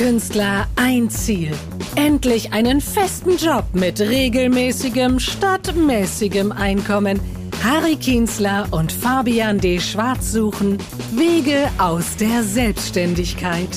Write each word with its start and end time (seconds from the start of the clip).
Künstler 0.00 0.66
ein 0.76 1.10
Ziel. 1.10 1.52
Endlich 1.94 2.54
einen 2.54 2.80
festen 2.80 3.36
Job 3.36 3.66
mit 3.74 4.00
regelmäßigem 4.00 5.20
statt 5.20 5.76
mäßigem 5.76 6.52
Einkommen. 6.52 7.20
Harry 7.62 7.96
Kienzler 7.96 8.66
und 8.70 8.90
Fabian 8.90 9.58
D. 9.58 9.78
Schwarz 9.78 10.32
suchen 10.32 10.78
Wege 11.12 11.70
aus 11.76 12.16
der 12.16 12.42
Selbstständigkeit. 12.42 13.68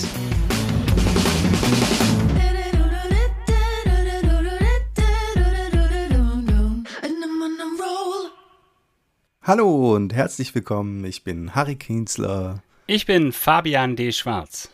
Hallo 9.42 9.94
und 9.94 10.14
herzlich 10.14 10.56
willkommen. 10.56 11.04
Ich 11.04 11.26
bin 11.26 11.54
Harry 11.54 11.76
Kienzler. 11.76 12.64
Ich 12.88 13.06
bin 13.06 13.34
Fabian 13.34 13.98
D. 13.98 14.14
Schwarz. 14.14 14.73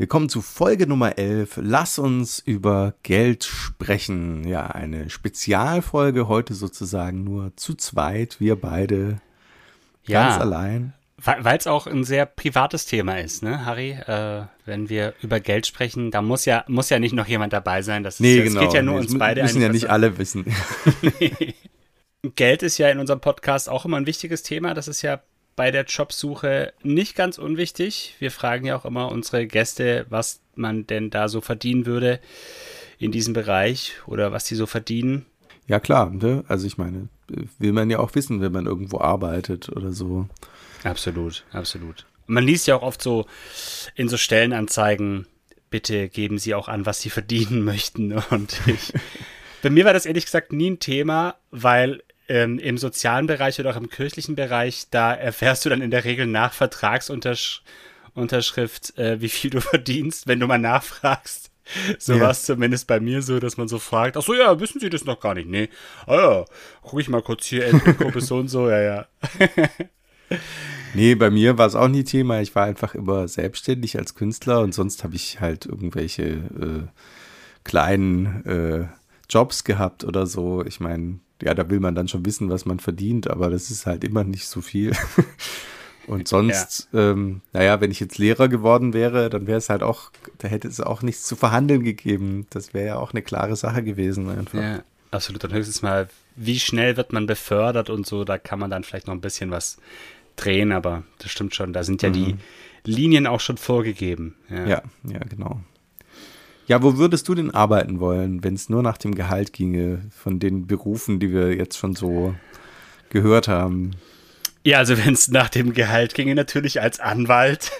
Willkommen 0.00 0.30
zu 0.30 0.40
Folge 0.40 0.86
Nummer 0.86 1.18
11. 1.18 1.58
Lass 1.62 1.98
uns 1.98 2.38
über 2.38 2.94
Geld 3.02 3.44
sprechen. 3.44 4.48
Ja, 4.48 4.68
eine 4.68 5.10
Spezialfolge 5.10 6.26
heute 6.26 6.54
sozusagen 6.54 7.22
nur 7.22 7.54
zu 7.56 7.74
zweit, 7.74 8.40
wir 8.40 8.56
beide 8.58 9.20
Ja. 10.06 10.28
ganz 10.30 10.40
allein. 10.40 10.94
Weil 11.18 11.58
es 11.58 11.66
auch 11.66 11.86
ein 11.86 12.04
sehr 12.04 12.24
privates 12.24 12.86
Thema 12.86 13.20
ist, 13.20 13.42
ne, 13.42 13.66
Harry? 13.66 13.90
Äh, 13.90 14.46
wenn 14.64 14.88
wir 14.88 15.12
über 15.20 15.38
Geld 15.38 15.66
sprechen, 15.66 16.10
da 16.10 16.22
muss 16.22 16.46
ja, 16.46 16.64
muss 16.66 16.88
ja 16.88 16.98
nicht 16.98 17.12
noch 17.12 17.26
jemand 17.26 17.52
dabei 17.52 17.82
sein. 17.82 18.02
Das, 18.02 18.20
Nee, 18.20 18.38
ja- 18.38 18.44
genau. 18.44 18.60
geht 18.62 18.72
ja 18.72 18.80
nur 18.80 18.94
Nee, 18.94 19.00
uns 19.02 19.10
das 19.10 19.18
beide 19.18 19.42
müssen 19.42 19.60
ja 19.60 19.68
nicht 19.68 19.90
alle 19.90 20.16
wissen. 20.16 20.46
Geld 22.36 22.62
ist 22.62 22.78
ja 22.78 22.88
in 22.88 23.00
unserem 23.00 23.20
Podcast 23.20 23.68
auch 23.68 23.84
immer 23.84 23.98
ein 23.98 24.06
wichtiges 24.06 24.42
Thema. 24.42 24.72
Das 24.72 24.88
ist 24.88 25.02
ja 25.02 25.20
bei 25.60 25.70
der 25.70 25.84
Jobsuche 25.84 26.72
nicht 26.82 27.14
ganz 27.14 27.36
unwichtig. 27.36 28.14
Wir 28.18 28.30
fragen 28.30 28.64
ja 28.64 28.76
auch 28.76 28.86
immer 28.86 29.12
unsere 29.12 29.46
Gäste, 29.46 30.06
was 30.08 30.40
man 30.54 30.86
denn 30.86 31.10
da 31.10 31.28
so 31.28 31.42
verdienen 31.42 31.84
würde 31.84 32.18
in 32.98 33.12
diesem 33.12 33.34
Bereich 33.34 33.92
oder 34.06 34.32
was 34.32 34.46
sie 34.46 34.54
so 34.54 34.64
verdienen. 34.64 35.26
Ja, 35.66 35.78
klar. 35.78 36.08
Ne? 36.08 36.44
Also 36.48 36.66
ich 36.66 36.78
meine, 36.78 37.10
will 37.58 37.72
man 37.72 37.90
ja 37.90 37.98
auch 37.98 38.14
wissen, 38.14 38.40
wenn 38.40 38.52
man 38.52 38.64
irgendwo 38.64 39.00
arbeitet 39.00 39.68
oder 39.68 39.92
so. 39.92 40.30
Absolut, 40.82 41.44
absolut. 41.52 42.06
Man 42.26 42.44
liest 42.44 42.66
ja 42.66 42.76
auch 42.76 42.82
oft 42.82 43.02
so 43.02 43.26
in 43.94 44.08
so 44.08 44.16
Stellenanzeigen, 44.16 45.26
bitte 45.68 46.08
geben 46.08 46.38
Sie 46.38 46.54
auch 46.54 46.68
an, 46.68 46.86
was 46.86 47.02
Sie 47.02 47.10
verdienen 47.10 47.64
möchten. 47.64 48.14
Und 48.30 48.58
ich, 48.66 48.94
bei 49.60 49.68
mir 49.68 49.84
war 49.84 49.92
das 49.92 50.06
ehrlich 50.06 50.24
gesagt 50.24 50.54
nie 50.54 50.70
ein 50.70 50.80
Thema, 50.80 51.34
weil 51.50 52.02
ähm, 52.30 52.58
im 52.60 52.78
sozialen 52.78 53.26
Bereich 53.26 53.58
oder 53.58 53.70
auch 53.70 53.76
im 53.76 53.90
kirchlichen 53.90 54.36
Bereich, 54.36 54.86
da 54.90 55.12
erfährst 55.12 55.64
du 55.64 55.68
dann 55.68 55.82
in 55.82 55.90
der 55.90 56.04
Regel 56.04 56.26
nach 56.26 56.52
Vertragsunterschrift, 56.52 58.96
äh, 58.98 59.20
wie 59.20 59.28
viel 59.28 59.50
du 59.50 59.60
verdienst, 59.72 60.26
wenn 60.28 60.38
du 60.40 60.46
mal 60.46 60.58
nachfragst. 60.58 61.50
So 61.98 62.14
Ja. 62.14 62.20
war 62.22 62.30
es 62.30 62.44
zumindest 62.44 62.86
bei 62.86 63.00
mir 63.00 63.22
so, 63.22 63.38
dass 63.40 63.56
man 63.56 63.68
so 63.68 63.78
fragt, 63.78 64.16
ach 64.16 64.22
so, 64.22 64.34
ja, 64.34 64.58
wissen 64.60 64.80
Sie 64.80 64.90
das 64.90 65.04
noch 65.04 65.20
gar 65.20 65.34
nicht? 65.34 65.48
Nee. 65.48 65.68
Ah 66.06 66.14
ja, 66.14 66.44
guck 66.82 67.00
ich 67.00 67.08
mal 67.08 67.22
kurz 67.22 67.46
hier, 67.46 67.66
Endgruppe 67.66 68.20
so 68.20 68.36
und 68.38 68.48
so, 68.48 68.68
ja, 68.70 68.80
ja. 68.80 69.06
Nee, 70.94 71.14
bei 71.16 71.30
mir 71.30 71.58
war 71.58 71.66
es 71.66 71.74
auch 71.74 71.88
nie 71.88 72.04
Thema. 72.04 72.40
Ich 72.40 72.54
war 72.54 72.64
einfach 72.64 72.94
immer 72.94 73.26
selbstständig 73.28 73.98
als 73.98 74.14
Künstler 74.14 74.60
und 74.60 74.72
sonst 74.74 75.02
habe 75.04 75.14
ich 75.16 75.40
halt 75.40 75.66
irgendwelche 75.66 76.22
äh, 76.24 76.86
kleinen 77.64 78.44
äh, 78.46 78.86
Jobs 79.28 79.64
gehabt 79.64 80.04
oder 80.04 80.26
so. 80.26 80.64
Ich 80.64 80.80
meine, 80.80 81.18
ja, 81.42 81.54
da 81.54 81.68
will 81.70 81.80
man 81.80 81.94
dann 81.94 82.08
schon 82.08 82.24
wissen, 82.24 82.50
was 82.50 82.66
man 82.66 82.80
verdient, 82.80 83.28
aber 83.28 83.50
das 83.50 83.70
ist 83.70 83.86
halt 83.86 84.04
immer 84.04 84.24
nicht 84.24 84.46
so 84.46 84.60
viel. 84.60 84.92
Und 86.06 86.26
sonst, 86.26 86.88
ähm, 86.92 87.40
naja, 87.52 87.80
wenn 87.80 87.92
ich 87.92 88.00
jetzt 88.00 88.18
Lehrer 88.18 88.48
geworden 88.48 88.94
wäre, 88.94 89.30
dann 89.30 89.46
wäre 89.46 89.58
es 89.58 89.68
halt 89.68 89.82
auch, 89.82 90.10
da 90.38 90.48
hätte 90.48 90.66
es 90.66 90.80
auch 90.80 91.02
nichts 91.02 91.22
zu 91.22 91.36
verhandeln 91.36 91.84
gegeben. 91.84 92.46
Das 92.50 92.74
wäre 92.74 92.86
ja 92.86 92.96
auch 92.96 93.12
eine 93.12 93.22
klare 93.22 93.54
Sache 93.54 93.84
gewesen 93.84 94.28
einfach. 94.28 94.60
Ja, 94.60 94.82
absolut. 95.12 95.44
Und 95.44 95.52
höchstens 95.52 95.82
mal, 95.82 96.08
wie 96.34 96.58
schnell 96.58 96.96
wird 96.96 97.12
man 97.12 97.26
befördert 97.26 97.90
und 97.90 98.06
so, 98.06 98.24
da 98.24 98.38
kann 98.38 98.58
man 98.58 98.70
dann 98.70 98.82
vielleicht 98.82 99.06
noch 99.06 99.14
ein 99.14 99.20
bisschen 99.20 99.52
was 99.52 99.76
drehen, 100.34 100.72
aber 100.72 101.04
das 101.18 101.30
stimmt 101.30 101.54
schon, 101.54 101.72
da 101.72 101.84
sind 101.84 102.02
ja 102.02 102.10
die 102.10 102.36
Linien 102.84 103.26
auch 103.26 103.40
schon 103.40 103.58
vorgegeben. 103.58 104.34
Ja. 104.48 104.66
Ja, 104.66 104.82
ja, 105.04 105.20
genau. 105.28 105.60
Ja, 106.70 106.84
wo 106.84 106.96
würdest 106.98 107.26
du 107.26 107.34
denn 107.34 107.50
arbeiten 107.52 107.98
wollen, 107.98 108.44
wenn 108.44 108.54
es 108.54 108.68
nur 108.68 108.80
nach 108.80 108.96
dem 108.96 109.16
Gehalt 109.16 109.52
ginge 109.52 110.02
von 110.16 110.38
den 110.38 110.68
Berufen, 110.68 111.18
die 111.18 111.32
wir 111.32 111.52
jetzt 111.56 111.76
schon 111.76 111.96
so 111.96 112.32
gehört 113.08 113.48
haben? 113.48 113.96
Ja, 114.62 114.78
also 114.78 114.96
wenn 114.96 115.14
es 115.14 115.26
nach 115.26 115.48
dem 115.48 115.72
Gehalt 115.72 116.14
ginge, 116.14 116.36
natürlich 116.36 116.80
als 116.80 117.00
Anwalt 117.00 117.72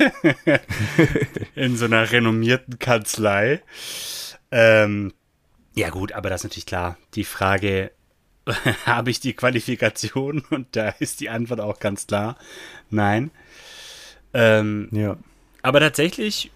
in 1.54 1.76
so 1.76 1.84
einer 1.84 2.10
renommierten 2.10 2.80
Kanzlei. 2.80 3.62
Ähm, 4.50 5.12
ja 5.76 5.90
gut, 5.90 6.10
aber 6.10 6.28
das 6.28 6.40
ist 6.40 6.44
natürlich 6.46 6.66
klar. 6.66 6.98
Die 7.14 7.22
Frage, 7.22 7.92
habe 8.86 9.10
ich 9.12 9.20
die 9.20 9.34
Qualifikation? 9.34 10.42
Und 10.50 10.74
da 10.74 10.88
ist 10.98 11.20
die 11.20 11.30
Antwort 11.30 11.60
auch 11.60 11.78
ganz 11.78 12.08
klar, 12.08 12.36
nein. 12.90 13.30
Ähm, 14.34 14.88
Ja. 14.90 15.16
aber 15.62 15.78
tatsächlich 15.78 16.50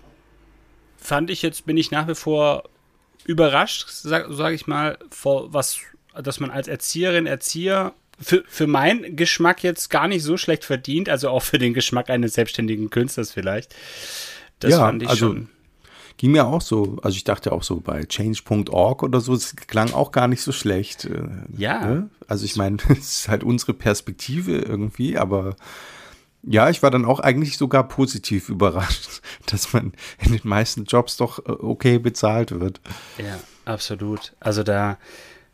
fand 1.04 1.30
ich 1.30 1.42
jetzt, 1.42 1.66
bin 1.66 1.76
ich 1.76 1.90
nach 1.90 2.08
wie 2.08 2.14
vor 2.14 2.64
überrascht, 3.26 3.86
sag, 3.90 4.26
sag 4.30 4.52
ich 4.54 4.66
mal, 4.66 4.98
vor 5.10 5.52
was, 5.52 5.78
dass 6.20 6.40
man 6.40 6.50
als 6.50 6.66
Erzieherin, 6.66 7.26
Erzieher 7.26 7.92
für, 8.20 8.42
für 8.46 8.66
meinen 8.66 9.16
Geschmack 9.16 9.62
jetzt 9.62 9.90
gar 9.90 10.08
nicht 10.08 10.22
so 10.22 10.36
schlecht 10.36 10.64
verdient, 10.64 11.08
also 11.08 11.28
auch 11.28 11.42
für 11.42 11.58
den 11.58 11.74
Geschmack 11.74 12.10
eines 12.10 12.34
selbstständigen 12.34 12.90
Künstlers 12.90 13.32
vielleicht. 13.32 13.74
Das 14.60 14.72
Ja, 14.72 14.78
fand 14.78 15.02
ich 15.02 15.08
also- 15.10 15.26
schon. 15.26 15.48
Ging 16.16 16.30
mir 16.30 16.46
auch 16.46 16.60
so, 16.60 16.96
also 17.02 17.16
ich 17.16 17.24
dachte 17.24 17.50
auch 17.50 17.64
so 17.64 17.80
bei 17.80 18.04
change.org 18.04 19.02
oder 19.02 19.20
so, 19.20 19.34
es 19.34 19.56
klang 19.56 19.92
auch 19.92 20.12
gar 20.12 20.28
nicht 20.28 20.42
so 20.42 20.52
schlecht. 20.52 21.06
äh, 21.06 21.22
Ja. 21.56 21.84
Ne? 21.84 22.08
Also 22.28 22.44
ich 22.44 22.54
meine, 22.54 22.76
es 22.90 23.18
ist 23.18 23.28
halt 23.28 23.42
unsere 23.42 23.74
Perspektive 23.74 24.58
irgendwie, 24.58 25.18
aber 25.18 25.56
ja, 26.46 26.68
ich 26.70 26.82
war 26.82 26.90
dann 26.90 27.04
auch 27.04 27.20
eigentlich 27.20 27.56
sogar 27.56 27.86
positiv 27.88 28.48
überrascht, 28.50 29.20
dass 29.46 29.72
man 29.72 29.92
in 30.24 30.32
den 30.32 30.40
meisten 30.44 30.84
Jobs 30.84 31.16
doch 31.16 31.38
äh, 31.40 31.50
okay 31.52 31.98
bezahlt 31.98 32.58
wird. 32.58 32.80
Ja, 33.18 33.38
absolut. 33.64 34.32
Also 34.40 34.62
da 34.62 34.98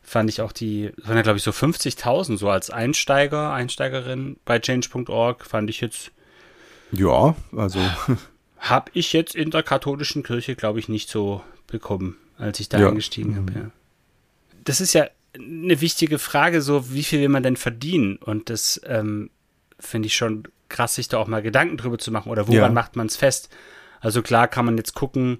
fand 0.01 0.29
ich 0.29 0.41
auch 0.41 0.51
die, 0.51 0.91
das 0.97 1.07
waren 1.07 1.15
ja 1.17 1.21
glaube 1.23 1.37
ich 1.37 1.43
so 1.43 1.51
50.000 1.51 2.37
so 2.37 2.49
als 2.49 2.69
Einsteiger, 2.69 3.53
Einsteigerin 3.53 4.37
bei 4.45 4.59
change.org 4.59 5.45
fand 5.45 5.69
ich 5.69 5.79
jetzt 5.81 6.11
Ja, 6.91 7.35
also 7.55 7.79
Habe 8.57 8.91
ich 8.93 9.11
jetzt 9.13 9.33
in 9.35 9.49
der 9.49 9.63
katholischen 9.63 10.21
Kirche, 10.21 10.55
glaube 10.55 10.77
ich, 10.79 10.87
nicht 10.87 11.09
so 11.09 11.41
bekommen, 11.65 12.17
als 12.37 12.59
ich 12.59 12.69
da 12.69 12.79
Ja. 12.79 12.89
eingestiegen 12.89 13.35
habe. 13.37 13.51
Ja. 13.53 13.71
Das 14.65 14.81
ist 14.81 14.93
ja 14.93 15.07
eine 15.33 15.81
wichtige 15.81 16.19
Frage, 16.19 16.61
so 16.61 16.93
wie 16.93 17.01
viel 17.03 17.21
will 17.21 17.29
man 17.29 17.41
denn 17.41 17.55
verdienen? 17.57 18.17
Und 18.17 18.51
das 18.51 18.79
ähm, 18.85 19.31
finde 19.79 20.07
ich 20.07 20.15
schon 20.15 20.43
krass, 20.71 20.95
sich 20.95 21.07
da 21.07 21.17
auch 21.17 21.27
mal 21.27 21.41
Gedanken 21.41 21.77
drüber 21.77 21.97
zu 21.99 22.11
machen. 22.11 22.31
Oder 22.31 22.47
woran 22.47 22.59
Ja. 22.61 22.69
macht 22.69 22.95
man 22.95 23.07
es 23.07 23.15
fest? 23.15 23.49
Also 23.99 24.21
klar 24.21 24.47
kann 24.47 24.65
man 24.65 24.77
jetzt 24.77 24.95
gucken, 24.95 25.39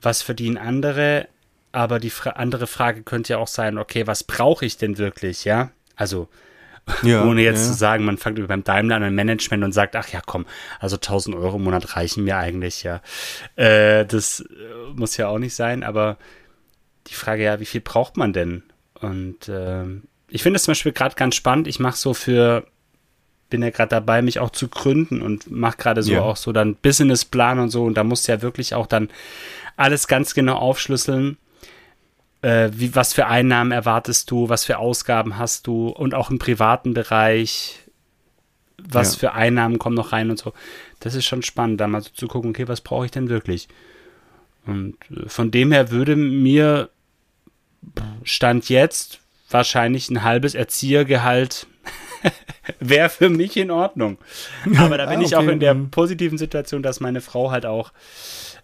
was 0.00 0.22
verdienen 0.22 0.56
andere, 0.56 1.28
aber 1.72 1.98
die 1.98 2.10
fra 2.10 2.30
andere 2.30 2.66
Frage 2.66 3.02
könnte 3.02 3.34
ja 3.34 3.38
auch 3.38 3.48
sein, 3.48 3.76
okay, 3.78 4.06
was 4.06 4.24
brauche 4.24 4.64
ich 4.64 4.78
denn 4.78 4.96
wirklich, 4.96 5.44
ja? 5.44 5.70
Also 5.96 6.28
ja, 7.02 7.24
ohne 7.26 7.42
jetzt 7.42 7.60
ja. 7.60 7.72
zu 7.72 7.74
sagen, 7.74 8.04
man 8.04 8.16
fängt 8.16 8.46
beim 8.48 8.64
Daimler 8.64 8.96
an 8.96 9.02
ein 9.02 9.14
Management 9.14 9.62
und 9.64 9.72
sagt, 9.72 9.94
ach 9.96 10.08
ja, 10.08 10.22
komm, 10.24 10.46
also 10.80 10.96
1000 10.96 11.36
Euro 11.36 11.56
im 11.56 11.64
Monat 11.64 11.96
reichen 11.96 12.24
mir 12.24 12.38
eigentlich, 12.38 12.82
ja. 12.82 13.02
Äh, 13.56 14.06
das 14.06 14.40
äh, 14.40 14.92
muss 14.94 15.16
ja 15.18 15.28
auch 15.28 15.38
nicht 15.38 15.54
sein, 15.54 15.82
aber 15.82 16.16
die 17.08 17.14
Frage 17.14 17.42
ja, 17.44 17.60
wie 17.60 17.66
viel 17.66 17.82
braucht 17.82 18.16
man 18.16 18.32
denn? 18.32 18.62
Und 18.94 19.48
ähm, 19.48 20.04
ich 20.28 20.42
finde 20.42 20.56
es 20.56 20.64
zum 20.64 20.72
Beispiel 20.72 20.92
gerade 20.92 21.14
ganz 21.14 21.34
spannend. 21.34 21.66
Ich 21.68 21.78
mache 21.80 21.96
so 21.96 22.14
für, 22.14 22.66
bin 23.50 23.62
ja 23.62 23.70
gerade 23.70 23.90
dabei, 23.90 24.22
mich 24.22 24.38
auch 24.40 24.50
zu 24.50 24.68
gründen 24.68 25.22
und 25.22 25.50
mache 25.50 25.76
gerade 25.78 26.02
so 26.02 26.12
Ja. 26.12 26.22
auch 26.22 26.36
so 26.36 26.52
dann 26.52 26.74
Businessplan 26.76 27.58
und 27.58 27.70
so. 27.70 27.84
Und 27.84 27.94
da 27.94 28.04
musst 28.04 28.28
du 28.28 28.32
ja 28.32 28.42
wirklich 28.42 28.74
auch 28.74 28.86
dann 28.86 29.08
alles 29.76 30.06
ganz 30.08 30.34
genau 30.34 30.56
aufschlüsseln 30.56 31.36
äh, 32.42 32.70
wie, 32.72 32.94
was 32.94 33.14
für 33.14 33.26
Einnahmen 33.26 33.72
erwartest 33.72 34.30
du, 34.30 34.48
was 34.48 34.64
für 34.64 34.78
Ausgaben 34.78 35.38
hast 35.38 35.66
du 35.66 35.88
und 35.88 36.14
auch 36.14 36.30
im 36.30 36.38
privaten 36.38 36.94
Bereich, 36.94 37.80
was 38.76 39.14
Ja. 39.14 39.18
für 39.18 39.32
Einnahmen 39.32 39.80
kommen 39.80 39.96
noch 39.96 40.12
rein 40.12 40.30
und 40.30 40.38
so. 40.38 40.52
Das 41.00 41.16
ist 41.16 41.24
schon 41.26 41.42
spannend, 41.42 41.80
da 41.80 41.88
mal 41.88 42.00
so 42.00 42.10
zu 42.14 42.28
gucken, 42.28 42.50
okay, 42.50 42.68
was 42.68 42.80
brauche 42.80 43.06
ich 43.06 43.10
denn 43.10 43.28
wirklich? 43.28 43.66
Und 44.66 44.96
äh, 45.10 45.28
von 45.28 45.50
dem 45.50 45.72
her 45.72 45.90
würde 45.90 46.14
mir 46.14 46.90
Stand 48.22 48.68
jetzt 48.68 49.18
wahrscheinlich 49.50 50.08
ein 50.10 50.22
halbes 50.22 50.54
Erziehergehalt 50.54 51.66
wäre 52.80 53.08
für 53.08 53.28
mich 53.28 53.56
in 53.56 53.70
Ordnung. 53.70 54.18
Aber 54.76 54.98
da 54.98 55.06
bin 55.06 55.20
Ah, 55.20 55.22
ich 55.22 55.36
auch 55.36 55.42
okay, 55.42 55.52
in 55.52 55.60
der 55.60 55.74
mhm. 55.74 55.90
positiven 55.90 56.38
Situation, 56.38 56.82
dass 56.82 57.00
meine 57.00 57.20
Frau 57.20 57.50
halt 57.50 57.66
auch 57.66 57.92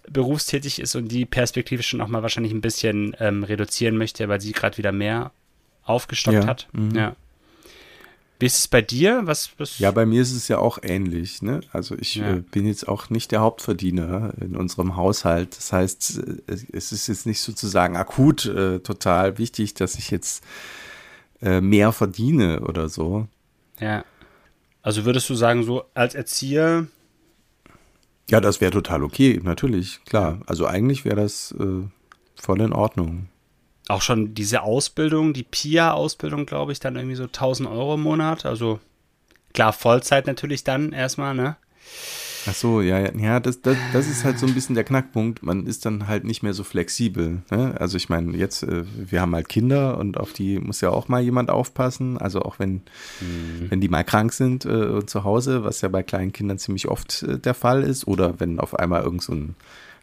berufstätig 0.09 0.81
ist 0.81 0.95
und 0.97 1.09
die 1.09 1.25
Perspektive 1.25 1.83
schon 1.83 2.01
auch 2.01 2.09
mal 2.09 2.23
wahrscheinlich 2.23 2.53
ein 2.53 2.61
bisschen 2.61 3.17
ähm, 3.21 3.43
reduzieren 3.45 3.97
möchte, 3.97 4.29
weil 4.29 4.41
sie 4.41 4.53
gerade 4.53 4.77
wieder 4.79 4.93
mehr 4.93 5.33
aufgestockt 5.85 6.37
Ja, 6.43 6.47
hat. 6.47 6.69
mhm. 6.73 6.95
Ja. 6.95 7.17
Wie 8.41 8.47
ist 8.47 8.59
es 8.59 8.69
bei 8.69 8.83
dir? 8.83 9.23
Was, 9.25 9.51
was? 9.59 9.79
Ja, 9.79 9.91
bei 9.93 10.05
mir 10.05 10.21
ist 10.21 10.33
es 10.33 10.49
ja 10.49 10.59
auch 10.59 10.79
ähnlich. 10.83 11.41
Ne? 11.41 11.61
Also 11.73 11.95
ich 11.97 12.17
Ja. 12.17 12.33
äh, 12.35 12.41
bin 12.41 12.67
jetzt 12.67 12.87
auch 12.89 13.09
nicht 13.09 13.31
der 13.33 13.41
Hauptverdiener 13.41 14.35
in 14.41 14.57
unserem 14.57 14.97
Haushalt. 14.97 15.57
Das 15.57 15.73
heißt, 15.73 16.21
es 16.73 16.93
ist 16.93 17.07
jetzt 17.07 17.27
nicht 17.27 17.41
sozusagen 17.41 17.97
akut 17.97 18.45
äh, 18.47 18.81
total 18.81 19.39
wichtig, 19.39 19.75
dass 19.75 19.95
ich 19.95 20.11
jetzt 20.11 20.43
äh, 21.43 21.61
mehr 21.61 21.93
verdiene 21.93 22.61
oder 22.61 22.89
so. 22.89 23.29
Ja. 23.81 24.05
Also 24.83 25.05
würdest 25.05 25.29
du 25.31 25.35
sagen, 25.35 25.63
so 25.65 25.85
als 25.95 26.15
Erzieher, 26.15 26.87
Ja, 28.31 28.41
das 28.41 28.61
wäre 28.61 28.71
total 28.73 29.03
okay, 29.03 29.41
natürlich, 29.43 30.03
klar. 30.05 30.41
Also 30.47 30.67
eigentlich 30.67 31.05
wäre 31.05 31.17
das 31.17 31.53
äh, 31.59 31.83
voll 32.37 32.61
in 32.61 32.73
Ordnung. 32.73 33.29
auch 33.89 34.01
schon 34.03 34.35
diese 34.35 34.63
Ausbildung, 34.63 35.33
die 35.35 35.43
PIA-Ausbildung, 35.43 36.47
glaube 36.47 36.73
ich, 36.73 36.81
dann 36.81 36.97
irgendwie 36.97 37.17
so 37.17 37.25
1000 37.25 37.69
Euro 37.69 37.95
im 37.95 38.03
Monat. 38.03 38.47
Also 38.47 38.81
klar, 39.53 39.73
Vollzeit 39.75 40.27
natürlich 40.27 40.65
dann 40.65 40.93
erstmal, 40.93 41.35
ne? 41.35 41.57
Ach 42.47 42.55
so, 42.55 42.81
ja, 42.81 42.99
ja, 42.99 43.11
ja 43.17 43.41
das, 43.41 43.61
das, 43.63 43.77
das 43.93 44.07
ist 44.07 44.25
halt 44.25 44.39
so 44.39 44.47
ein 44.47 44.55
bisschen 44.55 44.75
der 44.75 44.85
Knackpunkt. 44.85 45.43
Man 45.43 45.67
ist 45.67 45.87
dann 45.87 46.07
halt 46.09 46.25
nicht 46.25 46.43
mehr 46.43 46.53
so 46.53 46.65
flexibel. 46.65 47.43
Ne? 47.51 47.75
Also 47.79 47.97
ich 47.97 48.09
meine, 48.09 48.37
jetzt, 48.37 48.63
äh, 48.63 48.85
wir 48.97 49.21
haben 49.21 49.35
halt 49.35 49.49
Kinder 49.49 49.99
und 49.99 50.19
auf 50.19 50.33
die 50.33 50.59
muss 50.59 50.81
ja 50.81 50.91
auch 50.91 51.09
mal 51.09 51.23
jemand 51.23 51.51
aufpassen. 51.51 52.19
Also 52.19 52.43
auch 52.43 52.59
wenn, 52.59 52.83
wenn 53.69 53.81
die 53.81 53.89
mal 53.89 54.05
krank 54.05 54.33
sind 54.33 54.65
äh, 54.65 54.69
und 54.69 55.09
zu 55.09 55.25
Hause, 55.25 55.65
was 55.65 55.81
ja 55.81 55.89
bei 55.89 56.03
kleinen 56.03 56.33
Kindern 56.33 56.59
ziemlich 56.59 56.89
oft 56.89 57.23
äh, 57.23 57.39
der 57.39 57.55
Fall 57.55 57.83
ist, 57.83 58.07
oder 58.07 58.39
wenn 58.41 58.61
auf 58.61 58.79
einmal 58.79 59.03
irgend 59.03 59.23
so 59.23 59.33
ein 59.33 59.55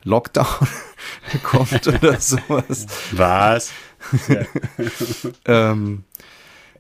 Lockdown 0.03 0.67
kommt 1.43 1.87
oder 1.87 2.19
sowas. 2.19 2.87
Was? 3.11 3.71
ähm, 5.45 6.03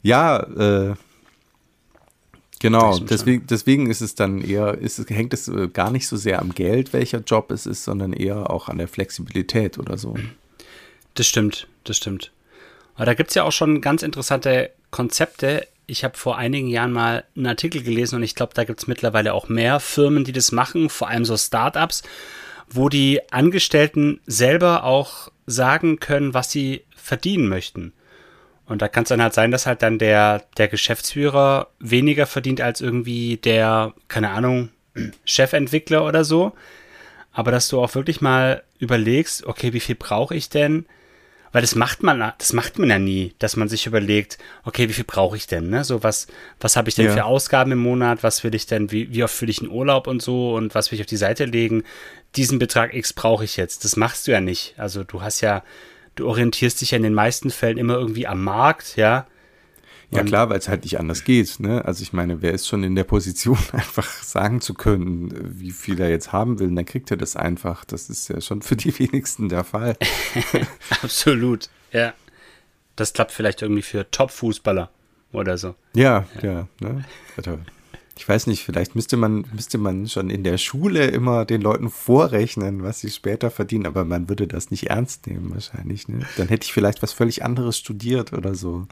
ja, 0.01 0.39
äh, 0.39 0.95
genau. 2.61 2.97
Deswegen, 2.99 3.45
deswegen 3.47 3.89
ist 3.89 4.01
es 4.01 4.15
dann 4.15 4.41
eher, 4.41 4.77
ist, 4.77 4.99
es- 4.99 5.09
hängt 5.09 5.33
es 5.33 5.47
äh, 5.47 5.67
gar 5.67 5.91
nicht 5.91 6.07
so 6.07 6.15
sehr 6.17 6.39
am 6.41 6.53
Geld, 6.53 6.93
welcher 6.93 7.19
Job 7.19 7.51
es 7.51 7.65
ist, 7.65 7.83
sondern 7.83 8.13
eher 8.13 8.49
auch 8.49 8.69
an 8.69 8.77
der 8.77 8.87
Flexibilität 8.87 9.77
oder 9.77 9.97
so. 9.97 10.15
Das 11.15 11.27
stimmt, 11.27 11.67
das 11.83 11.97
stimmt. 11.97 12.31
Aber 12.95 13.05
da 13.05 13.13
gibt 13.13 13.29
es 13.31 13.35
ja 13.35 13.43
auch 13.43 13.51
schon 13.51 13.81
ganz 13.81 14.03
interessante 14.03 14.69
Konzepte. 14.91 15.67
Ich 15.87 16.03
habe 16.03 16.17
vor 16.17 16.37
einigen 16.37 16.67
Jahren 16.67 16.91
mal 16.93 17.23
einen 17.35 17.47
Artikel 17.47 17.81
gelesen 17.83 18.15
und 18.15 18.23
ich 18.23 18.35
glaube, 18.35 18.53
da 18.53 18.63
gibt 18.63 18.79
es 18.79 18.87
mittlerweile 18.87 19.33
auch 19.33 19.49
mehr 19.49 19.79
Firmen, 19.79 20.23
die 20.23 20.31
das 20.31 20.51
machen, 20.51 20.89
vor 20.89 21.09
allem 21.09 21.25
so 21.25 21.35
Startups, 21.35 22.03
wo 22.69 22.87
die 22.87 23.19
Angestellten 23.31 24.21
selber 24.25 24.83
auch 24.85 25.29
sagen 25.47 25.99
können, 25.99 26.33
was 26.33 26.51
sie 26.51 26.83
verdienen 26.95 27.47
möchten. 27.49 27.91
Und 28.71 28.81
da 28.81 28.87
kann 28.87 29.03
es 29.03 29.09
dann 29.09 29.21
halt 29.21 29.33
sein, 29.33 29.51
dass 29.51 29.65
halt 29.65 29.81
dann 29.81 29.99
der, 29.99 30.43
der 30.57 30.69
Geschäftsführer 30.69 31.67
weniger 31.79 32.25
verdient 32.25 32.61
als 32.61 32.79
irgendwie 32.79 33.35
der, 33.35 33.93
keine 34.07 34.29
Ahnung, 34.29 34.69
Chefentwickler 35.25 36.05
oder 36.05 36.23
so. 36.23 36.53
Aber 37.33 37.51
dass 37.51 37.67
du 37.67 37.81
auch 37.81 37.95
wirklich 37.95 38.21
mal 38.21 38.63
überlegst, 38.79 39.45
okay, 39.45 39.73
wie 39.73 39.81
viel 39.81 39.95
brauche 39.95 40.35
ich 40.35 40.47
denn? 40.47 40.85
Weil 41.51 41.61
das 41.61 41.75
macht 41.75 42.01
man, 42.01 42.31
das 42.37 42.53
macht 42.53 42.79
man 42.79 42.89
ja 42.89 42.97
nie, 42.97 43.33
dass 43.39 43.57
man 43.57 43.67
sich 43.67 43.87
überlegt, 43.87 44.37
okay, 44.63 44.87
wie 44.87 44.93
viel 44.93 45.03
brauche 45.03 45.35
ich 45.35 45.47
denn? 45.47 45.69
Ne? 45.69 45.83
So 45.83 46.01
was, 46.01 46.27
was 46.61 46.77
habe 46.77 46.87
ich 46.87 46.95
denn 46.95 47.07
Ja. 47.07 47.11
für 47.11 47.25
Ausgaben 47.25 47.73
im 47.73 47.79
Monat? 47.79 48.23
Was 48.23 48.41
will 48.45 48.55
ich 48.55 48.67
denn? 48.67 48.89
Wie, 48.89 49.13
wie 49.13 49.25
oft 49.25 49.41
will 49.41 49.49
ich 49.49 49.59
einen 49.59 49.69
Urlaub 49.69 50.07
und 50.07 50.21
so? 50.21 50.55
Und 50.55 50.75
was 50.75 50.91
will 50.91 50.95
ich 50.95 51.01
auf 51.01 51.07
die 51.07 51.17
Seite 51.17 51.43
legen? 51.43 51.83
Diesen 52.37 52.57
Betrag 52.57 52.93
X 52.93 53.11
brauche 53.11 53.43
ich 53.43 53.57
jetzt. 53.57 53.83
Das 53.83 53.97
machst 53.97 54.27
du 54.27 54.31
ja 54.31 54.39
nicht. 54.39 54.75
Also 54.77 55.03
du 55.03 55.21
hast 55.21 55.41
ja, 55.41 55.61
du 56.15 56.27
orientierst 56.27 56.81
dich 56.81 56.91
ja 56.91 56.97
in 56.97 57.03
den 57.03 57.13
meisten 57.13 57.49
Fällen 57.49 57.77
immer 57.77 57.95
irgendwie 57.95 58.27
am 58.27 58.43
Markt, 58.43 58.95
ja. 58.97 59.27
Ja 60.13 60.19
Und- 60.21 60.25
klar, 60.27 60.49
weil 60.49 60.59
es 60.59 60.67
halt 60.67 60.83
nicht 60.83 60.99
anders 60.99 61.23
geht. 61.23 61.59
Ne? 61.61 61.85
Also 61.85 62.03
ich 62.03 62.11
meine, 62.11 62.41
wer 62.41 62.51
ist 62.51 62.67
schon 62.67 62.83
in 62.83 62.95
der 62.95 63.05
Position, 63.05 63.57
einfach 63.71 64.05
sagen 64.23 64.59
zu 64.59 64.73
können, 64.73 65.33
wie 65.57 65.71
viel 65.71 65.99
er 66.01 66.09
jetzt 66.09 66.33
haben 66.33 66.59
will, 66.59 66.73
dann 66.75 66.83
kriegt 66.85 67.11
er 67.11 67.17
das 67.17 67.35
einfach. 67.37 67.85
Das 67.85 68.09
ist 68.09 68.27
ja 68.27 68.41
schon 68.41 68.61
für 68.61 68.75
die 68.75 68.97
wenigsten 68.99 69.47
der 69.47 69.63
Fall. 69.63 69.95
Absolut, 71.01 71.69
ja. 71.93 72.13
Das 72.97 73.13
klappt 73.13 73.31
vielleicht 73.31 73.61
irgendwie 73.61 73.81
für 73.83 74.09
Top-Fußballer 74.11 74.89
oder 75.31 75.57
so. 75.57 75.75
Ja, 75.95 76.25
ja. 76.41 76.67
ne? 76.81 77.05
Ich 78.17 78.27
weiß 78.27 78.47
nicht, 78.47 78.63
vielleicht 78.63 78.95
müsste 78.95 79.17
man, 79.17 79.45
müsste 79.53 79.77
man 79.77 80.07
schon 80.07 80.29
in 80.29 80.43
der 80.43 80.57
Schule 80.57 81.07
immer 81.07 81.45
den 81.45 81.61
Leuten 81.61 81.89
vorrechnen, 81.89 82.83
was 82.83 82.99
sie 82.99 83.09
später 83.09 83.49
verdienen, 83.49 83.85
aber 83.85 84.05
man 84.05 84.29
würde 84.29 84.47
das 84.47 84.69
nicht 84.69 84.89
ernst 84.89 85.27
nehmen 85.27 85.51
wahrscheinlich. 85.53 86.07
Ne? 86.07 86.25
Dann 86.37 86.49
hätte 86.49 86.65
ich 86.65 86.73
vielleicht 86.73 87.01
was 87.01 87.13
völlig 87.13 87.43
anderes 87.43 87.77
studiert 87.77 88.33
oder 88.33 88.53
so. 88.53 88.87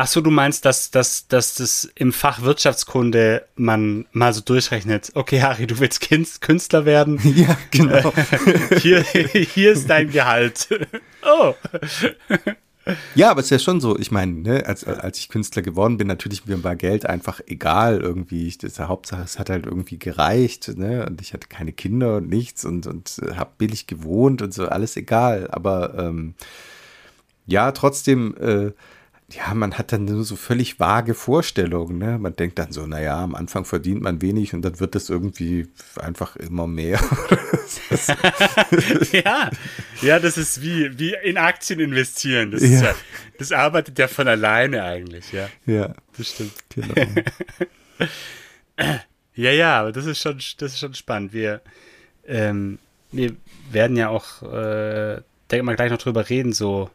Ach 0.00 0.06
so, 0.06 0.20
du 0.20 0.30
meinst, 0.30 0.64
dass, 0.64 0.92
dass, 0.92 1.26
dass 1.26 1.56
das 1.56 1.90
im 1.96 2.12
Fach 2.12 2.42
Wirtschaftskunde 2.42 3.44
man 3.56 4.06
mal 4.12 4.32
so 4.32 4.40
durchrechnet. 4.40 5.10
Okay, 5.14 5.42
Harry, 5.42 5.66
du 5.66 5.80
willst 5.80 6.08
Künstler 6.40 6.84
werden. 6.84 7.18
Ja, 7.36 7.58
genau. 7.72 8.12
Hier, 8.80 9.02
hier 9.02 9.72
ist 9.72 9.90
dein 9.90 10.10
Gehalt. 10.10 10.68
Oh. 11.22 11.52
Ja, 13.14 13.30
aber 13.30 13.40
es 13.40 13.46
ist 13.46 13.50
ja 13.50 13.58
schon 13.58 13.80
so, 13.80 13.98
ich 13.98 14.10
meine, 14.10 14.32
ne, 14.32 14.66
als, 14.66 14.84
als 14.84 15.18
ich 15.18 15.28
Künstler 15.28 15.62
geworden 15.62 15.96
bin, 15.96 16.06
natürlich 16.06 16.46
mir 16.46 16.62
war 16.64 16.76
Geld 16.76 17.06
einfach 17.06 17.40
egal 17.46 18.00
irgendwie. 18.00 18.46
Ich, 18.46 18.58
das, 18.58 18.78
Hauptsache, 18.78 19.22
es 19.22 19.38
hat 19.38 19.50
halt 19.50 19.66
irgendwie 19.66 19.98
gereicht, 19.98 20.76
ne? 20.76 21.06
Und 21.06 21.20
ich 21.20 21.32
hatte 21.32 21.48
keine 21.48 21.72
Kinder 21.72 22.16
und 22.16 22.28
nichts 22.28 22.64
und, 22.64 22.86
und 22.86 23.20
habe 23.34 23.50
billig 23.58 23.86
gewohnt 23.86 24.42
und 24.42 24.54
so, 24.54 24.68
alles 24.68 24.96
egal. 24.96 25.48
Aber 25.50 25.94
ähm, 25.98 26.34
ja, 27.46 27.72
trotzdem, 27.72 28.34
äh, 28.38 28.72
ja, 29.30 29.52
man 29.52 29.76
hat 29.76 29.92
dann 29.92 30.06
nur 30.06 30.24
so 30.24 30.36
völlig 30.36 30.80
vage 30.80 31.14
Vorstellungen, 31.14 31.98
ne? 31.98 32.18
Man 32.18 32.34
denkt 32.34 32.58
dann 32.58 32.72
so, 32.72 32.86
naja, 32.86 33.22
am 33.22 33.34
Anfang 33.34 33.66
verdient 33.66 34.00
man 34.00 34.22
wenig 34.22 34.54
und 34.54 34.62
dann 34.62 34.80
wird 34.80 34.94
das 34.94 35.10
irgendwie 35.10 35.68
einfach 36.00 36.36
immer 36.36 36.66
mehr. 36.66 36.98
Ja, 39.12 39.50
ja, 40.00 40.18
das 40.18 40.38
ist 40.38 40.62
wie, 40.62 40.98
wie 40.98 41.14
in 41.22 41.36
Aktien 41.36 41.80
investieren. 41.80 42.50
Das, 42.50 42.62
Ja. 42.62 42.80
ja, 42.82 42.94
das 43.38 43.52
arbeitet 43.52 43.98
ja 43.98 44.08
von 44.08 44.26
alleine 44.26 44.82
eigentlich, 44.84 45.32
ja. 45.32 45.48
ja, 45.66 45.94
Das 46.16 46.30
stimmt. 46.30 46.52
genau. 46.70 46.94
Ja, 49.34 49.50
ja, 49.52 49.80
aber 49.80 49.92
das 49.92 50.06
ist 50.06 50.20
schon, 50.20 50.38
das 50.58 50.72
ist 50.72 50.78
schon 50.80 50.94
spannend. 50.94 51.32
Wir, 51.32 51.60
ähm, 52.26 52.78
wir 53.12 53.36
werden 53.70 53.96
ja 53.96 54.08
auch, 54.08 54.42
äh, 54.42 55.20
denke 55.50 55.62
mal 55.64 55.76
gleich 55.76 55.90
noch 55.92 55.98
drüber 55.98 56.28
reden, 56.28 56.52
so 56.52 56.90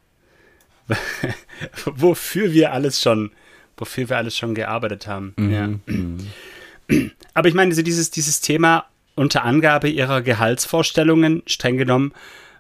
wofür 1.86 2.52
wir 2.54 2.72
alles 2.74 3.02
schon, 3.02 3.32
wofür 3.78 4.10
wir 4.10 4.18
alles 4.18 4.38
schon 4.38 4.56
gearbeitet 4.56 5.08
haben. 5.08 5.34
Ja. 5.38 5.70
Aber 7.34 7.48
ich 7.48 7.54
meine, 7.54 7.70
diese- 7.70 7.84
dieses, 7.84 8.12
dieses 8.12 8.42
Thema 8.42 8.86
unter 9.16 9.44
Angabe 9.44 9.90
ihrer 9.90 10.22
Gehaltsvorstellungen, 10.22 11.44
streng 11.46 11.78
genommen, 11.78 12.14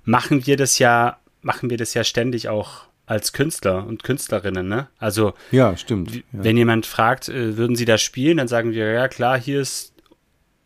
machen 0.05 0.45
wir 0.45 0.55
das 0.57 0.79
ja, 0.79 1.17
machen 1.41 1.69
wir 1.69 1.77
das 1.77 1.93
ja 1.93 2.03
ständig 2.03 2.48
auch 2.50 2.83
als 3.05 3.33
Künstler 3.33 3.86
und 3.86 4.03
Künstlerinnen, 4.03 4.67
ne? 4.67 4.88
Also 4.98 5.33
Ja, 5.51 5.75
stimmt. 5.75 6.15
Ja. 6.15 6.21
Wenn 6.31 6.55
jemand 6.55 6.86
fragt, 6.86 7.27
äh, 7.27 7.57
würden 7.57 7.75
Sie 7.75 7.86
da 7.86 7.98
spielen, 7.98 8.38
dann 8.38 8.48
sagen 8.48 8.71
wir, 8.71 8.91
ja 8.91 9.07
klar, 9.09 9.38
hier 9.39 9.59
ist 9.62 9.93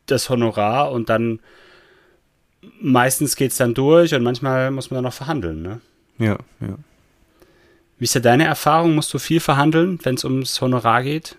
das 0.05 0.29
Honorar 0.29 0.91
und 0.91 1.10
dann 1.10 1.39
meistens 2.79 3.36
geht 3.36 3.51
es 3.51 3.58
dann 3.58 3.74
durch 3.74 4.13
und 4.13 4.24
manchmal 4.24 4.72
muss 4.72 4.91
man 4.91 4.98
dann 4.98 5.05
noch 5.05 5.13
verhandeln. 5.13 5.62
Ne? 5.62 5.82
ja, 6.20 6.38
ja. 6.60 6.77
Wie 8.00 8.04
ist 8.04 8.16
ja 8.16 8.22
deine 8.22 8.46
Erfahrung? 8.46 8.96
Musst 8.96 9.13
du 9.13 9.20
viel 9.20 9.39
verhandeln, 9.39 10.00
wenn 10.04 10.16
es 10.16 10.24
ums 10.24 10.62
Honorar 10.62 11.04
geht? 11.04 11.38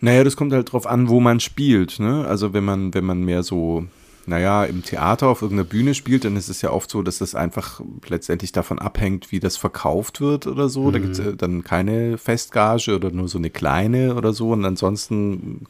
Naja, 0.00 0.24
das 0.24 0.36
kommt 0.36 0.52
halt 0.52 0.72
drauf 0.72 0.86
an, 0.86 1.08
wo 1.08 1.20
man 1.20 1.40
spielt. 1.40 1.98
Ne? 1.98 2.26
Also 2.26 2.52
wenn 2.52 2.64
man, 2.64 2.94
wenn 2.94 3.04
man 3.04 3.22
mehr 3.22 3.42
so, 3.42 3.86
naja, 4.26 4.64
im 4.64 4.82
Theater 4.82 5.28
auf 5.28 5.42
irgendeiner 5.42 5.68
Bühne 5.68 5.94
spielt, 5.94 6.24
dann 6.24 6.36
ist 6.36 6.48
es 6.48 6.62
ja 6.62 6.70
oft 6.70 6.90
so, 6.90 7.02
dass 7.02 7.18
das 7.18 7.34
einfach 7.34 7.80
letztendlich 8.08 8.52
davon 8.52 8.78
abhängt, 8.78 9.32
wie 9.32 9.40
das 9.40 9.56
verkauft 9.56 10.20
wird 10.20 10.46
oder 10.46 10.68
so. 10.68 10.90
Da 10.90 10.98
gibt 10.98 11.18
es 11.18 11.36
dann 11.36 11.62
keine 11.62 12.18
Festgage 12.18 12.94
oder 12.94 13.10
nur 13.10 13.28
so 13.28 13.38
eine 13.38 13.50
kleine 13.50 14.14
oder 14.14 14.32
so. 14.32 14.50
Und 14.50 14.64
ansonsten 14.64 15.66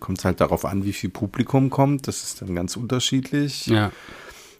kommt 0.00 0.18
es 0.18 0.24
halt 0.24 0.40
darauf 0.40 0.64
an, 0.64 0.84
wie 0.84 0.92
viel 0.94 1.10
Publikum 1.10 1.70
kommt. 1.70 2.08
Das 2.08 2.22
ist 2.22 2.42
dann 2.42 2.54
ganz 2.54 2.76
unterschiedlich. 2.76 3.66
Ja. 3.66 3.90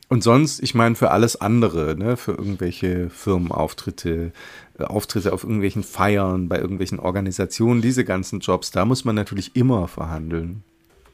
Und 0.09 0.23
sonst, 0.23 0.62
ich 0.62 0.75
meine, 0.75 0.95
für 0.95 1.11
alles 1.11 1.38
andere, 1.41 1.95
ne, 1.97 2.17
für 2.17 2.33
irgendwelche 2.33 3.11
Firmenauftritte, 3.11 4.33
äh, 4.79 4.83
Auftritte 4.85 5.33
auf 5.33 5.43
irgendwelchen 5.45 5.83
Feiern, 5.83 6.49
bei 6.49 6.59
irgendwelchen 6.59 6.99
Organisationen, 6.99 7.83
diese 7.83 8.05
ganzen 8.05 8.41
Jobs, 8.41 8.71
da 8.71 8.85
muss 8.87 9.05
man 9.05 9.15
natürlich 9.17 9.55
immer 9.55 9.87
verhandeln. 9.87 10.62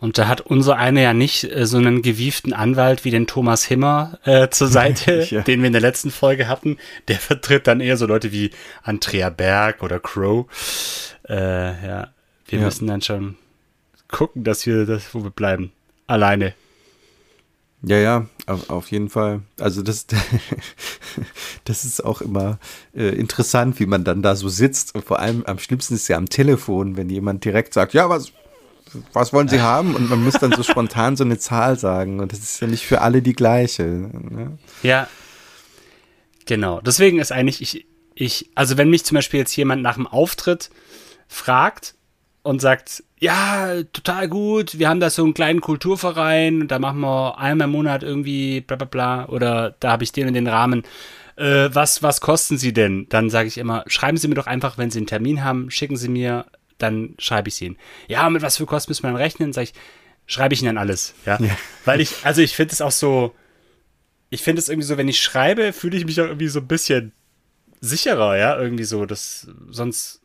Und 0.00 0.18
da 0.18 0.28
hat 0.28 0.42
unser 0.42 0.76
einer 0.76 1.00
ja 1.00 1.14
nicht 1.14 1.44
äh, 1.44 1.66
so 1.66 1.78
einen 1.78 2.02
gewieften 2.02 2.52
Anwalt 2.52 3.04
wie 3.04 3.10
den 3.10 3.26
Thomas 3.26 3.64
Himmer 3.64 4.18
äh, 4.24 4.48
zur 4.50 4.68
Seite, 4.68 5.26
Ja. 5.30 5.40
den 5.42 5.60
wir 5.60 5.66
in 5.68 5.72
der 5.72 5.80
letzten 5.82 6.10
Folge 6.10 6.46
hatten. 6.46 6.76
Der 7.08 7.16
vertritt 7.16 7.66
dann 7.66 7.80
eher 7.80 7.96
so 7.96 8.06
Leute 8.06 8.30
wie 8.30 8.50
Andrea 8.82 9.30
Berg 9.30 9.82
oder 9.82 9.98
Crow. 9.98 10.46
Äh, 11.28 11.34
ja, 11.86 12.08
wir 12.46 12.58
Ja. 12.58 12.64
müssen 12.66 12.86
dann 12.86 13.00
schon 13.02 13.36
gucken, 14.08 14.44
dass 14.44 14.66
wir 14.66 14.84
das, 14.86 15.14
wo 15.14 15.24
wir 15.24 15.30
bleiben. 15.30 15.72
Alleine. 16.06 16.54
Ja, 17.86 17.98
ja, 17.98 18.26
auf, 18.46 18.70
auf 18.70 18.90
jeden 18.90 19.10
Fall. 19.10 19.42
Also 19.60 19.82
das, 19.82 20.06
das 21.64 21.84
ist 21.84 22.04
auch 22.04 22.20
immer 22.20 22.58
äh, 22.94 23.08
interessant, 23.08 23.78
wie 23.78 23.86
man 23.86 24.04
dann 24.04 24.22
da 24.22 24.36
so 24.36 24.48
sitzt. 24.48 24.94
Und 24.94 25.04
vor 25.04 25.18
allem 25.18 25.44
am 25.46 25.58
schlimmsten 25.58 25.94
ist 25.94 26.08
ja 26.08 26.16
am 26.16 26.28
Telefon, 26.28 26.96
wenn 26.96 27.10
jemand 27.10 27.44
direkt 27.44 27.74
sagt, 27.74 27.92
ja, 27.92 28.08
was, 28.08 28.32
was 29.12 29.32
wollen 29.32 29.48
Sie 29.48 29.60
haben? 29.60 29.94
Und 29.94 30.08
man 30.08 30.22
muss 30.22 30.34
dann 30.34 30.52
so 30.52 30.62
spontan 30.62 31.16
so 31.16 31.24
eine 31.24 31.38
Zahl 31.38 31.78
sagen. 31.78 32.20
Und 32.20 32.32
das 32.32 32.38
ist 32.38 32.60
ja 32.60 32.66
nicht 32.66 32.86
für 32.86 33.02
alle 33.02 33.20
die 33.20 33.34
gleiche. 33.34 33.84
Ne? 33.84 34.58
Ja, 34.82 35.08
genau. 36.46 36.80
Deswegen 36.80 37.18
ist 37.18 37.32
eigentlich, 37.32 37.60
ich, 37.60 37.86
ich, 38.14 38.50
also 38.54 38.78
wenn 38.78 38.88
mich 38.88 39.04
zum 39.04 39.16
Beispiel 39.16 39.40
jetzt 39.40 39.54
jemand 39.56 39.82
nach 39.82 39.96
dem 39.96 40.06
Auftritt 40.06 40.70
fragt 41.28 41.96
und 42.42 42.60
sagt, 42.60 43.02
ja, 43.24 43.82
total 43.84 44.28
gut, 44.28 44.78
wir 44.78 44.90
haben 44.90 45.00
da 45.00 45.08
so 45.08 45.24
einen 45.24 45.32
kleinen 45.32 45.62
Kulturverein, 45.62 46.68
da 46.68 46.78
machen 46.78 47.00
wir 47.00 47.38
einmal 47.38 47.68
im 47.68 47.72
Monat 47.72 48.02
irgendwie 48.02 48.60
bla 48.60 48.76
bla 48.76 48.86
bla 48.86 49.28
oder 49.30 49.74
da 49.80 49.92
habe 49.92 50.04
ich 50.04 50.12
den 50.12 50.28
und 50.28 50.34
den 50.34 50.46
Rahmen. 50.46 50.82
Äh, 51.36 51.70
was, 51.72 52.02
was 52.02 52.20
kosten 52.20 52.58
Sie 52.58 52.74
denn? 52.74 53.06
Dann 53.08 53.30
sage 53.30 53.48
ich 53.48 53.56
immer, 53.56 53.82
schreiben 53.86 54.18
Sie 54.18 54.28
mir 54.28 54.34
doch 54.34 54.46
einfach, 54.46 54.76
wenn 54.76 54.90
Sie 54.90 54.98
einen 54.98 55.06
Termin 55.06 55.42
haben, 55.42 55.70
schicken 55.70 55.96
Sie 55.96 56.10
mir, 56.10 56.44
dann 56.76 57.14
schreibe 57.18 57.48
ich 57.48 57.54
Sie 57.54 57.64
Ihnen. 57.64 57.78
Ja, 58.08 58.28
mit 58.28 58.42
was 58.42 58.58
für 58.58 58.66
Kosten 58.66 58.90
müssen 58.90 59.04
wir 59.04 59.08
dann 59.08 59.16
rechnen? 59.16 59.54
Sage 59.54 59.70
ich, 59.70 59.74
schreibe 60.26 60.52
ich 60.52 60.60
Ihnen 60.60 60.74
dann 60.74 60.78
alles. 60.78 61.14
Ja? 61.24 61.38
ja. 61.40 61.56
Weil 61.86 62.02
ich, 62.02 62.16
also 62.24 62.42
ich 62.42 62.54
finde 62.54 62.74
es 62.74 62.82
auch 62.82 62.92
so, 62.92 63.34
ich 64.28 64.42
finde 64.42 64.60
es 64.60 64.68
irgendwie 64.68 64.86
so, 64.86 64.98
wenn 64.98 65.08
ich 65.08 65.22
schreibe, 65.22 65.72
fühle 65.72 65.96
ich 65.96 66.04
mich 66.04 66.20
auch 66.20 66.26
irgendwie 66.26 66.48
so 66.48 66.60
ein 66.60 66.68
bisschen 66.68 67.12
sicherer, 67.80 68.36
ja, 68.36 68.60
irgendwie 68.60 68.84
so, 68.84 69.06
das 69.06 69.48
sonst 69.70 70.20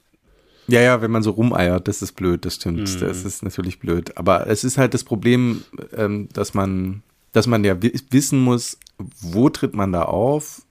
ja, 0.69 0.81
ja, 0.81 1.01
wenn 1.01 1.11
man 1.11 1.23
so 1.23 1.31
rumeiert, 1.31 1.87
das 1.87 2.01
ist 2.01 2.13
blöd, 2.13 2.45
das 2.45 2.55
stimmt. 2.55 2.95
Mhm. 2.95 2.99
Das 2.99 3.25
ist 3.25 3.43
natürlich 3.43 3.79
blöd. 3.79 4.17
Aber 4.17 4.47
es 4.47 4.63
ist 4.63 4.77
halt 4.77 4.93
das 4.93 5.03
Problem, 5.03 5.63
ähm, 5.95 6.29
dass 6.33 6.53
man, 6.53 7.03
dass 7.31 7.47
man 7.47 7.63
ja 7.63 7.75
wissen 7.81 8.39
muss, 8.39 8.77
wo 9.21 9.49
tritt 9.49 9.75
man 9.75 9.91
da 9.91 10.03
auf? 10.03 10.61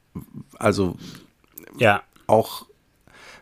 Also 0.59 0.97
ja. 1.79 2.03
auch, 2.27 2.67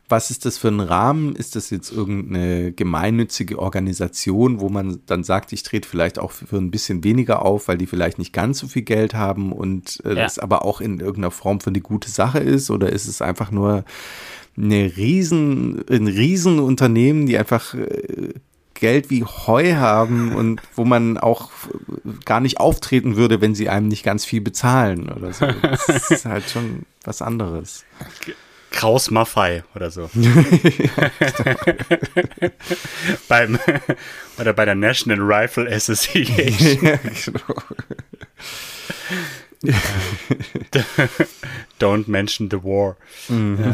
was 0.08 0.30
ist 0.30 0.44
das 0.44 0.58
für 0.58 0.68
ein 0.68 0.80
Rahmen? 0.80 1.34
Ist 1.34 1.56
das 1.56 1.70
jetzt 1.70 1.90
irgendeine 1.90 2.72
gemeinnützige 2.72 3.58
Organisation, 3.58 4.60
wo 4.60 4.68
man 4.68 5.00
dann 5.06 5.24
sagt, 5.24 5.52
ich 5.52 5.62
trete 5.62 5.88
vielleicht 5.88 6.18
auch 6.18 6.30
für 6.30 6.58
ein 6.58 6.70
bisschen 6.70 7.02
weniger 7.02 7.42
auf, 7.42 7.68
weil 7.68 7.78
die 7.78 7.86
vielleicht 7.86 8.18
nicht 8.18 8.32
ganz 8.32 8.58
so 8.60 8.68
viel 8.68 8.82
Geld 8.82 9.14
haben 9.14 9.52
und 9.52 10.00
äh, 10.04 10.10
ja. 10.10 10.22
das 10.22 10.38
aber 10.38 10.64
auch 10.64 10.80
in 10.80 11.00
irgendeiner 11.00 11.32
Form 11.32 11.60
für 11.60 11.70
eine 11.70 11.80
gute 11.80 12.10
Sache 12.10 12.38
ist? 12.38 12.70
Oder 12.70 12.92
ist 12.92 13.08
es 13.08 13.20
einfach 13.20 13.50
nur 13.50 13.84
eine 14.56 14.96
riesen, 14.96 15.84
ein 15.90 16.06
riesen 16.06 16.58
Unternehmen, 16.58 17.26
die 17.26 17.36
einfach 17.38 17.74
äh, 17.74 18.34
Geld 18.74 19.10
wie 19.10 19.24
Heu 19.24 19.74
haben 19.74 20.34
und 20.34 20.60
wo 20.74 20.84
man 20.84 21.18
auch 21.18 21.50
gar 22.24 22.40
nicht 22.40 22.58
auftreten 22.58 23.16
würde, 23.16 23.40
wenn 23.40 23.54
sie 23.54 23.68
einem 23.68 23.88
nicht 23.88 24.04
ganz 24.04 24.24
viel 24.24 24.40
bezahlen 24.40 25.10
oder 25.10 25.32
so. 25.32 25.46
Das 25.46 25.88
ist 26.10 26.24
halt 26.26 26.48
schon 26.50 26.82
was 27.04 27.22
anderes. 27.22 27.84
Kraus 28.70 29.10
Maffei 29.10 29.64
oder 29.74 29.90
so. 29.90 30.10
Beim, 33.28 33.58
oder 34.38 34.52
bei 34.52 34.66
der 34.66 34.74
National 34.74 35.20
Rifle 35.20 35.66
Association. 35.72 36.84
ja, 36.84 36.96
genau. 37.24 37.54
Don't 41.80 42.08
mention 42.08 42.50
the 42.50 42.58
war. 42.62 42.96
Mhm. 43.28 43.58
Ja. 43.64 43.72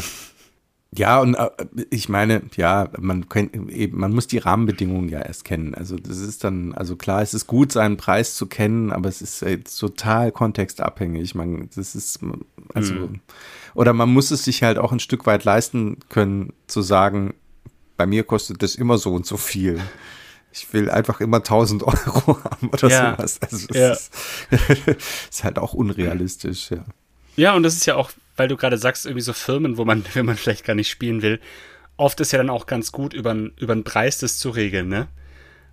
Ja, 0.94 1.20
und 1.20 1.34
äh, 1.34 1.48
ich 1.90 2.08
meine, 2.08 2.42
ja, 2.56 2.88
man, 2.98 3.24
eben, 3.34 3.98
man 3.98 4.12
muss 4.12 4.26
die 4.26 4.38
Rahmenbedingungen 4.38 5.08
ja 5.08 5.20
erst 5.20 5.44
kennen. 5.44 5.74
Also 5.74 5.96
das 5.96 6.18
ist 6.18 6.44
dann, 6.44 6.74
also 6.74 6.96
klar, 6.96 7.22
es 7.22 7.32
ist 7.32 7.46
gut, 7.46 7.72
seinen 7.72 7.96
Preis 7.96 8.34
zu 8.34 8.46
kennen, 8.46 8.92
aber 8.92 9.08
es 9.08 9.22
ist 9.22 9.40
jetzt 9.40 9.78
total 9.78 10.32
kontextabhängig. 10.32 11.34
Man, 11.34 11.70
das 11.74 11.94
ist, 11.94 12.20
also, 12.74 12.94
mhm. 12.94 13.20
oder 13.74 13.94
man 13.94 14.12
muss 14.12 14.30
es 14.30 14.44
sich 14.44 14.62
halt 14.62 14.76
auch 14.76 14.92
ein 14.92 15.00
Stück 15.00 15.24
weit 15.24 15.44
leisten 15.44 15.96
können, 16.10 16.52
zu 16.66 16.82
sagen, 16.82 17.32
bei 17.96 18.04
mir 18.04 18.24
kostet 18.24 18.62
das 18.62 18.74
immer 18.74 18.98
so 18.98 19.14
und 19.14 19.24
so 19.24 19.38
viel. 19.38 19.80
Ich 20.52 20.70
will 20.74 20.90
einfach 20.90 21.20
immer 21.20 21.38
1000 21.38 21.82
Euro 21.84 22.38
haben 22.44 22.68
oder 22.68 22.88
ja. 22.88 23.16
sowas. 23.16 23.40
Also 23.40 23.66
das 23.68 23.76
ja. 23.76 23.92
ist, 23.92 24.10
ist 25.30 25.44
halt 25.44 25.58
auch 25.58 25.72
unrealistisch, 25.72 26.70
ja. 26.70 26.84
Ja, 27.34 27.54
und 27.54 27.62
das 27.62 27.74
ist 27.74 27.86
ja 27.86 27.96
auch 27.96 28.10
weil 28.36 28.48
du 28.48 28.56
gerade 28.56 28.78
sagst, 28.78 29.06
irgendwie 29.06 29.22
so 29.22 29.32
Firmen, 29.32 29.76
wo 29.76 29.84
man, 29.84 30.04
wenn 30.14 30.26
man 30.26 30.36
vielleicht 30.36 30.64
gar 30.64 30.74
nicht 30.74 30.90
spielen 30.90 31.22
will, 31.22 31.40
oft 31.96 32.20
ist 32.20 32.32
ja 32.32 32.38
dann 32.38 32.50
auch 32.50 32.66
ganz 32.66 32.92
gut, 32.92 33.14
über, 33.14 33.34
über 33.34 33.74
den 33.74 33.84
Preis 33.84 34.18
das 34.18 34.38
zu 34.38 34.50
regeln, 34.50 34.88
ne? 34.88 35.08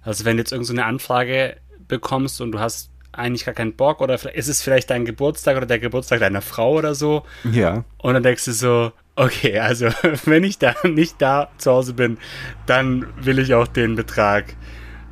Also 0.01 0.25
wenn 0.25 0.37
du 0.37 0.41
jetzt 0.41 0.51
irgendeine 0.51 0.81
so 0.81 0.85
Anfrage 0.85 1.57
bekommst 1.87 2.39
und 2.39 2.51
du 2.53 2.59
hast 2.59 2.89
eigentlich 3.11 3.45
gar 3.45 3.53
keinen 3.53 3.75
Bock 3.75 4.01
oder 4.01 4.15
ist 4.35 4.47
es 4.47 4.61
vielleicht 4.61 4.89
dein 4.89 5.03
Geburtstag 5.03 5.57
oder 5.57 5.65
der 5.65 5.79
Geburtstag 5.79 6.19
deiner 6.19 6.41
Frau 6.41 6.73
oder 6.73 6.95
so. 6.95 7.23
Ja. 7.51 7.83
Und 7.97 8.13
dann 8.13 8.23
denkst 8.23 8.45
du 8.45 8.53
so, 8.53 8.91
okay, 9.15 9.59
also 9.59 9.89
wenn 10.25 10.43
ich 10.43 10.57
da 10.57 10.75
nicht 10.83 11.21
da 11.21 11.49
zu 11.57 11.71
Hause 11.71 11.93
bin, 11.93 12.17
dann 12.65 13.07
will 13.19 13.39
ich 13.39 13.53
auch 13.53 13.67
den 13.67 13.95
Betrag 13.95 14.55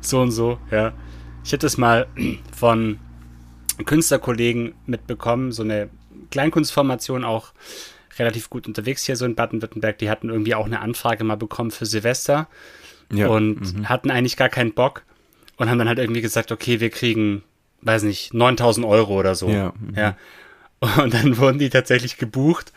so 0.00 0.20
und 0.20 0.30
so, 0.30 0.58
ja. 0.70 0.92
Ich 1.44 1.52
hätte 1.52 1.66
es 1.66 1.76
mal 1.76 2.06
von 2.56 2.98
Künstlerkollegen 3.84 4.74
mitbekommen, 4.86 5.52
so 5.52 5.62
eine 5.62 5.88
Kleinkunstformation 6.30 7.24
auch 7.24 7.52
relativ 8.18 8.50
gut 8.50 8.66
unterwegs 8.66 9.04
hier 9.04 9.16
so 9.16 9.24
in 9.24 9.34
Baden-Württemberg. 9.34 9.98
Die 9.98 10.10
hatten 10.10 10.28
irgendwie 10.28 10.54
auch 10.54 10.66
eine 10.66 10.80
Anfrage 10.80 11.24
mal 11.24 11.36
bekommen 11.36 11.70
für 11.70 11.86
Silvester 11.86 12.48
ja, 13.12 13.28
und 13.28 13.60
mhm. 13.60 13.88
hatten 13.88 14.10
eigentlich 14.10 14.36
gar 14.36 14.48
keinen 14.48 14.74
Bock 14.74 15.02
und 15.56 15.68
haben 15.70 15.78
dann 15.78 15.88
halt 15.88 15.98
irgendwie 15.98 16.20
gesagt, 16.20 16.52
okay, 16.52 16.80
wir 16.80 16.90
kriegen, 16.90 17.42
weiß 17.82 18.02
nicht, 18.02 18.34
9000 18.34 18.86
Euro 18.86 19.18
oder 19.18 19.34
so. 19.34 19.48
Ja, 19.48 19.72
mhm. 19.78 19.94
ja. 19.94 20.16
Und 20.80 21.14
dann 21.14 21.36
wurden 21.38 21.58
die 21.58 21.70
tatsächlich 21.70 22.16
gebucht. 22.18 22.72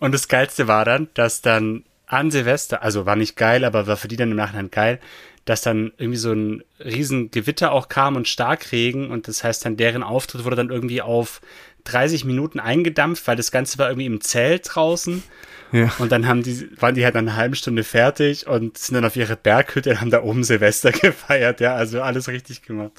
Und 0.00 0.12
das 0.12 0.28
Geilste 0.28 0.68
war 0.68 0.84
dann, 0.84 1.08
dass 1.14 1.42
dann 1.42 1.84
an 2.06 2.30
Silvester, 2.30 2.82
also 2.82 3.06
war 3.06 3.16
nicht 3.16 3.36
geil, 3.36 3.64
aber 3.64 3.86
war 3.86 3.96
für 3.96 4.08
die 4.08 4.16
dann 4.16 4.30
im 4.30 4.36
Nachhinein 4.36 4.70
geil, 4.70 5.00
dass 5.44 5.62
dann 5.62 5.92
irgendwie 5.98 6.18
so 6.18 6.32
ein 6.32 6.62
riesen 6.78 7.30
Gewitter 7.30 7.72
auch 7.72 7.88
kam 7.88 8.16
und 8.16 8.28
Starkregen 8.28 9.10
und 9.10 9.28
das 9.28 9.42
heißt 9.42 9.64
dann 9.64 9.76
deren 9.76 10.02
Auftritt 10.02 10.44
wurde 10.44 10.56
dann 10.56 10.70
irgendwie 10.70 11.02
auf 11.02 11.40
30 11.84 12.24
Minuten 12.24 12.60
eingedampft, 12.60 13.26
weil 13.26 13.36
das 13.36 13.50
Ganze 13.50 13.78
war 13.78 13.88
irgendwie 13.88 14.06
im 14.06 14.20
Zelt 14.20 14.68
draußen. 14.72 15.22
Ja. 15.72 15.90
Und 15.98 16.12
dann 16.12 16.26
haben 16.26 16.42
die, 16.42 16.68
waren 16.80 16.94
die 16.94 17.04
halt 17.04 17.16
eine 17.16 17.34
halbe 17.34 17.56
Stunde 17.56 17.82
fertig 17.82 18.46
und 18.46 18.76
sind 18.76 18.94
dann 18.94 19.06
auf 19.06 19.16
ihre 19.16 19.36
Berghütte 19.36 19.90
und 19.90 20.00
haben 20.00 20.10
da 20.10 20.22
oben 20.22 20.44
Silvester 20.44 20.92
gefeiert. 20.92 21.60
Ja, 21.60 21.74
also 21.74 22.02
alles 22.02 22.28
richtig 22.28 22.62
gemacht. 22.62 22.92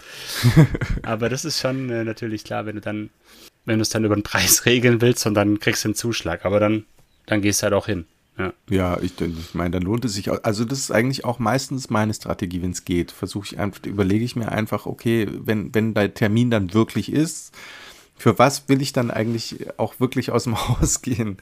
Aber 1.03 1.29
das 1.29 1.45
ist 1.45 1.59
schon 1.61 1.89
äh, 1.89 2.03
natürlich 2.03 2.43
klar, 2.43 2.65
wenn 2.65 2.75
du 2.75 2.81
dann, 2.81 3.11
wenn 3.65 3.77
du 3.77 3.83
es 3.83 3.89
dann 3.89 4.03
über 4.03 4.15
den 4.15 4.23
Preis 4.23 4.65
regeln 4.65 5.01
willst 5.01 5.25
und 5.27 5.35
dann 5.35 5.59
kriegst 5.59 5.83
du 5.83 5.89
einen 5.89 5.95
Zuschlag. 5.95 6.45
Aber 6.45 6.59
dann, 6.59 6.85
dann 7.27 7.41
gehst 7.41 7.61
du 7.61 7.65
halt 7.65 7.73
auch 7.73 7.85
hin. 7.85 8.05
Ja, 8.37 8.53
ja 8.69 8.99
ich, 9.01 9.19
ich 9.19 9.53
meine, 9.53 9.71
dann 9.71 9.83
lohnt 9.83 10.05
es 10.05 10.13
sich 10.13 10.29
auch. 10.29 10.43
Also, 10.43 10.65
das 10.65 10.79
ist 10.79 10.91
eigentlich 10.91 11.25
auch 11.25 11.39
meistens 11.39 11.89
meine 11.89 12.13
Strategie, 12.13 12.61
wenn 12.61 12.71
es 12.71 12.85
geht. 12.85 13.11
Versuche 13.11 13.47
ich 13.51 13.59
einfach, 13.59 13.85
überlege 13.85 14.25
ich 14.25 14.35
mir 14.35 14.51
einfach, 14.51 14.85
okay, 14.85 15.27
wenn, 15.31 15.73
wenn 15.73 15.93
der 15.93 16.13
Termin 16.13 16.49
dann 16.49 16.73
wirklich 16.73 17.11
ist, 17.11 17.55
für 18.15 18.39
was 18.39 18.69
will 18.69 18.81
ich 18.81 18.93
dann 18.93 19.11
eigentlich 19.11 19.67
auch 19.77 19.99
wirklich 19.99 20.31
aus 20.31 20.45
dem 20.45 20.57
Haus 20.67 21.01
gehen? 21.01 21.37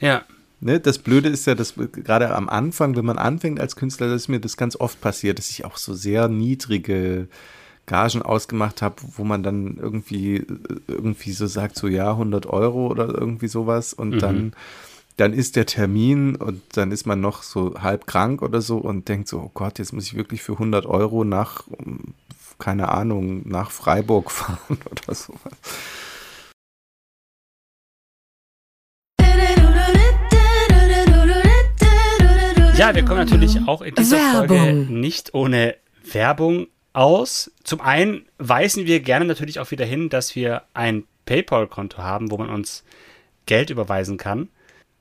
Ja. 0.00 0.22
Ne, 0.58 0.80
das 0.80 0.98
Blöde 0.98 1.28
ist 1.28 1.46
ja, 1.46 1.54
dass 1.54 1.74
gerade 1.76 2.34
am 2.34 2.48
Anfang, 2.48 2.96
wenn 2.96 3.04
man 3.04 3.18
anfängt 3.18 3.60
als 3.60 3.76
Künstler, 3.76 4.08
dass 4.08 4.28
mir 4.28 4.40
das 4.40 4.56
ganz 4.56 4.74
oft 4.74 5.02
passiert, 5.02 5.38
dass 5.38 5.50
ich 5.50 5.66
auch 5.66 5.76
so 5.76 5.92
sehr 5.92 6.28
niedrige 6.28 7.28
Gagen 7.84 8.22
ausgemacht 8.22 8.80
habe, 8.80 8.96
wo 9.16 9.24
man 9.24 9.42
dann 9.42 9.76
irgendwie, 9.76 10.46
irgendwie 10.88 11.32
so 11.32 11.46
sagt, 11.46 11.76
so 11.76 11.88
ja, 11.88 12.10
100 12.10 12.46
Euro 12.46 12.86
oder 12.88 13.08
irgendwie 13.08 13.48
sowas 13.48 13.92
und 13.92 14.14
mhm. 14.14 14.18
dann, 14.18 14.52
dann 15.16 15.32
ist 15.32 15.56
der 15.56 15.66
Termin 15.66 16.36
und 16.36 16.62
dann 16.76 16.92
ist 16.92 17.06
man 17.06 17.20
noch 17.20 17.42
so 17.42 17.74
halb 17.80 18.06
krank 18.06 18.42
oder 18.42 18.60
so 18.60 18.76
und 18.76 19.08
denkt 19.08 19.28
so, 19.28 19.38
oh 19.38 19.50
Gott, 19.54 19.78
jetzt 19.78 19.92
muss 19.92 20.04
ich 20.04 20.14
wirklich 20.14 20.42
für 20.42 20.52
100 20.52 20.84
Euro 20.84 21.24
nach, 21.24 21.64
keine 22.58 22.90
Ahnung, 22.90 23.48
nach 23.48 23.70
Freiburg 23.70 24.30
fahren 24.30 24.78
oder 24.90 25.14
sowas. 25.14 25.40
Ja, 32.76 32.94
wir 32.94 33.06
kommen 33.06 33.20
natürlich 33.20 33.66
auch 33.66 33.80
in 33.80 33.94
dieser 33.94 34.18
Werbung. 34.18 34.58
Folge 34.58 34.92
nicht 34.92 35.32
ohne 35.32 35.76
Werbung 36.12 36.66
aus. 36.92 37.50
Zum 37.64 37.80
einen 37.80 38.26
weisen 38.36 38.84
wir 38.84 39.00
gerne 39.00 39.24
natürlich 39.24 39.60
auch 39.60 39.70
wieder 39.70 39.86
hin, 39.86 40.10
dass 40.10 40.36
wir 40.36 40.64
ein 40.74 41.04
PayPal-Konto 41.24 41.96
haben, 41.98 42.30
wo 42.30 42.36
man 42.36 42.50
uns 42.50 42.84
Geld 43.46 43.70
überweisen 43.70 44.18
kann. 44.18 44.50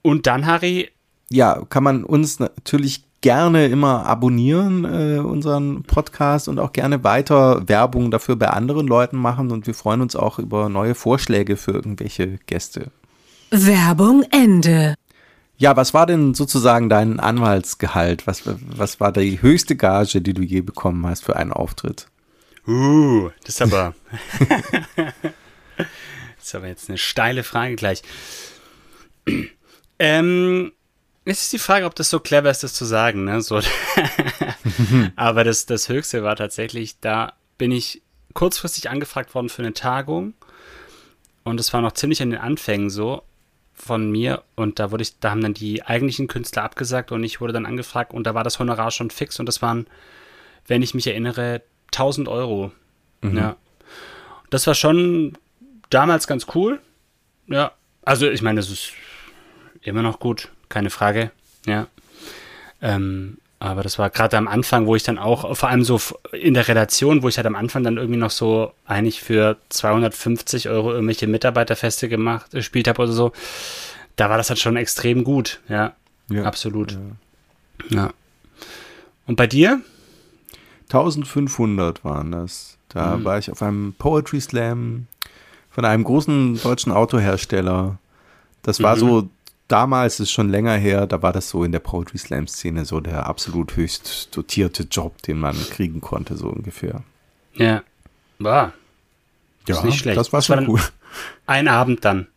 Und 0.06 0.28
dann, 0.28 0.46
Harry. 0.46 0.92
Ja, 1.32 1.64
kann 1.68 1.84
man 1.84 2.04
uns 2.04 2.38
natürlich 2.38 3.06
gerne 3.22 3.66
immer 3.66 4.06
abonnieren, 4.06 4.86
äh, 4.86 5.18
unseren 5.18 5.82
Podcast 5.82 6.48
und 6.48 6.60
auch 6.60 6.74
gerne 6.74 7.04
weiter 7.04 7.68
Werbung 7.68 8.12
dafür 8.12 8.36
bei 8.36 8.50
anderen 8.50 8.86
Leuten 8.86 9.18
machen. 9.18 9.52
Und 9.52 9.66
wir 9.66 9.74
freuen 9.74 10.02
uns 10.02 10.16
auch 10.16 10.38
über 10.38 10.70
neue 10.70 10.94
Vorschläge 10.94 11.58
für 11.58 11.72
irgendwelche 11.72 12.38
Gäste. 12.46 12.92
Werbung 13.50 14.24
Ende. 14.30 14.94
Ja, 15.58 15.76
was 15.76 15.96
war 15.96 16.06
denn 16.06 16.36
sozusagen 16.36 16.88
dein 16.88 17.20
Anwaltsgehalt? 17.20 18.28
Was, 18.28 18.44
was 18.46 19.00
war 19.00 19.12
die 19.12 19.42
höchste 19.42 19.76
Gage, 19.76 20.22
die 20.22 20.36
du 20.36 20.44
je 20.44 20.62
bekommen 20.62 21.08
hast 21.08 21.26
für 21.26 21.36
einen 21.36 21.52
Auftritt? 21.52 22.10
Uh, 22.68 23.32
das 23.44 23.56
ist 23.56 23.62
aber. 23.64 23.96
Das 26.38 26.50
ist 26.50 26.56
aber 26.56 26.68
jetzt 26.68 26.90
eine 26.90 27.00
steile 27.00 27.44
Frage 27.44 27.76
gleich. 27.76 28.04
Ähm, 30.00 30.72
es 31.26 31.42
ist 31.42 31.54
die 31.54 31.60
Frage, 31.60 31.86
ob 31.86 31.96
das 31.96 32.10
so 32.10 32.20
clever 32.20 32.52
ist, 32.52 32.64
das 32.64 32.74
zu 32.74 32.86
sagen. 32.86 33.26
Ne? 33.26 33.42
So. 33.42 33.60
aber 35.16 35.44
das, 35.44 35.66
das 35.66 35.90
Höchste 35.90 36.24
war 36.24 36.36
tatsächlich, 36.36 37.00
da 37.00 37.34
bin 37.58 37.72
ich 37.72 38.02
kurzfristig 38.34 38.90
angefragt 38.90 39.34
worden 39.34 39.50
für 39.50 39.64
eine 39.64 39.74
Tagung. 39.74 40.34
Und 41.44 41.60
es 41.60 41.74
war 41.74 41.82
noch 41.82 41.94
ziemlich 41.94 42.22
an 42.22 42.30
den 42.30 42.40
Anfängen 42.40 42.90
so 42.90 43.24
von 43.74 44.12
mir. 44.12 44.44
Und 44.56 44.80
da 44.80 44.92
wurde 44.92 45.04
ich, 45.04 45.20
da 45.20 45.32
haben 45.32 45.42
dann 45.42 45.54
die 45.54 45.84
eigentlichen 45.84 46.28
Künstler 46.28 46.64
abgesagt 46.64 47.12
und 47.12 47.24
ich 47.24 47.42
wurde 47.42 47.54
dann 47.54 47.66
angefragt 47.66 48.14
und 48.14 48.26
da 48.26 48.34
war 48.34 48.44
das 48.44 48.60
Honorar 48.60 48.92
schon 48.92 49.12
fix 49.12 49.40
und 49.40 49.46
das 49.46 49.62
waren, 49.62 49.88
wenn 50.68 50.82
ich 50.82 50.94
mich 50.94 51.08
erinnere, 51.08 51.62
1000 51.88 52.28
Euro. 52.28 52.72
Mhm. 53.22 53.38
Ja. 53.38 53.58
Das 54.50 54.66
war 54.68 54.76
schon 54.76 55.38
damals 55.90 56.28
ganz 56.28 56.48
cool. 56.56 56.80
Ja. 57.48 57.72
Also 58.04 58.30
ich 58.30 58.42
meine, 58.42 58.60
das 58.60 58.70
ist 58.70 58.94
immer 59.86 60.02
noch 60.02 60.20
gut, 60.20 60.52
keine 60.70 60.90
Frage. 60.90 61.32
Ja. 61.66 61.88
Ähm, 62.82 63.38
aber 63.60 63.84
das 63.84 63.98
war 63.98 64.10
gerade 64.10 64.38
am 64.38 64.48
Anfang, 64.48 64.86
wo 64.86 64.96
ich 64.96 65.04
dann 65.04 65.18
auch, 65.18 65.56
vor 65.56 65.70
allem 65.70 65.84
so 65.84 66.00
in 66.34 66.54
der 66.54 66.68
Relation, 66.68 67.24
wo 67.24 67.30
ich 67.30 67.38
halt 67.38 67.48
am 67.48 67.56
Anfang 67.56 67.84
dann 67.84 67.98
irgendwie 67.98 68.20
noch 68.20 68.32
so 68.32 68.74
eigentlich 68.86 69.22
für 69.22 69.58
250 69.70 70.70
Euro 70.70 70.92
irgendwelche 70.92 71.28
Mitarbeiterfeste 71.28 72.10
gemacht, 72.10 72.52
gespielt 72.52 72.88
habe 72.88 73.02
oder 73.02 73.12
so. 73.12 73.32
Da 74.18 74.30
war 74.30 74.38
das 74.38 74.50
halt 74.50 74.60
schon 74.60 74.76
extrem 74.76 75.24
gut. 75.24 75.62
Ja, 75.70 75.94
ja 76.30 76.44
absolut. 76.44 76.98
Ja. 77.90 77.98
ja. 77.98 78.14
Und 79.26 79.36
bei 79.36 79.48
dir? 79.48 79.82
1500 80.90 82.04
waren 82.04 82.32
das. 82.32 82.78
Da 82.90 83.18
mhm. 83.18 83.24
war 83.24 83.40
ich 83.40 83.50
auf 83.52 83.62
einem 83.62 83.94
Poetry 83.98 84.42
Slam 84.42 85.08
von 85.72 85.86
einem 85.86 86.04
großen 86.04 86.62
deutschen 86.62 86.92
Autohersteller. 86.92 87.98
Das 88.62 88.82
war 88.84 88.96
mhm. 88.96 89.00
so 89.00 89.30
damals 89.68 90.20
ist 90.20 90.32
schon 90.32 90.50
länger 90.50 90.76
her, 90.76 91.08
da 91.08 91.22
war 91.22 91.34
das 91.34 91.50
so 91.50 91.64
in 91.64 91.72
der 91.72 91.80
Poetry 91.80 92.18
Slam 92.18 92.48
Szene 92.48 92.86
so 92.86 93.00
der 93.00 93.26
absolut 93.26 93.76
höchst 93.76 94.36
dotierte 94.36 94.84
Job, 94.84 95.22
den 95.24 95.40
man 95.40 95.56
kriegen 95.56 96.02
konnte, 96.02 96.38
so 96.38 96.48
ungefähr. 96.48 97.04
Ja. 97.54 97.84
War. 98.40 98.74
Ja, 99.68 99.84
nicht 99.84 100.00
schlecht. 100.00 100.18
Das 100.18 100.34
war 100.34 100.42
schon 100.42 100.58
das 100.58 100.68
war 100.68 100.74
cool. 100.74 100.82
Ein 101.46 101.68
Abend 101.68 102.06
dann. 102.06 102.28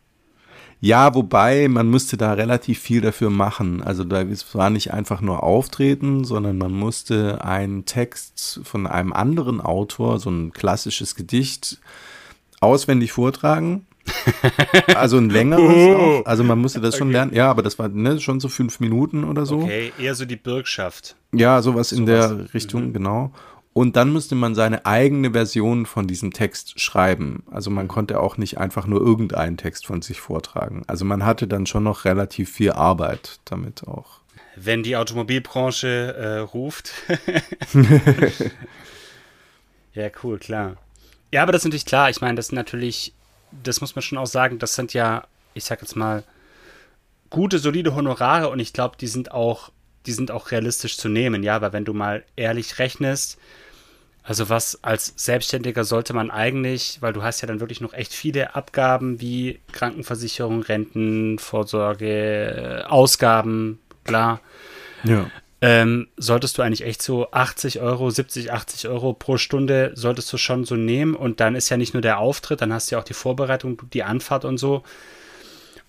Ja, 0.81 1.15
wobei 1.17 1.67
man 1.67 1.91
musste 1.91 2.17
da 2.17 2.35
relativ 2.35 2.79
viel 2.79 3.01
dafür 3.01 3.31
machen. 3.31 3.83
Also 3.83 4.05
da 4.05 4.25
war 4.53 4.71
nicht 4.71 4.93
einfach 4.93 5.21
nur 5.21 5.43
auftreten, 5.43 6.25
sondern 6.25 6.57
man 6.57 6.73
musste 6.73 7.45
einen 7.45 7.85
Text 7.85 8.61
von 8.63 8.87
einem 8.87 9.13
anderen 9.13 9.61
Autor, 9.61 10.21
so 10.21 10.31
ein 10.31 10.53
klassisches 10.53 11.17
Gedicht, 11.17 11.81
auswendig 12.61 13.11
vortragen 13.11 13.88
also 14.95 15.19
ein 15.19 15.31
längeres 15.31 15.97
auch. 15.97 16.27
Also 16.27 16.45
man 16.45 16.59
musste 16.59 16.81
das 16.81 16.97
schon 16.97 17.09
okay. 17.09 17.17
lernen. 17.17 17.35
Ja, 17.35 17.51
aber 17.51 17.63
das 17.63 17.79
war 17.79 17.89
ne, 17.89 18.21
schon 18.21 18.41
so 18.41 18.49
fünf 18.49 18.81
Minuten 18.81 19.25
oder 19.25 19.47
so. 19.47 19.61
Okay, 19.61 19.93
eher 19.99 20.15
so 20.15 20.25
die 20.25 20.37
Bürgschaft. 20.37 21.17
Ja, 21.33 21.63
sowas, 21.63 21.91
sowas. 21.91 21.99
in 21.99 22.07
der 22.07 22.55
Richtung, 22.55 22.89
mhm. 22.89 22.93
genau. 22.93 23.33
Und 23.73 23.95
dann 23.95 24.13
müsste 24.13 24.35
man 24.35 24.57
seine 24.57 24.87
eigene 24.87 25.33
Version 25.33 25.87
von 25.87 26.09
diesem 26.09 26.33
Text 26.33 26.81
schreiben. 26.81 27.45
Also 27.51 27.71
man 27.71 27.87
konnte 27.87 28.19
auch 28.19 28.37
nicht 28.37 28.59
einfach 28.59 28.89
nur 28.89 29.01
irgendeinen 29.01 29.57
Text 29.57 29.87
von 29.87 30.03
sich 30.03 30.21
vortragen. 30.21 30.83
Also 30.89 31.05
man 31.05 31.25
hatte 31.25 31.47
dann 31.47 31.65
schon 31.65 31.85
noch 31.85 32.05
relativ 32.05 32.51
viel 32.51 32.73
Arbeit 32.73 33.39
damit 33.45 33.87
auch. 33.87 34.19
Wenn 34.57 34.83
die 34.83 34.97
Automobilbranche 34.97 36.15
äh, 36.17 36.39
ruft. 36.39 36.91
ja, 39.95 40.09
cool, 40.25 40.39
klar. 40.39 40.77
Ja, 41.33 41.43
aber 41.43 41.53
das 41.53 41.61
ist 41.61 41.67
natürlich 41.67 41.87
klar. 41.87 42.11
Ich 42.11 42.21
meine, 42.21 42.35
das 42.35 42.49
sind 42.49 42.57
natürlich 42.57 43.13
das 43.51 43.81
muss 43.81 43.95
man 43.95 44.03
schon 44.03 44.19
auch 44.19 44.27
sagen, 44.27 44.59
das 44.59 44.75
sind 44.75 44.93
ja, 44.95 45.27
ich 45.55 45.65
sag 45.65 45.81
jetzt 45.81 45.97
mal, 45.97 46.25
gute, 47.31 47.59
solide 47.59 47.95
Honorare 47.95 48.49
und 48.49 48.59
ich 48.59 48.73
glaube, 48.73 48.97
die 48.99 49.07
sind 49.07 49.33
auch, 49.33 49.71
die 50.07 50.13
sind 50.13 50.31
auch 50.31 50.51
realistisch 50.51 50.97
zu 50.97 51.09
nehmen, 51.09 51.43
ja, 51.43 51.61
weil 51.61 51.73
wenn 51.73 51.85
du 51.85 51.93
mal 51.93 52.25
ehrlich 52.37 52.79
rechnest, 52.79 53.39
also 54.23 54.49
was 54.51 54.83
als 54.85 55.15
Selbstständiger 55.17 55.85
sollte 55.85 56.13
man 56.13 56.31
eigentlich, 56.31 56.99
weil 57.01 57.13
du 57.13 57.23
hast 57.23 57.41
ja 57.41 57.49
dann 57.49 57.61
wirklich 57.61 57.81
noch 57.81 57.95
echt 57.95 58.13
viele 58.13 58.55
Abgaben 58.55 59.21
wie 59.21 59.61
Krankenversicherung, 59.73 60.63
Renten, 60.63 61.39
Vorsorge, 61.39 62.85
Ausgaben, 62.89 63.79
klar. 64.05 64.41
Ja 65.05 65.31
ähm, 65.61 66.09
solltest 66.17 66.57
du 66.57 66.63
eigentlich 66.63 66.85
echt 66.85 67.03
so 67.03 67.31
80 67.31 67.81
Euro, 67.81 68.11
70, 68.11 68.53
80 68.53 68.89
Euro 68.89 69.13
pro 69.13 69.39
Stunde 69.39 69.93
solltest 69.95 70.33
du 70.33 70.37
schon 70.37 70.65
so 70.65 70.77
nehmen. 70.77 71.15
Und 71.15 71.41
dann 71.41 71.55
ist 71.55 71.69
ja 71.69 71.77
nicht 71.77 71.95
nur 71.95 72.03
der 72.03 72.19
Auftritt, 72.19 72.61
dann 72.61 72.73
hast 72.73 72.91
du 72.91 72.95
ja 72.95 73.01
auch 73.01 73.05
die 73.05 73.15
Vorbereitung, 73.15 73.83
die 73.93 74.05
Anfahrt 74.05 74.45
und 74.45 74.59
so. 74.59 74.83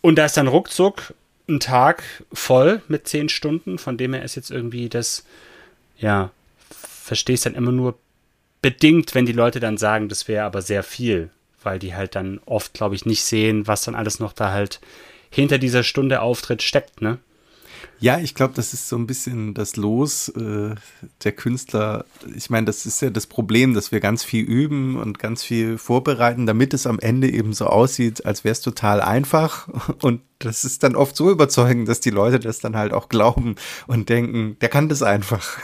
Und 0.01 0.15
da 0.15 0.25
ist 0.25 0.37
dann 0.37 0.47
ruckzuck 0.47 1.13
ein 1.47 1.59
Tag 1.59 2.03
voll 2.31 2.81
mit 2.87 3.07
10 3.07 3.29
Stunden, 3.29 3.77
von 3.77 3.97
dem 3.97 4.13
her 4.13 4.23
ist 4.23 4.35
jetzt 4.35 4.51
irgendwie 4.51 4.87
das, 4.89 5.25
ja, 5.97 6.31
verstehst 6.69 7.45
dann 7.45 7.55
immer 7.55 7.71
nur 7.71 7.97
bedingt, 8.61 9.15
wenn 9.15 9.25
die 9.25 9.33
Leute 9.33 9.59
dann 9.59 9.77
sagen, 9.77 10.09
das 10.09 10.27
wäre 10.27 10.45
aber 10.45 10.61
sehr 10.61 10.83
viel, 10.83 11.29
weil 11.63 11.79
die 11.79 11.95
halt 11.95 12.15
dann 12.15 12.39
oft, 12.45 12.73
glaube 12.73 12.95
ich, 12.95 13.05
nicht 13.05 13.23
sehen, 13.23 13.67
was 13.67 13.83
dann 13.83 13.95
alles 13.95 14.19
noch 14.19 14.33
da 14.33 14.51
halt 14.51 14.79
hinter 15.29 15.57
dieser 15.57 15.83
Stunde 15.83 16.21
Auftritt 16.21 16.61
steckt, 16.61 17.01
ne? 17.01 17.19
Ja, 18.01 18.19
ich 18.19 18.33
glaube, 18.33 18.53
das 18.55 18.73
ist 18.73 18.87
so 18.87 18.97
ein 18.97 19.07
bisschen 19.07 19.53
das 19.53 19.75
Los 19.75 20.29
äh, 20.29 20.75
der 21.23 21.31
Künstler. 21.33 22.05
Ich 22.35 22.49
meine, 22.49 22.65
das 22.65 22.85
ist 22.85 23.01
ja 23.01 23.09
das 23.09 23.27
Problem, 23.27 23.73
dass 23.73 23.91
wir 23.91 23.99
ganz 23.99 24.23
viel 24.23 24.45
üben 24.45 24.97
und 24.97 25.19
ganz 25.19 25.43
viel 25.43 25.77
vorbereiten, 25.77 26.45
damit 26.45 26.73
es 26.73 26.87
am 26.87 26.99
Ende 26.99 27.29
eben 27.29 27.53
so 27.53 27.67
aussieht, 27.67 28.25
als 28.25 28.43
wäre 28.43 28.53
es 28.53 28.61
total 28.61 29.01
einfach. 29.01 29.67
Und 30.01 30.21
das 30.39 30.63
ist 30.63 30.83
dann 30.83 30.95
oft 30.95 31.17
so 31.17 31.29
überzeugend, 31.29 31.89
dass 31.89 31.99
die 31.99 32.11
Leute 32.11 32.39
das 32.39 32.59
dann 32.59 32.77
halt 32.77 32.93
auch 32.93 33.09
glauben 33.09 33.55
und 33.87 34.07
denken, 34.07 34.55
der 34.61 34.69
kann 34.69 34.87
das 34.87 35.03
einfach. 35.03 35.59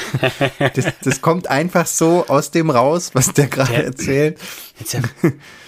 das, 0.74 0.86
das 1.02 1.20
kommt 1.20 1.50
einfach 1.50 1.88
so 1.88 2.26
aus 2.28 2.52
dem 2.52 2.70
raus, 2.70 3.10
was 3.14 3.32
der 3.32 3.48
gerade 3.48 3.82
erzählt. 3.82 4.38
Jetzt, 4.78 4.96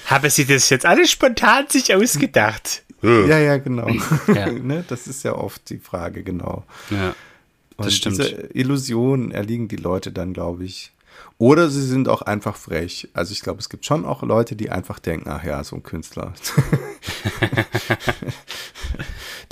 habe 0.07 0.31
sie 0.31 0.45
das 0.45 0.71
jetzt 0.71 0.87
alles 0.87 1.11
spontan 1.11 1.67
sich 1.69 1.93
ausgedacht? 1.95 2.85
Ja, 3.05 3.39
ja, 3.39 3.57
genau. 3.59 3.89
Ja. 4.29 4.51
ne? 4.53 4.85
Das 4.89 5.07
ist 5.07 5.23
ja 5.23 5.35
oft 5.35 5.69
die 5.71 5.79
Frage, 5.79 6.23
genau. 6.23 6.65
Ja, 6.91 7.15
das 7.77 7.87
Und 7.87 7.93
stimmt. 7.93 8.19
Diese 8.19 8.49
Illusion 8.55 9.31
erliegen 9.31 9.69
die 9.69 9.77
Leute 9.77 10.13
dann, 10.13 10.33
glaube 10.33 10.65
ich. 10.65 10.93
Oder 11.39 11.69
sie 11.69 11.83
sind 11.83 12.09
auch 12.09 12.23
einfach 12.23 12.57
frech. 12.57 13.09
Also 13.13 13.33
ich 13.33 13.41
glaube, 13.41 13.59
es 13.59 13.69
gibt 13.69 13.85
schon 13.85 14.05
auch 14.05 14.23
Leute, 14.23 14.57
die 14.57 14.71
einfach 14.71 14.99
denken, 14.99 15.29
ach 15.29 15.45
ja, 15.45 15.63
so 15.65 15.77
ein 15.77 15.83
Künstler. 15.83 16.33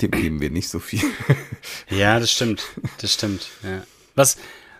Dem 0.01 0.11
geben 0.11 0.41
wir 0.41 0.49
nicht 0.49 0.69
so 0.69 0.79
viel. 0.79 1.03
ja, 1.89 2.19
das 2.19 2.31
stimmt. 2.31 2.63
Das 2.99 3.13
stimmt. 3.13 3.49
Ja. 3.63 3.83
Was, 4.15 4.37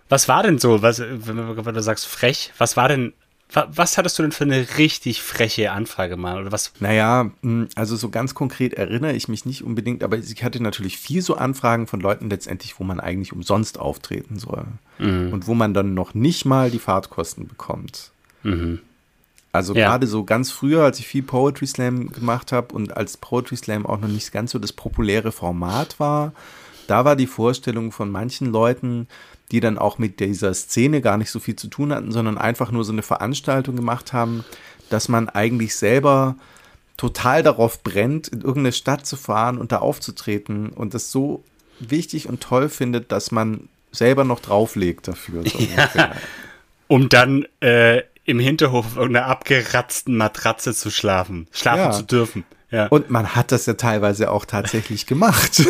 was 0.10 0.28
war 0.28 0.44
denn 0.44 0.60
so, 0.60 0.82
was, 0.82 1.00
wenn 1.00 1.76
du 1.76 1.84
sagst 1.84 2.06
frech, 2.06 2.52
was 2.58 2.78
war 2.78 2.88
denn 2.88 3.14
was 3.54 3.98
hattest 3.98 4.18
du 4.18 4.24
denn 4.24 4.32
für 4.32 4.44
eine 4.44 4.78
richtig 4.78 5.22
freche 5.22 5.72
Anfrage 5.72 6.18
mal? 6.18 6.42
Oder 6.42 6.52
was? 6.52 6.72
Naja, 6.80 7.32
hm, 7.42 7.68
also 7.76 7.96
so 7.96 8.10
ganz 8.10 8.34
konkret 8.34 8.74
erinnere 8.74 9.13
ich 9.13 9.28
mich 9.28 9.46
nicht 9.46 9.63
unbedingt, 9.63 10.04
aber 10.04 10.18
ich 10.18 10.44
hatte 10.44 10.62
natürlich 10.62 10.98
viel 10.98 11.22
so 11.22 11.36
Anfragen 11.36 11.88
von 11.88 12.00
Leuten 12.00 12.30
letztendlich, 12.30 12.80
wo 12.80 12.84
man 12.84 13.00
eigentlich 13.00 13.34
umsonst 13.34 13.80
auftreten 13.80 14.39
soll. 14.39 14.66
Mhm. 14.98 15.34
Und 15.34 15.48
wo 15.48 15.54
man 15.54 15.74
dann 15.74 15.94
noch 15.94 16.13
nicht 16.13 16.46
mal 16.46 16.72
die 16.72 16.80
Fahrtkosten 16.80 17.48
bekommt. 17.48 18.12
Mhm. 18.44 18.80
Also 19.52 19.76
ja. 19.76 19.88
gerade 19.88 20.08
so 20.08 20.24
ganz 20.24 20.50
früher, 20.50 20.84
als 20.84 20.98
ich 20.98 21.08
viel 21.08 21.22
Poetry 21.22 21.68
Slam 21.68 22.12
gemacht 22.12 22.52
habe 22.52 22.74
und 22.74 22.98
als 22.98 23.18
Poetry 23.18 23.56
Slam 23.56 23.86
auch 23.86 24.00
noch 24.00 24.08
nicht 24.08 24.32
ganz 24.32 24.52
so 24.52 24.58
das 24.58 24.74
populäre 24.74 25.32
Format 25.32 26.00
war, 26.00 26.34
da 26.88 27.06
war 27.06 27.16
die 27.16 27.28
Vorstellung 27.28 27.92
von 27.92 28.10
manchen 28.10 28.52
Leuten, 28.52 29.08
die 29.54 29.60
dann 29.60 29.78
auch 29.78 30.00
mit 30.00 30.20
dieser 30.20 30.54
Szene 30.56 31.00
gar 31.00 31.18
nicht 31.18 31.30
so 31.30 31.39
viel 31.39 31.56
zu 31.56 31.68
tun 31.68 31.94
hatten, 31.94 32.12
sondern 32.12 32.39
einfach 32.39 32.72
nur 32.72 32.84
so 32.84 32.92
eine 32.92 33.04
Veranstaltung 33.04 33.76
gemacht 33.76 34.12
haben, 34.12 34.44
dass 34.89 35.10
man 35.10 35.30
eigentlich 35.30 35.76
selber 35.76 36.36
total 36.98 37.44
darauf 37.44 37.84
brennt, 37.84 38.28
in 38.28 38.42
irgendeine 38.42 38.72
Stadt 38.72 39.06
zu 39.06 39.16
fahren 39.16 39.60
und 39.60 39.72
da 39.72 39.78
aufzutreten 39.78 40.70
und 40.70 40.96
das 40.96 41.12
so 41.12 41.44
wichtig 41.80 42.28
und 42.28 42.42
toll 42.42 42.68
findet, 42.68 43.12
dass 43.12 43.32
man 43.32 43.70
selber 43.92 44.24
noch 44.24 44.39
drauflegt 44.39 45.08
dafür. 45.08 45.44
So 45.48 45.60
ja, 45.76 46.13
um 46.88 47.10
dann 47.10 47.46
äh, 47.60 48.02
im 48.26 48.39
Hinterhof 48.39 48.88
auf 48.88 48.98
irgendeiner 48.98 49.28
abgeratzten 49.28 50.18
Matratze 50.18 50.74
zu 50.74 50.89
schlafen, 50.89 51.48
schlafen 51.52 51.80
ja. 51.80 51.92
zu 51.92 52.04
dürfen. 52.04 52.44
Ja. 52.72 52.88
Und 52.88 53.12
man 53.12 53.36
hat 53.36 53.52
das 53.52 53.68
ja 53.68 53.74
teilweise 53.74 54.32
auch 54.32 54.46
tatsächlich 54.46 55.06
gemacht. 55.06 55.62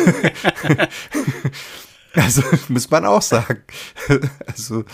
Also 2.22 2.42
muss 2.68 2.90
man 2.90 3.04
auch 3.04 3.22
sagen. 3.22 3.62
Also 4.46 4.84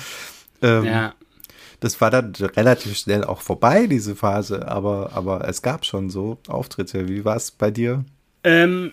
ähm, 0.62 0.84
ja. 0.84 1.14
das 1.80 2.00
war 2.00 2.10
dann 2.10 2.34
relativ 2.34 2.96
schnell 2.96 3.24
auch 3.24 3.42
vorbei, 3.42 3.86
diese 3.86 4.16
Phase, 4.16 4.68
aber, 4.68 5.10
aber 5.14 5.46
es 5.48 5.62
gab 5.62 5.84
schon 5.84 6.10
so 6.10 6.38
Auftritte. 6.48 7.08
Wie 7.08 7.24
war 7.24 7.36
es 7.36 7.50
bei 7.50 7.70
dir? 7.70 8.04
Ähm, 8.44 8.92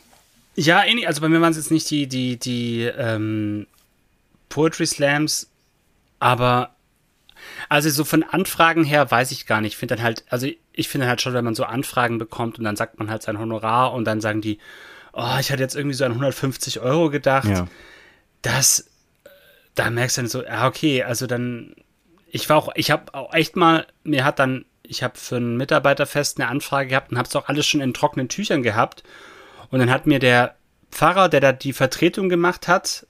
ja, 0.56 0.84
also 1.06 1.22
bei 1.22 1.30
mir 1.30 1.40
waren 1.42 1.52
es 1.52 1.58
jetzt 1.58 1.72
nicht 1.72 1.90
die, 1.90 2.08
die, 2.08 2.38
die 2.38 2.84
ähm, 2.84 3.68
Poetry 4.50 4.86
Slams, 4.88 5.50
aber 6.20 6.72
also 7.70 7.90
so 7.90 8.04
von 8.04 8.24
Anfragen 8.24 8.84
her 8.84 9.10
weiß 9.10 9.32
ich 9.32 9.46
gar 9.46 9.62
nicht. 9.62 9.74
Ich 9.74 9.78
finde 9.78 9.96
dann 9.96 10.04
halt, 10.04 10.26
also 10.30 10.48
ich 10.74 10.88
finde 10.90 11.08
halt 11.08 11.22
schon, 11.22 11.34
wenn 11.34 11.46
man 11.46 11.56
so 11.56 11.64
Anfragen 11.64 12.18
bekommt 12.18 12.58
und 12.58 12.66
dann 12.66 12.76
sagt 12.76 13.00
man 13.00 13.10
halt 13.10 13.24
sein 13.24 13.40
Honorar 13.40 13.94
und 13.94 14.06
dann 14.06 14.22
sagen 14.22 14.42
die, 14.42 14.60
oh, 15.14 15.38
ich 15.40 15.52
hatte 15.52 15.62
jetzt 15.62 15.76
irgendwie 15.76 15.96
so 15.96 16.06
an 16.06 16.12
150 16.12 16.80
Euro 16.80 17.10
gedacht. 17.10 17.48
Ja. 17.48 17.68
Das, 18.48 18.90
da 19.76 19.90
merkst 19.90 20.18
du 20.18 20.22
dann 20.22 20.30
so, 20.30 20.44
ja, 20.44 20.68
okay, 20.68 21.04
also 21.04 21.28
dann, 21.28 21.76
ich 22.32 22.48
war 22.48 22.56
auch, 22.56 22.70
ich 22.76 22.92
habe 22.92 23.14
auch 23.14 23.34
echt 23.34 23.58
mal, 23.58 23.86
mir 24.04 24.24
hat 24.24 24.40
dann, 24.40 24.64
ich 24.84 25.04
habe 25.04 25.18
für 25.18 25.36
ein 25.36 25.58
Mitarbeiterfest 25.58 26.40
eine 26.40 26.48
Anfrage 26.50 26.90
gehabt 26.90 27.12
und 27.12 27.18
habe 27.18 27.28
es 27.28 27.36
auch 27.36 27.50
alles 27.50 27.66
schon 27.66 27.82
in 27.82 27.94
trockenen 27.94 28.30
Tüchern 28.30 28.64
gehabt. 28.64 29.04
Und 29.70 29.80
dann 29.80 29.92
hat 29.92 30.08
mir 30.08 30.20
der 30.20 30.56
Pfarrer, 30.92 31.28
der 31.28 31.42
da 31.42 31.52
die 31.52 31.74
Vertretung 31.74 32.30
gemacht 32.30 32.70
hat, 32.70 33.06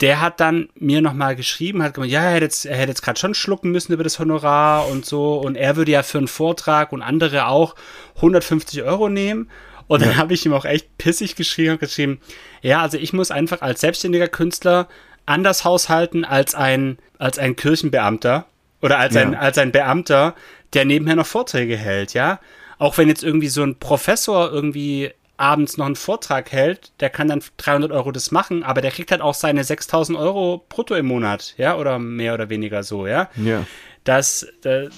der 0.00 0.22
hat 0.22 0.40
dann 0.40 0.70
mir 0.74 1.02
nochmal 1.02 1.36
geschrieben, 1.36 1.82
hat 1.82 1.92
gemeint, 1.92 2.12
ja, 2.12 2.22
er 2.22 2.34
hätte 2.34 2.44
jetzt, 2.44 2.64
er 2.64 2.76
hätte 2.76 2.92
jetzt 2.92 3.02
gerade 3.02 3.18
schon 3.18 3.34
schlucken 3.34 3.70
müssen 3.70 3.92
über 3.92 4.04
das 4.04 4.18
Honorar 4.18 4.88
und 4.88 5.04
so. 5.04 5.34
Und 5.34 5.56
er 5.56 5.76
würde 5.76 5.92
ja 5.92 6.02
für 6.02 6.18
einen 6.18 6.28
Vortrag 6.28 6.92
und 6.92 7.02
andere 7.02 7.48
auch 7.48 7.74
150 8.16 8.82
Euro 8.82 9.10
nehmen. 9.10 9.50
Und 9.88 10.02
dann 10.02 10.10
ja. 10.10 10.16
habe 10.16 10.34
ich 10.34 10.44
ihm 10.44 10.52
auch 10.52 10.64
echt 10.64 10.98
pissig 10.98 11.36
geschrieben 11.36 11.72
und 11.72 11.80
geschrieben, 11.80 12.20
ja, 12.62 12.82
also 12.82 12.98
ich 12.98 13.12
muss 13.12 13.30
einfach 13.30 13.62
als 13.62 13.80
selbstständiger 13.80 14.28
Künstler 14.28 14.88
anders 15.26 15.64
haushalten 15.64 16.24
als 16.24 16.54
ein, 16.54 16.98
als 17.18 17.38
ein 17.38 17.56
Kirchenbeamter 17.56 18.46
oder 18.82 18.98
als, 18.98 19.14
ja. 19.14 19.22
ein, 19.22 19.34
als 19.34 19.58
ein 19.58 19.72
Beamter, 19.72 20.34
der 20.72 20.84
nebenher 20.84 21.16
noch 21.16 21.26
Vorträge 21.26 21.76
hält, 21.76 22.14
ja. 22.14 22.40
Auch 22.78 22.98
wenn 22.98 23.08
jetzt 23.08 23.24
irgendwie 23.24 23.48
so 23.48 23.62
ein 23.62 23.78
Professor 23.78 24.50
irgendwie 24.52 25.12
abends 25.36 25.76
noch 25.76 25.86
einen 25.86 25.96
Vortrag 25.96 26.52
hält, 26.52 26.92
der 27.00 27.10
kann 27.10 27.28
dann 27.28 27.42
300 27.58 27.92
Euro 27.92 28.12
das 28.12 28.30
machen, 28.30 28.62
aber 28.62 28.80
der 28.80 28.90
kriegt 28.90 29.10
halt 29.10 29.20
auch 29.20 29.34
seine 29.34 29.64
6000 29.64 30.18
Euro 30.18 30.64
brutto 30.68 30.94
im 30.94 31.06
Monat, 31.06 31.54
ja, 31.58 31.76
oder 31.76 31.98
mehr 31.98 32.34
oder 32.34 32.48
weniger 32.48 32.82
so, 32.82 33.06
ja. 33.06 33.28
Ja. 33.36 33.66
Das, 34.04 34.46
das, 34.62 34.90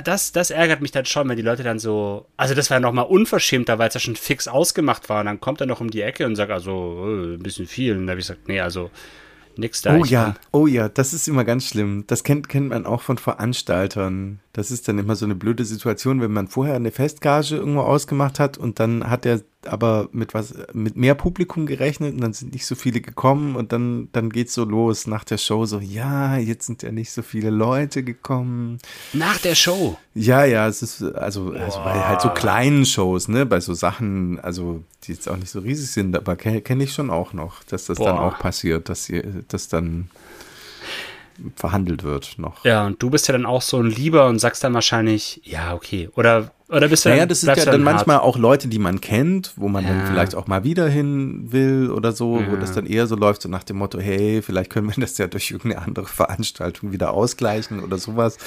das, 0.00 0.32
das 0.32 0.50
ärgert 0.50 0.80
mich 0.80 0.92
dann 0.92 1.04
schon, 1.04 1.28
wenn 1.28 1.36
die 1.36 1.42
Leute 1.42 1.62
dann 1.62 1.78
so, 1.78 2.26
also 2.36 2.54
das 2.54 2.70
war 2.70 2.76
ja 2.76 2.80
nochmal 2.80 3.06
unverschämter, 3.06 3.78
weil 3.78 3.88
es 3.88 3.94
ja 3.94 4.00
schon 4.00 4.16
fix 4.16 4.48
ausgemacht 4.48 5.08
war 5.08 5.20
und 5.20 5.26
dann 5.26 5.40
kommt 5.40 5.60
er 5.60 5.66
noch 5.66 5.80
um 5.80 5.90
die 5.90 6.02
Ecke 6.02 6.24
und 6.24 6.36
sagt, 6.36 6.52
also, 6.52 7.04
äh, 7.04 7.34
ein 7.34 7.42
bisschen 7.42 7.66
viel. 7.66 7.96
Und 7.96 8.06
da 8.06 8.12
habe 8.12 8.20
ich 8.20 8.26
gesagt, 8.26 8.48
nee, 8.48 8.60
also, 8.60 8.90
nix 9.58 9.82
da. 9.82 9.96
Oh 9.96 10.04
ja, 10.04 10.34
oh 10.50 10.66
ja, 10.66 10.88
das 10.88 11.12
ist 11.12 11.28
immer 11.28 11.44
ganz 11.44 11.66
schlimm. 11.66 12.04
Das 12.06 12.24
kennt, 12.24 12.48
kennt 12.48 12.70
man 12.70 12.86
auch 12.86 13.02
von 13.02 13.18
Veranstaltern. 13.18 14.40
Das 14.52 14.70
ist 14.70 14.88
dann 14.88 14.98
immer 14.98 15.16
so 15.16 15.24
eine 15.24 15.34
blöde 15.34 15.64
Situation, 15.64 16.20
wenn 16.20 16.32
man 16.32 16.48
vorher 16.48 16.76
eine 16.76 16.90
Festgage 16.90 17.56
irgendwo 17.56 17.80
ausgemacht 17.80 18.38
hat 18.38 18.58
und 18.58 18.80
dann 18.80 19.08
hat 19.08 19.24
er 19.24 19.40
aber 19.66 20.08
mit 20.12 20.34
was, 20.34 20.54
mit 20.72 20.96
mehr 20.96 21.14
Publikum 21.14 21.66
gerechnet 21.66 22.14
und 22.14 22.20
dann 22.20 22.32
sind 22.32 22.52
nicht 22.52 22.66
so 22.66 22.74
viele 22.74 23.00
gekommen 23.00 23.56
und 23.56 23.72
dann, 23.72 24.08
dann 24.12 24.30
geht's 24.30 24.54
so 24.54 24.64
los 24.64 25.06
nach 25.06 25.24
der 25.24 25.38
Show 25.38 25.66
so, 25.66 25.78
ja, 25.78 26.36
jetzt 26.36 26.66
sind 26.66 26.82
ja 26.82 26.92
nicht 26.92 27.12
so 27.12 27.22
viele 27.22 27.50
Leute 27.50 28.02
gekommen. 28.02 28.78
Nach 29.12 29.38
der 29.38 29.54
Show? 29.54 29.96
Ja, 30.14 30.44
ja, 30.44 30.66
es 30.66 30.82
ist, 30.82 31.02
also, 31.02 31.52
also 31.52 31.78
bei 31.78 31.94
halt 31.94 32.20
so 32.20 32.30
kleinen 32.30 32.84
Shows, 32.84 33.28
ne, 33.28 33.46
bei 33.46 33.60
so 33.60 33.74
Sachen, 33.74 34.40
also, 34.40 34.82
die 35.04 35.12
jetzt 35.12 35.28
auch 35.28 35.36
nicht 35.36 35.50
so 35.50 35.60
riesig 35.60 35.90
sind, 35.90 36.16
aber 36.16 36.36
kenne 36.36 36.60
kenn 36.60 36.80
ich 36.80 36.92
schon 36.92 37.10
auch 37.10 37.32
noch, 37.32 37.62
dass 37.64 37.86
das 37.86 37.98
Boah. 37.98 38.06
dann 38.06 38.18
auch 38.18 38.38
passiert, 38.38 38.88
dass 38.88 39.08
ihr, 39.08 39.22
dass 39.48 39.68
dann 39.68 40.08
verhandelt 41.56 42.02
wird 42.02 42.38
noch. 42.38 42.64
Ja, 42.64 42.86
und 42.86 43.02
du 43.02 43.10
bist 43.10 43.28
ja 43.28 43.32
dann 43.32 43.46
auch 43.46 43.62
so 43.62 43.78
ein 43.78 43.86
Lieber 43.86 44.26
und 44.26 44.38
sagst 44.38 44.62
dann 44.64 44.74
wahrscheinlich, 44.74 45.40
ja, 45.44 45.74
okay. 45.74 46.08
Oder, 46.14 46.50
oder 46.68 46.88
bist 46.88 47.04
du 47.04 47.08
Naja, 47.08 47.26
das 47.26 47.42
ist 47.42 47.48
ja 47.48 47.54
dann, 47.54 47.66
dann 47.66 47.82
manchmal 47.82 48.18
auch 48.18 48.36
Leute, 48.36 48.68
die 48.68 48.78
man 48.78 49.00
kennt, 49.00 49.52
wo 49.56 49.68
man 49.68 49.84
ja. 49.84 49.90
dann 49.90 50.06
vielleicht 50.06 50.34
auch 50.34 50.46
mal 50.46 50.64
wieder 50.64 50.88
hin 50.88 51.52
will 51.52 51.90
oder 51.90 52.12
so, 52.12 52.38
ja. 52.38 52.50
wo 52.50 52.56
das 52.56 52.72
dann 52.72 52.86
eher 52.86 53.06
so 53.06 53.16
läuft, 53.16 53.42
so 53.42 53.48
nach 53.48 53.64
dem 53.64 53.78
Motto, 53.78 53.98
hey, 53.98 54.42
vielleicht 54.42 54.70
können 54.70 54.88
wir 54.88 54.94
das 55.00 55.18
ja 55.18 55.26
durch 55.26 55.50
irgendeine 55.50 55.84
andere 55.86 56.06
Veranstaltung 56.06 56.92
wieder 56.92 57.12
ausgleichen 57.12 57.82
oder 57.82 57.98
sowas. 57.98 58.38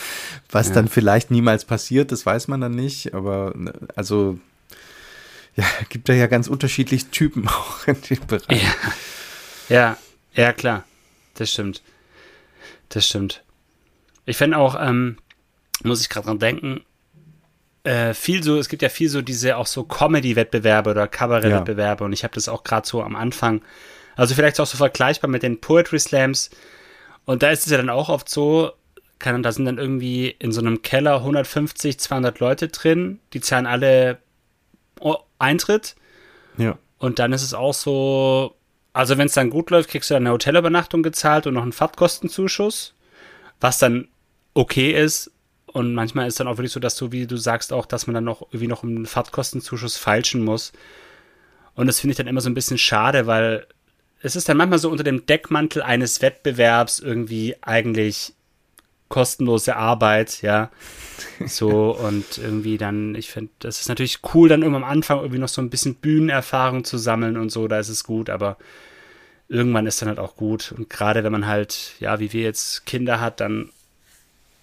Was 0.52 0.70
ja. 0.70 0.76
dann 0.76 0.88
vielleicht 0.88 1.32
niemals 1.32 1.65
passiert, 1.65 2.12
das 2.12 2.26
weiß 2.26 2.48
man 2.48 2.62
dann 2.62 2.74
nicht. 2.74 3.13
Aber 3.13 3.54
ne, 3.56 3.74
also 3.96 4.38
ja, 5.56 5.65
gibt 5.89 6.10
da 6.10 6.13
ja 6.13 6.28
ganz 6.28 6.48
unterschiedliche 6.48 7.10
Typen 7.12 7.48
auch 7.48 7.88
in 7.88 8.02
dem 8.02 8.26
Bereich. 8.28 8.63
Ja, 8.63 8.76
ja, 9.70 9.98
ja 10.34 10.54
klar. 10.54 10.84
Das 11.36 11.52
stimmt. 11.52 11.82
Das 12.89 13.06
stimmt. 13.06 13.44
Ich 14.26 14.38
finde 14.38 14.58
auch, 14.58 14.76
ähm, 14.80 15.18
muss 15.84 16.02
ich 16.02 16.10
gerade 16.10 16.28
dran 16.28 16.39
denken, 16.39 16.82
äh, 17.84 18.13
viel 18.13 18.41
so, 18.44 18.58
es 18.58 18.70
gibt 18.70 18.82
ja 18.82 18.89
viel 18.89 19.10
so 19.10 19.22
diese 19.22 19.58
auch 19.58 19.68
so 19.68 19.84
Comedy-Wettbewerbe 19.84 20.89
oder 20.89 21.08
Kabarett-Wettbewerbe 21.08 22.04
ja. 22.04 22.06
und 22.06 22.13
ich 22.13 22.24
habe 22.24 22.34
das 22.34 22.50
auch 22.50 22.63
gerade 22.63 22.88
so 22.88 23.04
am 23.04 23.15
Anfang, 23.15 23.62
also 24.15 24.34
vielleicht 24.34 24.60
auch 24.60 24.65
so 24.65 24.78
vergleichbar 24.78 25.30
mit 25.30 25.44
den 25.44 25.62
Poetry 25.62 26.00
Slams 26.00 26.50
und 27.26 27.44
da 27.44 27.52
ist 27.52 27.65
es 27.65 27.72
ja 27.72 27.78
dann 27.78 27.89
auch 27.89 28.10
oft 28.10 28.28
so, 28.28 28.72
kann, 29.20 29.44
da 29.44 29.52
sind 29.52 29.65
dann 29.65 29.78
irgendwie 29.78 30.36
in 30.39 30.52
so 30.52 30.62
einem 30.62 30.82
Keller 30.82 31.18
150, 31.18 32.00
200 32.00 32.39
Leute 32.39 32.70
drin, 32.70 33.20
die 33.34 33.41
zahlen 33.41 33.68
alle 33.68 34.18
Eintritt. 35.39 35.95
Ja. 36.58 36.78
Und 36.98 37.19
dann 37.19 37.34
ist 37.34 37.43
es 37.43 37.54
auch 37.54 37.74
so, 37.74 38.56
also 38.93 39.17
wenn 39.17 39.28
es 39.28 39.34
dann 39.34 39.50
gut 39.50 39.69
läuft, 39.69 39.89
kriegst 39.89 40.10
du 40.10 40.13
dann 40.13 40.24
eine 40.24 40.34
Hotelübernachtung 40.34 41.04
gezahlt 41.04 41.48
und 41.48 41.54
noch 41.54 41.63
einen 41.63 41.74
Fahrtkostenzuschuss, 41.74 42.93
was 43.60 43.80
dann 43.80 44.08
okay 44.54 44.91
ist. 44.91 45.32
Und 45.65 45.93
manchmal 45.93 46.28
ist 46.28 46.39
dann 46.39 46.48
auch 46.48 46.58
wirklich 46.58 46.71
so, 46.71 46.80
dass 46.80 46.95
du, 46.95 47.12
wie 47.12 47.28
du 47.28 47.36
sagst, 47.36 47.74
auch, 47.74 47.86
dass 47.86 48.08
man 48.08 48.13
dann 48.13 48.24
noch 48.24 48.43
irgendwie 48.43 48.67
noch 48.67 48.84
einen 48.84 49.06
Fahrtkostenzuschuss 49.06 49.98
feilschen 49.98 50.43
muss. 50.43 50.71
Und 51.76 51.88
das 51.88 52.00
finde 52.00 52.12
ich 52.12 52.17
dann 52.17 52.28
immer 52.28 52.39
so 52.39 52.50
ein 52.50 52.54
bisschen 52.54 52.78
schade, 52.78 53.28
weil 53.28 53.67
es 54.21 54.38
ist 54.38 54.48
dann 54.48 54.56
manchmal 54.56 54.80
so 54.80 54.89
unter 54.89 55.04
dem 55.04 55.26
Deckmantel 55.26 55.82
eines 55.82 56.21
Wettbewerbs 56.21 57.00
irgendwie 57.00 57.58
eigentlich 57.62 58.35
kostenlose 59.10 59.76
Arbeit, 59.76 60.41
ja. 60.41 60.70
So 61.46 61.96
und 61.98 62.38
irgendwie 62.38 62.78
dann, 62.78 63.15
ich 63.15 63.30
finde, 63.30 63.52
das 63.60 63.82
ist 63.82 63.89
natürlich 63.89 64.20
cool, 64.34 64.50
dann 64.50 64.62
irgendwann 64.62 64.84
am 64.84 64.89
Anfang 64.89 65.20
irgendwie 65.20 65.39
noch 65.39 65.50
so 65.50 65.62
ein 65.62 65.70
bisschen 65.70 65.96
Bühnenerfahrung 65.96 66.84
zu 66.84 66.98
sammeln 66.98 67.38
und 67.38 67.50
so, 67.50 67.68
da 67.68 67.80
ist 67.80 67.89
es 67.89 68.04
gut, 68.04 68.30
aber 68.30 68.58
irgendwann 69.48 69.88
ist 69.88 70.02
dann 70.02 70.10
halt 70.10 70.20
auch 70.20 70.36
gut. 70.36 70.74
Und 70.76 70.89
gerade 70.89 71.24
wenn 71.24 71.32
man 71.32 71.48
halt, 71.48 71.94
ja, 72.00 72.20
wie 72.20 72.34
wir 72.34 72.41
jetzt 72.41 72.86
Kinder 72.86 73.22
hat, 73.22 73.39
dann 73.39 73.70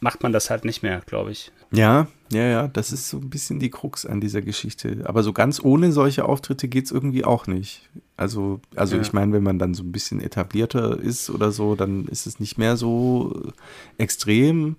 macht 0.01 0.23
man 0.23 0.33
das 0.33 0.51
halt 0.51 0.65
nicht 0.65 0.83
mehr, 0.83 1.03
glaube 1.07 1.31
ich. 1.31 1.53
Ja, 1.71 2.09
ja, 2.33 2.45
ja, 2.45 2.69
das 2.69 2.93
ist 2.93 3.09
so 3.09 3.19
ein 3.19 3.31
bisschen 3.31 3.59
die 3.59 3.71
Krux 3.71 4.07
an 4.07 4.21
dieser 4.21 4.43
Geschichte. 4.43 5.03
Aber 5.05 5.23
so 5.23 5.33
ganz 5.33 5.63
ohne 5.63 5.93
solche 5.93 6.25
Auftritte 6.25 6.69
geht 6.69 6.87
es 6.87 6.91
irgendwie 6.91 7.25
auch 7.25 7.47
nicht. 7.47 7.89
Also, 8.17 8.61
also 8.75 8.97
ja. 8.97 9.03
ich 9.03 9.13
meine, 9.13 9.33
wenn 9.33 9.43
man 9.43 9.59
dann 9.59 9.75
so 9.75 9.83
ein 9.83 9.93
bisschen 9.93 10.21
etablierter 10.21 10.99
ist 10.99 11.31
oder 11.31 11.53
so, 11.53 11.75
dann 11.75 12.07
ist 12.07 12.27
es 12.27 12.41
nicht 12.41 12.59
mehr 12.59 12.77
so 12.77 13.53
extrem. 13.99 14.77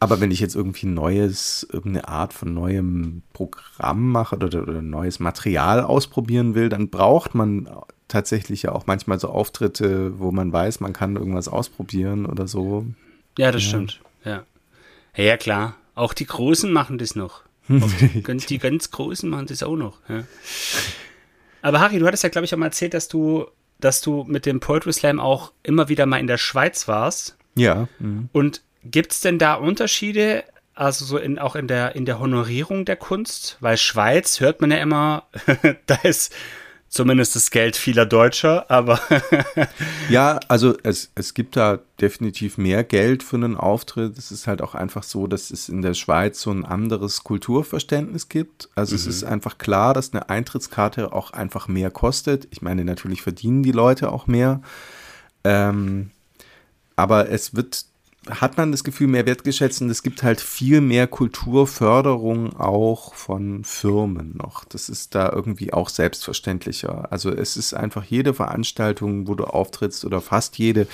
Aber 0.00 0.20
wenn 0.20 0.30
ich 0.30 0.40
jetzt 0.40 0.54
irgendwie 0.54 0.86
neues, 0.86 1.66
irgendeine 1.72 2.08
Art 2.08 2.32
von 2.32 2.52
neuem 2.52 3.22
Programm 3.32 4.12
mache 4.12 4.36
oder, 4.36 4.62
oder 4.62 4.82
neues 4.82 5.18
Material 5.18 5.80
ausprobieren 5.80 6.54
will, 6.54 6.68
dann 6.68 6.90
braucht 6.90 7.34
man 7.34 7.68
tatsächlich 8.08 8.64
ja 8.64 8.72
auch 8.72 8.86
manchmal 8.86 9.18
so 9.18 9.28
Auftritte, 9.28 10.18
wo 10.18 10.30
man 10.30 10.52
weiß, 10.52 10.80
man 10.80 10.92
kann 10.92 11.16
irgendwas 11.16 11.48
ausprobieren 11.48 12.26
oder 12.26 12.46
so. 12.46 12.86
Ja, 13.38 13.50
das 13.50 13.62
ja. 13.62 13.68
stimmt. 13.68 14.00
Ja. 14.24 14.42
Ja, 15.16 15.36
klar. 15.36 15.74
Auch 15.94 16.12
die 16.12 16.26
Großen 16.26 16.72
machen 16.72 16.98
das 16.98 17.14
noch. 17.14 17.42
die, 17.68 18.22
ganz, 18.22 18.46
die 18.46 18.58
ganz 18.58 18.90
Großen 18.90 19.28
machen 19.28 19.46
das 19.46 19.62
auch 19.62 19.76
noch. 19.76 19.98
Ja. 20.08 20.24
Aber 21.62 21.80
Harry, 21.80 21.98
du 21.98 22.06
hattest 22.06 22.22
ja, 22.22 22.28
glaube 22.28 22.44
ich, 22.44 22.54
auch 22.54 22.58
mal 22.58 22.66
erzählt, 22.66 22.94
dass 22.94 23.08
du, 23.08 23.46
dass 23.80 24.00
du 24.00 24.24
mit 24.28 24.46
dem 24.46 24.60
Poetry 24.60 24.92
Slam 24.92 25.20
auch 25.20 25.52
immer 25.62 25.88
wieder 25.88 26.06
mal 26.06 26.18
in 26.18 26.26
der 26.26 26.38
Schweiz 26.38 26.88
warst. 26.88 27.36
Ja. 27.54 27.88
Mhm. 27.98 28.28
Und 28.32 28.62
gibt 28.84 29.12
es 29.12 29.20
denn 29.20 29.38
da 29.38 29.54
Unterschiede, 29.54 30.44
also 30.74 31.04
so 31.04 31.16
in, 31.16 31.38
auch 31.38 31.56
in 31.56 31.68
der, 31.68 31.94
in 31.94 32.04
der 32.04 32.18
Honorierung 32.18 32.84
der 32.84 32.96
Kunst? 32.96 33.56
Weil 33.60 33.76
Schweiz 33.78 34.40
hört 34.40 34.60
man 34.60 34.70
ja 34.70 34.78
immer, 34.78 35.26
da 35.86 35.94
ist 36.02 36.34
zumindest 36.94 37.34
das 37.34 37.50
Geld 37.50 37.76
vieler 37.76 38.06
Deutscher, 38.06 38.70
aber. 38.70 39.00
ja, 40.08 40.38
also 40.46 40.76
es, 40.84 41.10
es 41.16 41.34
gibt 41.34 41.56
da 41.56 41.80
definitiv 42.00 42.56
mehr 42.56 42.84
Geld 42.84 43.24
für 43.24 43.36
einen 43.36 43.56
Auftritt. 43.56 44.16
Es 44.16 44.30
ist 44.30 44.46
halt 44.46 44.62
auch 44.62 44.76
einfach 44.76 45.02
so, 45.02 45.26
dass 45.26 45.50
es 45.50 45.68
in 45.68 45.82
der 45.82 45.94
Schweiz 45.94 46.40
so 46.40 46.52
ein 46.52 46.64
anderes 46.64 47.24
Kulturverständnis 47.24 48.28
gibt. 48.28 48.68
Also 48.76 48.92
mhm. 48.92 49.00
es 49.00 49.06
ist 49.08 49.24
einfach 49.24 49.58
klar, 49.58 49.92
dass 49.92 50.12
eine 50.12 50.30
Eintrittskarte 50.30 51.12
auch 51.12 51.32
einfach 51.32 51.66
mehr 51.66 51.90
kostet. 51.90 52.46
Ich 52.50 52.62
meine, 52.62 52.84
natürlich 52.84 53.22
verdienen 53.22 53.64
die 53.64 53.72
Leute 53.72 54.12
auch 54.12 54.28
mehr. 54.28 54.62
Ähm, 55.42 56.12
aber 56.94 57.28
es 57.28 57.56
wird 57.56 57.86
hat 58.30 58.56
man 58.56 58.72
das 58.72 58.84
Gefühl 58.84 59.06
mehr 59.06 59.26
wertgeschätzt 59.26 59.82
und 59.82 59.90
es 59.90 60.02
gibt 60.02 60.22
halt 60.22 60.40
viel 60.40 60.80
mehr 60.80 61.06
Kulturförderung 61.06 62.56
auch 62.56 63.14
von 63.14 63.64
Firmen 63.64 64.36
noch. 64.36 64.64
Das 64.64 64.88
ist 64.88 65.14
da 65.14 65.30
irgendwie 65.30 65.72
auch 65.72 65.88
selbstverständlicher. 65.88 67.12
Also 67.12 67.30
es 67.30 67.56
ist 67.56 67.74
einfach 67.74 68.04
jede 68.04 68.34
Veranstaltung, 68.34 69.28
wo 69.28 69.34
du 69.34 69.44
auftrittst 69.44 70.04
oder 70.04 70.20
fast 70.20 70.58
jede, 70.58 70.86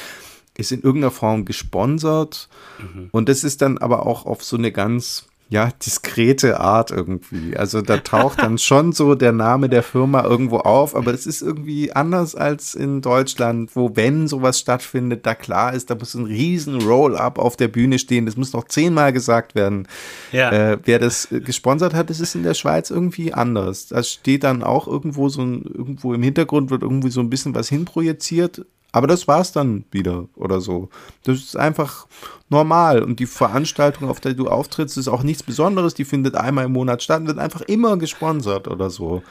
ist 0.56 0.72
in 0.72 0.82
irgendeiner 0.82 1.12
Form 1.12 1.44
gesponsert 1.44 2.48
mhm. 2.78 3.08
und 3.12 3.28
das 3.28 3.44
ist 3.44 3.62
dann 3.62 3.78
aber 3.78 4.06
auch 4.06 4.26
auf 4.26 4.44
so 4.44 4.56
eine 4.56 4.72
ganz 4.72 5.29
ja, 5.50 5.70
diskrete 5.84 6.60
Art 6.60 6.92
irgendwie. 6.92 7.56
Also 7.56 7.82
da 7.82 7.96
taucht 7.96 8.40
dann 8.40 8.56
schon 8.58 8.92
so 8.92 9.16
der 9.16 9.32
Name 9.32 9.68
der 9.68 9.82
Firma 9.82 10.22
irgendwo 10.22 10.58
auf, 10.58 10.94
aber 10.94 11.12
es 11.12 11.26
ist 11.26 11.42
irgendwie 11.42 11.92
anders 11.92 12.36
als 12.36 12.76
in 12.76 13.00
Deutschland, 13.02 13.74
wo 13.74 13.96
wenn 13.96 14.28
sowas 14.28 14.60
stattfindet, 14.60 15.26
da 15.26 15.34
klar 15.34 15.74
ist, 15.74 15.90
da 15.90 15.96
muss 15.96 16.14
ein 16.14 16.24
riesen 16.24 16.80
Roll-up 16.80 17.40
auf 17.40 17.56
der 17.56 17.66
Bühne 17.66 17.98
stehen. 17.98 18.26
Das 18.26 18.36
muss 18.36 18.52
noch 18.52 18.68
zehnmal 18.68 19.12
gesagt 19.12 19.56
werden. 19.56 19.88
Ja. 20.30 20.52
Äh, 20.52 20.78
wer 20.84 21.00
das 21.00 21.26
gesponsert 21.30 21.94
hat, 21.94 22.10
das 22.10 22.20
ist 22.20 22.36
in 22.36 22.44
der 22.44 22.54
Schweiz 22.54 22.90
irgendwie 22.90 23.34
anders. 23.34 23.88
Da 23.88 24.04
steht 24.04 24.44
dann 24.44 24.62
auch 24.62 24.86
irgendwo 24.86 25.28
so 25.28 25.42
ein, 25.42 25.64
irgendwo 25.64 26.14
im 26.14 26.22
Hintergrund 26.22 26.70
wird 26.70 26.82
irgendwie 26.82 27.10
so 27.10 27.20
ein 27.20 27.28
bisschen 27.28 27.56
was 27.56 27.68
hinprojiziert, 27.68 28.64
aber 28.92 29.06
das 29.06 29.28
war's 29.28 29.52
dann 29.52 29.84
wieder 29.90 30.28
oder 30.34 30.60
so. 30.60 30.88
Das 31.24 31.38
ist 31.38 31.56
einfach 31.56 32.06
normal. 32.48 33.02
Und 33.02 33.20
die 33.20 33.26
Veranstaltung, 33.26 34.08
auf 34.08 34.20
der 34.20 34.34
du 34.34 34.48
auftrittst, 34.48 34.98
ist 34.98 35.08
auch 35.08 35.22
nichts 35.22 35.42
Besonderes. 35.42 35.94
Die 35.94 36.04
findet 36.04 36.34
einmal 36.34 36.64
im 36.64 36.72
Monat 36.72 37.02
statt 37.02 37.20
und 37.20 37.28
wird 37.28 37.38
einfach 37.38 37.62
immer 37.62 37.96
gesponsert 37.96 38.66
oder 38.68 38.90
so. 38.90 39.22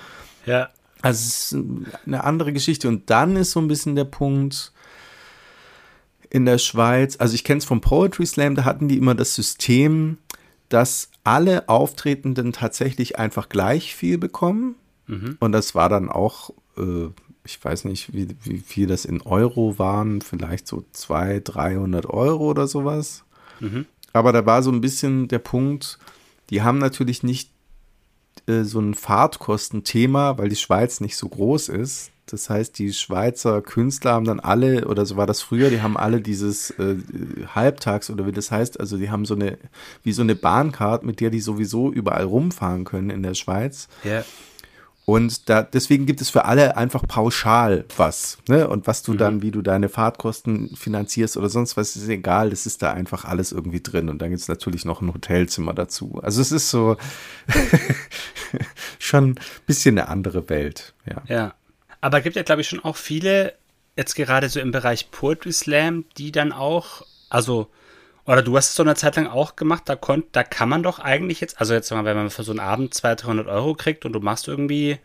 Ja. 0.45 0.69
Also 1.01 1.19
es 1.19 1.51
ist 1.51 1.63
eine 2.05 2.23
andere 2.23 2.53
Geschichte. 2.53 2.87
Und 2.87 3.09
dann 3.09 3.35
ist 3.35 3.51
so 3.51 3.59
ein 3.59 3.67
bisschen 3.67 3.95
der 3.95 4.05
Punkt 4.05 4.71
in 6.29 6.45
der 6.45 6.57
Schweiz, 6.57 7.15
also 7.19 7.33
ich 7.33 7.43
kenne 7.43 7.57
es 7.57 7.65
vom 7.65 7.81
Poetry 7.81 8.25
Slam, 8.25 8.55
da 8.55 8.63
hatten 8.63 8.87
die 8.87 8.97
immer 8.97 9.15
das 9.15 9.33
System, 9.33 10.19
dass 10.69 11.09
alle 11.23 11.67
Auftretenden 11.67 12.53
tatsächlich 12.53 13.17
einfach 13.17 13.49
gleich 13.49 13.95
viel 13.95 14.17
bekommen. 14.17 14.75
Mhm. 15.07 15.37
Und 15.39 15.51
das 15.51 15.73
war 15.73 15.89
dann 15.89 16.07
auch 16.09 16.51
äh, 16.77 17.09
ich 17.49 17.63
weiß 17.63 17.85
nicht, 17.85 18.13
wie, 18.13 18.27
wie 18.43 18.59
viel 18.59 18.87
das 18.87 19.05
in 19.05 19.21
Euro 19.21 19.79
waren, 19.79 20.21
vielleicht 20.21 20.67
so 20.67 20.85
200, 20.91 21.55
300 21.55 22.05
Euro 22.05 22.49
oder 22.49 22.67
sowas. 22.67 23.23
Mhm. 23.59 23.85
Aber 24.13 24.31
da 24.31 24.45
war 24.45 24.61
so 24.61 24.71
ein 24.71 24.81
bisschen 24.81 25.27
der 25.27 25.39
Punkt, 25.39 25.97
die 26.51 26.61
haben 26.61 26.77
natürlich 26.77 27.23
nicht 27.23 27.51
äh, 28.47 28.63
so 28.63 28.79
ein 28.79 28.93
Fahrtkostenthema, 28.93 30.37
weil 30.37 30.49
die 30.49 30.55
Schweiz 30.55 31.01
nicht 31.01 31.17
so 31.17 31.27
groß 31.27 31.69
ist. 31.69 32.11
Das 32.27 32.49
heißt, 32.51 32.77
die 32.77 32.93
Schweizer 32.93 33.63
Künstler 33.63 34.13
haben 34.13 34.25
dann 34.25 34.39
alle, 34.39 34.87
oder 34.87 35.07
so 35.07 35.17
war 35.17 35.25
das 35.25 35.41
früher, 35.41 35.71
die 35.71 35.81
haben 35.81 35.97
alle 35.97 36.21
dieses 36.21 36.69
äh, 36.71 36.97
Halbtags 37.55 38.11
oder 38.11 38.27
wie 38.27 38.31
das 38.31 38.51
heißt, 38.51 38.79
also 38.79 38.97
die 38.97 39.09
haben 39.09 39.25
so 39.25 39.33
eine, 39.33 39.57
wie 40.03 40.11
so 40.11 40.21
eine 40.21 40.35
Bahncard, 40.35 41.03
mit 41.03 41.19
der 41.19 41.31
die 41.31 41.39
sowieso 41.39 41.91
überall 41.91 42.25
rumfahren 42.25 42.83
können 42.83 43.09
in 43.09 43.23
der 43.23 43.33
Schweiz. 43.33 43.87
Ja. 44.03 44.23
Und 45.09 45.49
da, 45.49 45.63
deswegen 45.63 46.05
gibt 46.05 46.21
es 46.21 46.29
für 46.29 46.45
alle 46.45 46.77
einfach 46.77 47.07
pauschal 47.07 47.85
was. 47.97 48.37
Ne? 48.47 48.67
Und 48.67 48.85
was 48.85 49.01
du 49.01 49.13
mhm. 49.13 49.17
dann, 49.17 49.41
wie 49.41 49.49
du 49.49 49.63
deine 49.63 49.89
Fahrtkosten 49.89 50.75
finanzierst 50.75 51.35
oder 51.35 51.49
sonst 51.49 51.77
was, 51.77 51.95
ist 51.95 52.07
egal. 52.07 52.51
Das 52.51 52.67
ist 52.67 52.83
da 52.83 52.93
einfach 52.93 53.25
alles 53.25 53.51
irgendwie 53.51 53.81
drin. 53.81 54.07
Und 54.09 54.21
dann 54.21 54.29
gibt 54.29 54.39
es 54.39 54.47
natürlich 54.47 54.85
noch 54.85 55.01
ein 55.01 55.11
Hotelzimmer 55.11 55.73
dazu. 55.73 56.19
Also 56.21 56.41
es 56.41 56.51
ist 56.51 56.69
so 56.69 56.95
schon 58.99 59.31
ein 59.31 59.39
bisschen 59.65 59.97
eine 59.97 60.09
andere 60.09 60.47
Welt. 60.47 60.93
Ja. 61.07 61.23
ja. 61.27 61.53
Aber 62.01 62.21
gibt 62.21 62.35
ja, 62.35 62.43
glaube 62.43 62.61
ich, 62.61 62.69
schon 62.69 62.83
auch 62.83 62.95
viele, 62.95 63.55
jetzt 63.97 64.13
gerade 64.13 64.47
so 64.47 64.59
im 64.59 64.69
Bereich 64.69 65.09
Poetry 65.09 65.51
Slam, 65.51 66.05
die 66.19 66.31
dann 66.31 66.51
auch, 66.51 67.01
also 67.31 67.67
oder 68.29 68.43
du 68.43 68.55
hast 68.55 68.69
es 68.69 68.75
so 68.75 68.83
eine 68.83 68.93
Zeit 68.93 69.15
lang 69.15 69.25
auch 69.25 69.55
gemacht, 69.55 69.83
da, 69.87 69.95
konnt, 69.95 70.27
da 70.33 70.43
kann 70.43 70.69
man 70.69 70.83
doch 70.83 70.99
eigentlich 70.99 71.41
jetzt, 71.41 71.59
also 71.59 71.73
jetzt 71.73 71.89
mal, 71.89 72.05
wenn 72.05 72.15
man 72.15 72.29
für 72.29 72.43
so 72.43 72.51
einen 72.51 72.59
Abend 72.59 72.93
200, 72.93 73.25
300 73.25 73.47
Euro 73.47 73.73
kriegt 73.73 74.05
und 74.05 74.13
du 74.13 74.19
machst 74.19 74.47
irgendwie 74.47 74.99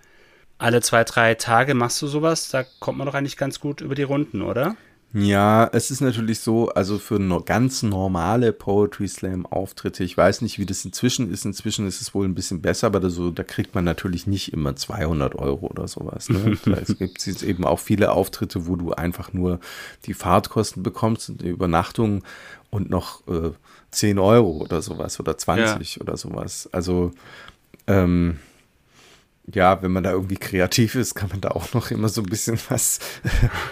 alle 0.58 0.82
zwei, 0.82 1.04
drei 1.04 1.34
Tage 1.34 1.72
machst 1.74 2.02
du 2.02 2.06
sowas, 2.06 2.50
da 2.50 2.64
kommt 2.80 2.98
man 2.98 3.06
doch 3.06 3.14
eigentlich 3.14 3.38
ganz 3.38 3.60
gut 3.60 3.80
über 3.80 3.94
die 3.94 4.02
Runden, 4.02 4.42
oder? 4.42 4.76
Ja, 5.16 5.70
es 5.72 5.92
ist 5.92 6.00
natürlich 6.00 6.40
so, 6.40 6.70
also 6.70 6.98
für 6.98 7.20
no 7.20 7.40
ganz 7.40 7.84
normale 7.84 8.52
Poetry 8.52 9.06
Slam 9.06 9.46
Auftritte, 9.46 10.02
ich 10.02 10.16
weiß 10.16 10.40
nicht, 10.42 10.58
wie 10.58 10.66
das 10.66 10.84
inzwischen 10.84 11.32
ist, 11.32 11.44
inzwischen 11.44 11.86
ist 11.86 12.00
es 12.00 12.16
wohl 12.16 12.26
ein 12.26 12.34
bisschen 12.34 12.60
besser, 12.60 12.88
aber 12.88 12.98
da, 12.98 13.08
so, 13.10 13.30
da 13.30 13.44
kriegt 13.44 13.76
man 13.76 13.84
natürlich 13.84 14.26
nicht 14.26 14.52
immer 14.52 14.74
200 14.74 15.36
Euro 15.36 15.68
oder 15.68 15.86
sowas. 15.86 16.28
Ne? 16.30 16.58
es 16.82 16.98
gibt 16.98 17.24
jetzt 17.24 17.44
eben 17.44 17.64
auch 17.64 17.78
viele 17.78 18.10
Auftritte, 18.10 18.66
wo 18.66 18.74
du 18.74 18.92
einfach 18.92 19.32
nur 19.32 19.60
die 20.06 20.14
Fahrtkosten 20.14 20.82
bekommst 20.82 21.30
und 21.30 21.42
die 21.42 21.48
Übernachtung 21.48 22.24
und 22.70 22.90
noch 22.90 23.24
äh, 23.28 23.52
10 23.92 24.18
Euro 24.18 24.62
oder 24.62 24.82
sowas 24.82 25.20
oder 25.20 25.38
20 25.38 25.94
ja. 25.94 26.02
oder 26.02 26.16
sowas. 26.16 26.68
Also 26.72 27.12
ähm, 27.86 28.40
ja, 29.52 29.82
wenn 29.82 29.92
man 29.92 30.04
da 30.04 30.12
irgendwie 30.12 30.36
kreativ 30.36 30.94
ist, 30.94 31.14
kann 31.14 31.28
man 31.28 31.42
da 31.42 31.50
auch 31.50 31.74
noch 31.74 31.90
immer 31.90 32.08
so 32.08 32.22
ein 32.22 32.28
bisschen 32.28 32.58
was 32.68 32.98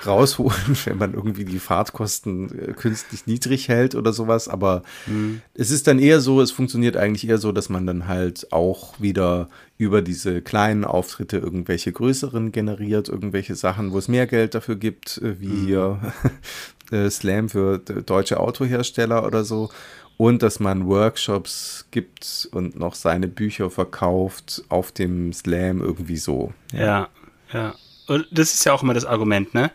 rausholen, 0.05 0.77
wenn 0.85 0.99
man 0.99 1.15
irgendwie 1.15 1.45
die 1.45 1.59
Fahrtkosten 1.59 2.59
äh, 2.59 2.73
künstlich 2.73 3.27
niedrig 3.27 3.69
hält 3.69 3.95
oder 3.95 4.13
sowas. 4.13 4.49
Aber 4.49 4.83
mhm. 5.07 5.41
es 5.55 5.71
ist 5.71 5.87
dann 5.87 5.99
eher 5.99 6.21
so, 6.21 6.43
es 6.43 6.51
funktioniert 6.51 6.97
eigentlich 6.97 7.27
eher 7.29 7.39
so, 7.39 7.53
dass 7.53 7.71
man 7.71 7.87
dann 7.87 8.07
halt 8.07 8.53
auch 8.53 9.01
wieder 9.01 9.49
über 9.79 10.03
diese 10.03 10.43
kleinen 10.43 10.85
Auftritte 10.85 11.39
irgendwelche 11.39 11.91
größeren 11.91 12.53
generiert, 12.53 13.09
irgendwelche 13.09 13.55
Sachen, 13.55 13.93
wo 13.93 13.99
es 13.99 14.09
mehr 14.09 14.27
Geld 14.27 14.55
dafür 14.55 14.77
gibt, 14.77 15.19
äh, 15.19 15.41
wie 15.41 15.49
mhm. 15.49 15.67
hier 15.67 16.13
äh, 16.93 17.09
Slam 17.11 17.49
für 17.49 17.79
deutsche 17.79 18.39
Autohersteller 18.39 19.25
oder 19.27 19.45
so. 19.45 19.71
Und 20.17 20.43
dass 20.43 20.61
man 20.61 20.87
Workshops 20.87 21.87
gibt 21.91 22.49
und 22.53 22.79
noch 22.79 22.95
seine 22.95 23.29
Bücher 23.29 23.71
verkauft 23.71 24.63
auf 24.69 24.93
dem 24.93 25.33
Slam 25.33 25.81
irgendwie 25.81 26.17
so. 26.17 26.53
Ja, 26.73 27.09
ja. 27.53 27.75
Und 28.07 28.27
das 28.31 28.55
ist 28.55 28.65
ja 28.65 28.73
auch 28.73 28.83
immer 28.83 28.95
das 28.95 29.05
Argument, 29.05 29.55
ne? 29.55 29.71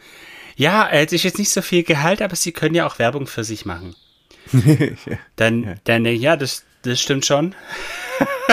Ja, 0.56 0.84
er 0.84 1.02
hätte 1.02 1.16
jetzt 1.16 1.38
nicht 1.38 1.52
so 1.52 1.62
viel 1.62 1.84
Gehalt, 1.84 2.22
aber 2.22 2.36
sie 2.36 2.52
können 2.52 2.76
ja 2.76 2.88
auch 2.88 2.98
Werbung 3.00 3.28
für 3.28 3.44
sich 3.44 3.66
machen. 3.66 3.96
ja. 4.52 5.18
Dann, 5.36 5.64
ja. 5.64 5.76
dann, 5.84 6.06
ja, 6.06 6.36
das, 6.36 6.64
das 6.82 7.00
stimmt 7.00 7.26
schon. 7.26 7.54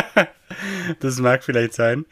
das 1.01 1.19
mag 1.19 1.45
vielleicht 1.45 1.75
sein. 1.75 2.05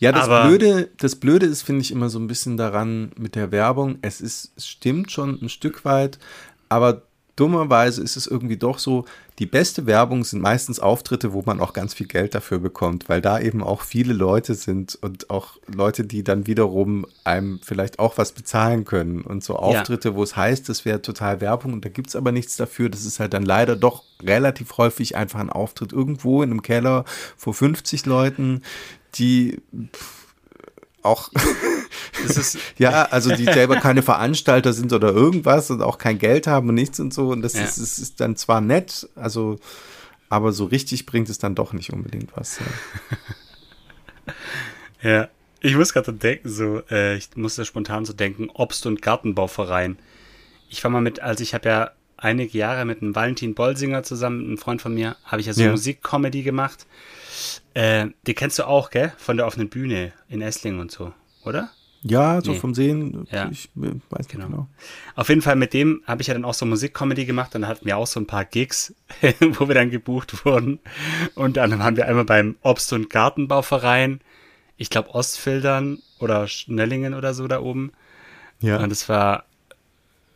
Ja, 0.00 0.12
das 0.12 0.24
aber 0.24 0.46
Blöde, 0.46 0.90
das 0.98 1.16
Blöde 1.16 1.46
ist, 1.46 1.62
finde 1.62 1.82
ich, 1.82 1.92
immer 1.92 2.08
so 2.08 2.18
ein 2.18 2.26
bisschen 2.26 2.56
daran 2.56 3.12
mit 3.16 3.34
der 3.34 3.50
Werbung. 3.52 3.98
Es 4.02 4.20
ist, 4.20 4.52
es 4.56 4.66
stimmt 4.66 5.10
schon 5.10 5.38
ein 5.40 5.48
Stück 5.48 5.84
weit, 5.84 6.18
aber 6.68 7.02
dummerweise 7.38 8.02
ist 8.02 8.16
es 8.16 8.26
irgendwie 8.26 8.56
doch 8.56 8.78
so, 8.78 9.04
die 9.38 9.46
beste 9.46 9.86
Werbung 9.86 10.24
sind 10.24 10.42
meistens 10.42 10.80
Auftritte, 10.80 11.32
wo 11.32 11.42
man 11.46 11.60
auch 11.60 11.72
ganz 11.72 11.94
viel 11.94 12.08
Geld 12.08 12.34
dafür 12.34 12.58
bekommt, 12.58 13.08
weil 13.08 13.20
da 13.20 13.38
eben 13.38 13.62
auch 13.62 13.82
viele 13.82 14.12
Leute 14.12 14.54
sind 14.54 14.98
und 15.00 15.30
auch 15.30 15.58
Leute, 15.72 16.04
die 16.04 16.24
dann 16.24 16.48
wiederum 16.48 17.06
einem 17.22 17.60
vielleicht 17.62 18.00
auch 18.00 18.18
was 18.18 18.32
bezahlen 18.32 18.84
können. 18.84 19.20
Und 19.20 19.44
so 19.44 19.56
Auftritte, 19.56 20.10
ja. 20.10 20.14
wo 20.16 20.22
es 20.24 20.34
heißt, 20.34 20.68
das 20.68 20.84
wäre 20.84 21.00
total 21.00 21.40
Werbung 21.40 21.72
und 21.72 21.84
da 21.84 21.88
gibt 21.88 22.08
es 22.08 22.16
aber 22.16 22.32
nichts 22.32 22.56
dafür, 22.56 22.88
das 22.88 23.04
ist 23.04 23.20
halt 23.20 23.32
dann 23.32 23.44
leider 23.44 23.76
doch 23.76 24.02
relativ 24.22 24.76
häufig 24.76 25.16
einfach 25.16 25.38
ein 25.38 25.50
Auftritt 25.50 25.92
irgendwo 25.92 26.42
in 26.42 26.50
einem 26.50 26.62
Keller 26.62 27.04
vor 27.36 27.54
50 27.54 28.06
Leuten, 28.06 28.62
die 29.14 29.60
auch 31.08 31.30
ja, 32.78 33.04
also 33.04 33.34
die 33.34 33.44
selber 33.44 33.76
keine 33.76 34.02
Veranstalter 34.02 34.72
sind 34.72 34.92
oder 34.92 35.12
irgendwas 35.12 35.70
und 35.70 35.82
auch 35.82 35.98
kein 35.98 36.18
Geld 36.18 36.46
haben 36.46 36.68
und 36.68 36.74
nichts 36.74 37.00
und 37.00 37.12
so. 37.12 37.30
Und 37.30 37.42
das 37.42 37.54
ja. 37.54 37.64
ist, 37.64 37.78
ist, 37.78 37.98
ist, 37.98 38.20
dann 38.20 38.36
zwar 38.36 38.60
nett, 38.60 39.08
also, 39.14 39.58
aber 40.28 40.52
so 40.52 40.64
richtig 40.66 41.06
bringt 41.06 41.28
es 41.28 41.38
dann 41.38 41.54
doch 41.54 41.72
nicht 41.72 41.92
unbedingt 41.92 42.36
was. 42.36 42.58
Ja, 45.02 45.10
ja. 45.10 45.28
ich 45.60 45.76
muss 45.76 45.92
gerade 45.92 46.12
denken, 46.12 46.48
so, 46.48 46.82
äh, 46.90 47.16
ich 47.16 47.30
musste 47.36 47.64
spontan 47.64 48.04
so 48.04 48.12
denken, 48.12 48.50
Obst- 48.50 48.86
und 48.86 49.02
Gartenbauverein. 49.02 49.98
Ich 50.70 50.82
war 50.84 50.90
mal 50.90 51.00
mit, 51.00 51.20
also 51.20 51.42
ich 51.42 51.54
habe 51.54 51.68
ja 51.68 51.90
einige 52.18 52.58
Jahre 52.58 52.84
mit 52.84 53.00
einem 53.00 53.14
Valentin 53.14 53.54
Bolsinger 53.54 54.02
zusammen, 54.02 54.44
einem 54.44 54.58
Freund 54.58 54.82
von 54.82 54.92
mir, 54.92 55.16
habe 55.24 55.40
ich 55.40 55.46
ja 55.46 55.52
so 55.52 55.62
ja. 55.62 55.70
Musikcomedy 55.70 56.42
gemacht. 56.42 56.86
Äh, 57.74 58.08
die 58.26 58.34
kennst 58.34 58.58
du 58.58 58.64
auch, 58.64 58.90
gell? 58.90 59.12
Von 59.16 59.36
der 59.36 59.46
offenen 59.46 59.68
Bühne 59.68 60.12
in 60.28 60.42
Esslingen 60.42 60.80
und 60.80 60.90
so, 60.90 61.12
oder? 61.44 61.70
Ja, 62.02 62.40
so 62.42 62.52
nee. 62.52 62.58
vom 62.58 62.74
Sehen. 62.74 63.26
Ja. 63.30 63.48
Ich 63.50 63.70
weiß 63.74 64.28
genau. 64.28 64.46
genau. 64.46 64.68
Auf 65.16 65.28
jeden 65.28 65.42
Fall 65.42 65.56
mit 65.56 65.74
dem 65.74 66.02
habe 66.06 66.22
ich 66.22 66.28
ja 66.28 66.34
dann 66.34 66.44
auch 66.44 66.54
so 66.54 66.64
Musikcomedy 66.64 67.24
gemacht. 67.24 67.54
Dann 67.54 67.66
hatten 67.66 67.86
wir 67.86 67.96
auch 67.96 68.06
so 68.06 68.20
ein 68.20 68.26
paar 68.26 68.44
Gigs, 68.44 68.94
wo 69.40 69.66
wir 69.66 69.74
dann 69.74 69.90
gebucht 69.90 70.44
wurden. 70.44 70.78
Und 71.34 71.56
dann 71.56 71.76
waren 71.78 71.96
wir 71.96 72.06
einmal 72.06 72.24
beim 72.24 72.56
Obst- 72.62 72.92
und 72.92 73.10
Gartenbauverein. 73.10 74.20
Ich 74.76 74.90
glaube 74.90 75.10
Ostfildern 75.10 75.98
oder 76.20 76.46
Schnellingen 76.46 77.14
oder 77.14 77.34
so 77.34 77.48
da 77.48 77.60
oben. 77.60 77.92
Ja. 78.60 78.78
Und 78.78 78.92
es 78.92 79.08
war 79.08 79.44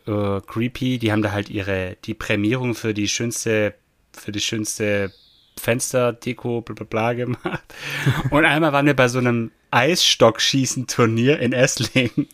äh, 0.06 0.40
creepy. 0.40 0.98
Die 0.98 1.12
haben 1.12 1.22
da 1.22 1.32
halt 1.32 1.50
ihre, 1.50 1.96
die 2.04 2.14
Prämierung 2.14 2.74
für 2.74 2.94
die 2.94 3.08
schönste, 3.08 3.74
für 4.12 4.32
die 4.32 4.40
schönste 4.40 5.12
Fensterdeko, 5.58 6.62
bla 6.62 6.74
bla 6.74 6.86
bla 6.86 7.12
gemacht. 7.12 7.74
Und 8.30 8.44
einmal 8.44 8.72
waren 8.72 8.86
wir 8.86 8.96
bei 8.96 9.08
so 9.08 9.18
einem 9.18 9.50
Eisstockschießen-Turnier 9.70 11.38
in 11.38 11.52
Esslingen. 11.52 12.28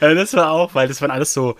Äh, 0.00 0.14
das 0.14 0.34
war 0.34 0.50
auch, 0.50 0.74
weil 0.74 0.88
das 0.88 1.00
waren 1.00 1.10
alles 1.10 1.32
so 1.32 1.56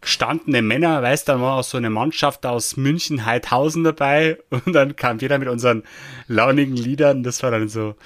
gestandene 0.00 0.62
Männer, 0.62 1.02
weißt 1.02 1.26
du, 1.26 1.32
dann 1.32 1.40
war 1.40 1.56
auch 1.58 1.64
so 1.64 1.76
eine 1.76 1.90
Mannschaft 1.90 2.46
aus 2.46 2.76
München, 2.76 3.24
Heidhausen 3.24 3.82
dabei 3.82 4.38
und 4.50 4.72
dann 4.72 4.94
kam 4.94 5.18
jeder 5.18 5.38
mit 5.38 5.48
unseren 5.48 5.82
launigen 6.28 6.76
Liedern. 6.76 7.22
Das 7.22 7.42
war 7.42 7.50
dann 7.50 7.68
so, 7.68 7.96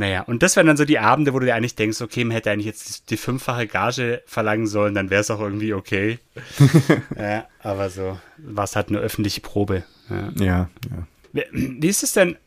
naja, 0.00 0.22
und 0.22 0.42
das 0.42 0.56
wären 0.56 0.66
dann 0.66 0.78
so 0.78 0.86
die 0.86 0.98
Abende, 0.98 1.34
wo 1.34 1.40
du 1.40 1.44
dir 1.44 1.54
eigentlich 1.54 1.74
denkst, 1.74 2.00
okay, 2.00 2.24
man 2.24 2.32
hätte 2.32 2.50
eigentlich 2.50 2.64
jetzt 2.64 3.10
die 3.10 3.18
fünffache 3.18 3.66
Gage 3.66 4.22
verlangen 4.24 4.66
sollen, 4.66 4.94
dann 4.94 5.10
wäre 5.10 5.20
es 5.20 5.30
auch 5.30 5.40
irgendwie 5.40 5.74
okay. 5.74 6.18
ja, 7.18 7.46
aber 7.62 7.90
so 7.90 8.18
war 8.38 8.64
es 8.64 8.76
halt 8.76 8.88
eine 8.88 8.96
öffentliche 8.96 9.42
Probe. 9.42 9.84
Ja, 10.08 10.32
ja. 10.42 10.70
ja. 11.34 11.42
Wie 11.52 11.86
ist 11.86 12.02
es 12.02 12.14
denn? 12.14 12.38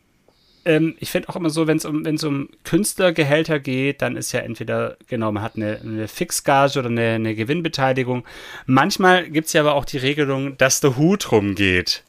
Ähm, 0.65 0.95
ich 0.97 1.11
finde 1.11 1.29
auch 1.29 1.35
immer 1.35 1.51
so, 1.51 1.67
wenn 1.67 1.77
es 1.77 1.85
um, 1.85 2.03
um 2.23 2.49
Künstlergehälter 2.63 3.59
geht, 3.59 4.01
dann 4.01 4.17
ist 4.17 4.31
ja 4.31 4.39
entweder, 4.39 4.97
genau, 5.07 5.31
man 5.31 5.43
hat 5.43 5.55
eine, 5.55 5.79
eine 5.79 6.07
Fixgage 6.07 6.79
oder 6.79 6.89
eine, 6.89 7.07
eine 7.11 7.35
Gewinnbeteiligung. 7.35 8.25
Manchmal 8.65 9.29
gibt 9.29 9.45
es 9.45 9.53
ja 9.53 9.61
aber 9.61 9.75
auch 9.75 9.85
die 9.85 9.99
Regelung, 9.99 10.57
dass 10.57 10.79
der 10.79 10.97
Hut 10.97 11.31
rumgeht. 11.31 12.03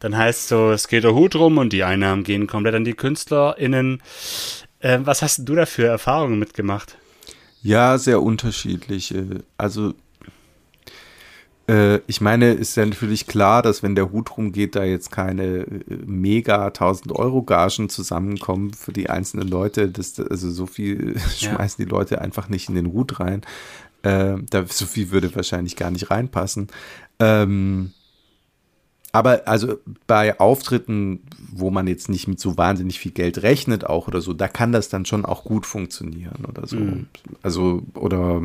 Dann 0.00 0.16
heißt 0.16 0.48
so, 0.48 0.72
es 0.72 0.88
geht 0.88 1.04
der 1.04 1.14
Hut 1.14 1.36
rum 1.36 1.58
und 1.58 1.72
die 1.72 1.84
Einnahmen 1.84 2.24
gehen 2.24 2.48
komplett 2.48 2.74
an 2.74 2.84
die 2.84 2.94
KünstlerInnen. 2.94 4.02
Ähm, 4.80 5.06
was 5.06 5.22
hast 5.22 5.48
du 5.48 5.54
da 5.54 5.66
für 5.66 5.86
Erfahrungen 5.86 6.38
mitgemacht? 6.38 6.96
Ja, 7.62 7.98
sehr 7.98 8.22
unterschiedlich. 8.22 9.14
Also 9.56 9.94
äh, 11.68 12.00
ich 12.06 12.20
meine, 12.20 12.52
ist 12.52 12.76
ja 12.76 12.86
natürlich 12.86 13.26
klar, 13.26 13.62
dass 13.62 13.82
wenn 13.82 13.94
der 13.94 14.10
Hut 14.10 14.36
rumgeht, 14.36 14.74
da 14.74 14.84
jetzt 14.84 15.12
keine 15.12 15.44
äh, 15.44 15.80
mega 16.06 16.66
1000 16.66 17.12
Euro 17.12 17.42
Gagen 17.42 17.90
zusammenkommen 17.90 18.72
für 18.72 18.92
die 18.92 19.10
einzelnen 19.10 19.48
Leute. 19.48 19.88
Das, 19.88 20.18
also 20.18 20.50
so 20.50 20.66
viel 20.66 21.16
ja. 21.16 21.50
schmeißen 21.50 21.84
die 21.84 21.90
Leute 21.90 22.20
einfach 22.20 22.48
nicht 22.48 22.68
in 22.68 22.74
den 22.74 22.92
Hut 22.92 23.20
rein. 23.20 23.42
Äh, 24.02 24.36
da, 24.48 24.64
so 24.66 24.86
viel 24.86 25.10
würde 25.10 25.34
wahrscheinlich 25.34 25.76
gar 25.76 25.90
nicht 25.90 26.10
reinpassen. 26.10 26.68
Ähm, 27.18 27.92
aber 29.12 29.42
also 29.46 29.78
bei 30.06 30.38
Auftritten, 30.38 31.20
wo 31.50 31.70
man 31.70 31.86
jetzt 31.86 32.08
nicht 32.08 32.28
mit 32.28 32.40
so 32.40 32.58
wahnsinnig 32.58 32.98
viel 32.98 33.12
Geld 33.12 33.42
rechnet 33.42 33.84
auch 33.84 34.08
oder 34.08 34.20
so, 34.20 34.32
da 34.32 34.48
kann 34.48 34.72
das 34.72 34.88
dann 34.88 35.06
schon 35.06 35.24
auch 35.24 35.44
gut 35.44 35.66
funktionieren 35.66 36.44
oder 36.46 36.66
so. 36.66 36.76
Mhm. 36.76 37.06
Also, 37.42 37.82
oder 37.94 38.42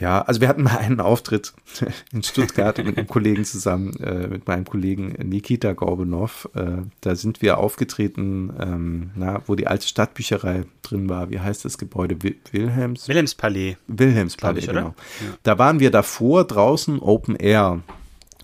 ja, 0.00 0.22
also 0.22 0.40
wir 0.40 0.48
hatten 0.48 0.62
mal 0.62 0.78
einen 0.78 1.00
Auftritt 1.00 1.54
in 2.12 2.22
Stuttgart 2.22 2.78
mit 2.78 2.96
einem 2.96 3.08
Kollegen 3.08 3.44
zusammen, 3.44 3.96
äh, 3.96 4.28
mit 4.28 4.46
meinem 4.46 4.64
Kollegen 4.64 5.14
Nikita 5.28 5.72
Gorbanov. 5.72 6.48
Äh, 6.54 6.82
da 7.00 7.16
sind 7.16 7.42
wir 7.42 7.58
aufgetreten, 7.58 8.52
ähm, 8.60 9.10
na, 9.16 9.42
wo 9.46 9.56
die 9.56 9.66
alte 9.66 9.88
Stadtbücherei 9.88 10.64
drin 10.82 11.08
war. 11.08 11.30
Wie 11.30 11.40
heißt 11.40 11.64
das 11.64 11.78
Gebäude? 11.78 12.22
Wil 12.22 12.36
Wilhelms? 12.52 13.08
Wilhelmspalais. 13.08 13.76
Wilhelmspalais, 13.88 14.66
genau. 14.66 14.80
Ja. 14.80 14.94
Da 15.42 15.58
waren 15.58 15.80
wir 15.80 15.90
davor 15.90 16.44
draußen 16.44 17.00
Open 17.00 17.34
Air. 17.34 17.80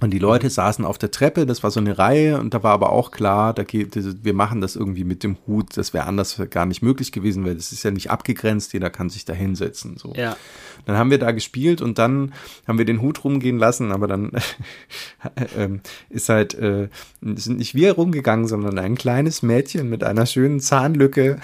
Und 0.00 0.10
die 0.10 0.18
Leute 0.18 0.50
saßen 0.50 0.84
auf 0.84 0.98
der 0.98 1.12
Treppe, 1.12 1.46
das 1.46 1.62
war 1.62 1.70
so 1.70 1.78
eine 1.78 1.96
Reihe 1.96 2.40
und 2.40 2.52
da 2.52 2.64
war 2.64 2.72
aber 2.72 2.90
auch 2.90 3.12
klar, 3.12 3.54
da 3.54 3.62
geht, 3.62 3.94
wir 4.24 4.34
machen 4.34 4.60
das 4.60 4.74
irgendwie 4.74 5.04
mit 5.04 5.22
dem 5.22 5.36
Hut, 5.46 5.76
das 5.76 5.94
wäre 5.94 6.06
anders 6.06 6.42
gar 6.50 6.66
nicht 6.66 6.82
möglich 6.82 7.12
gewesen, 7.12 7.44
weil 7.44 7.54
das 7.54 7.70
ist 7.70 7.84
ja 7.84 7.92
nicht 7.92 8.10
abgegrenzt, 8.10 8.72
jeder 8.72 8.90
kann 8.90 9.08
sich 9.08 9.24
da 9.24 9.32
hinsetzen. 9.32 9.96
So. 9.96 10.12
Ja. 10.16 10.36
Dann 10.84 10.96
haben 10.96 11.12
wir 11.12 11.18
da 11.18 11.30
gespielt 11.30 11.80
und 11.80 11.98
dann 11.98 12.34
haben 12.66 12.78
wir 12.78 12.84
den 12.84 13.02
Hut 13.02 13.22
rumgehen 13.22 13.56
lassen, 13.56 13.92
aber 13.92 14.08
dann 14.08 14.32
äh, 15.56 15.68
ist 16.10 16.28
halt, 16.28 16.54
äh, 16.54 16.88
sind 17.22 17.58
nicht 17.58 17.76
wir 17.76 17.92
rumgegangen, 17.92 18.48
sondern 18.48 18.76
ein 18.80 18.96
kleines 18.96 19.42
Mädchen 19.42 19.88
mit 19.88 20.02
einer 20.02 20.26
schönen 20.26 20.58
Zahnlücke 20.58 21.38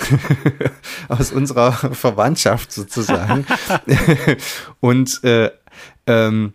aus 1.09 1.31
unserer 1.31 1.71
Verwandtschaft 1.73 2.73
sozusagen. 2.73 3.47
und 4.81 5.23
äh, 5.23 5.51
ähm, 6.07 6.55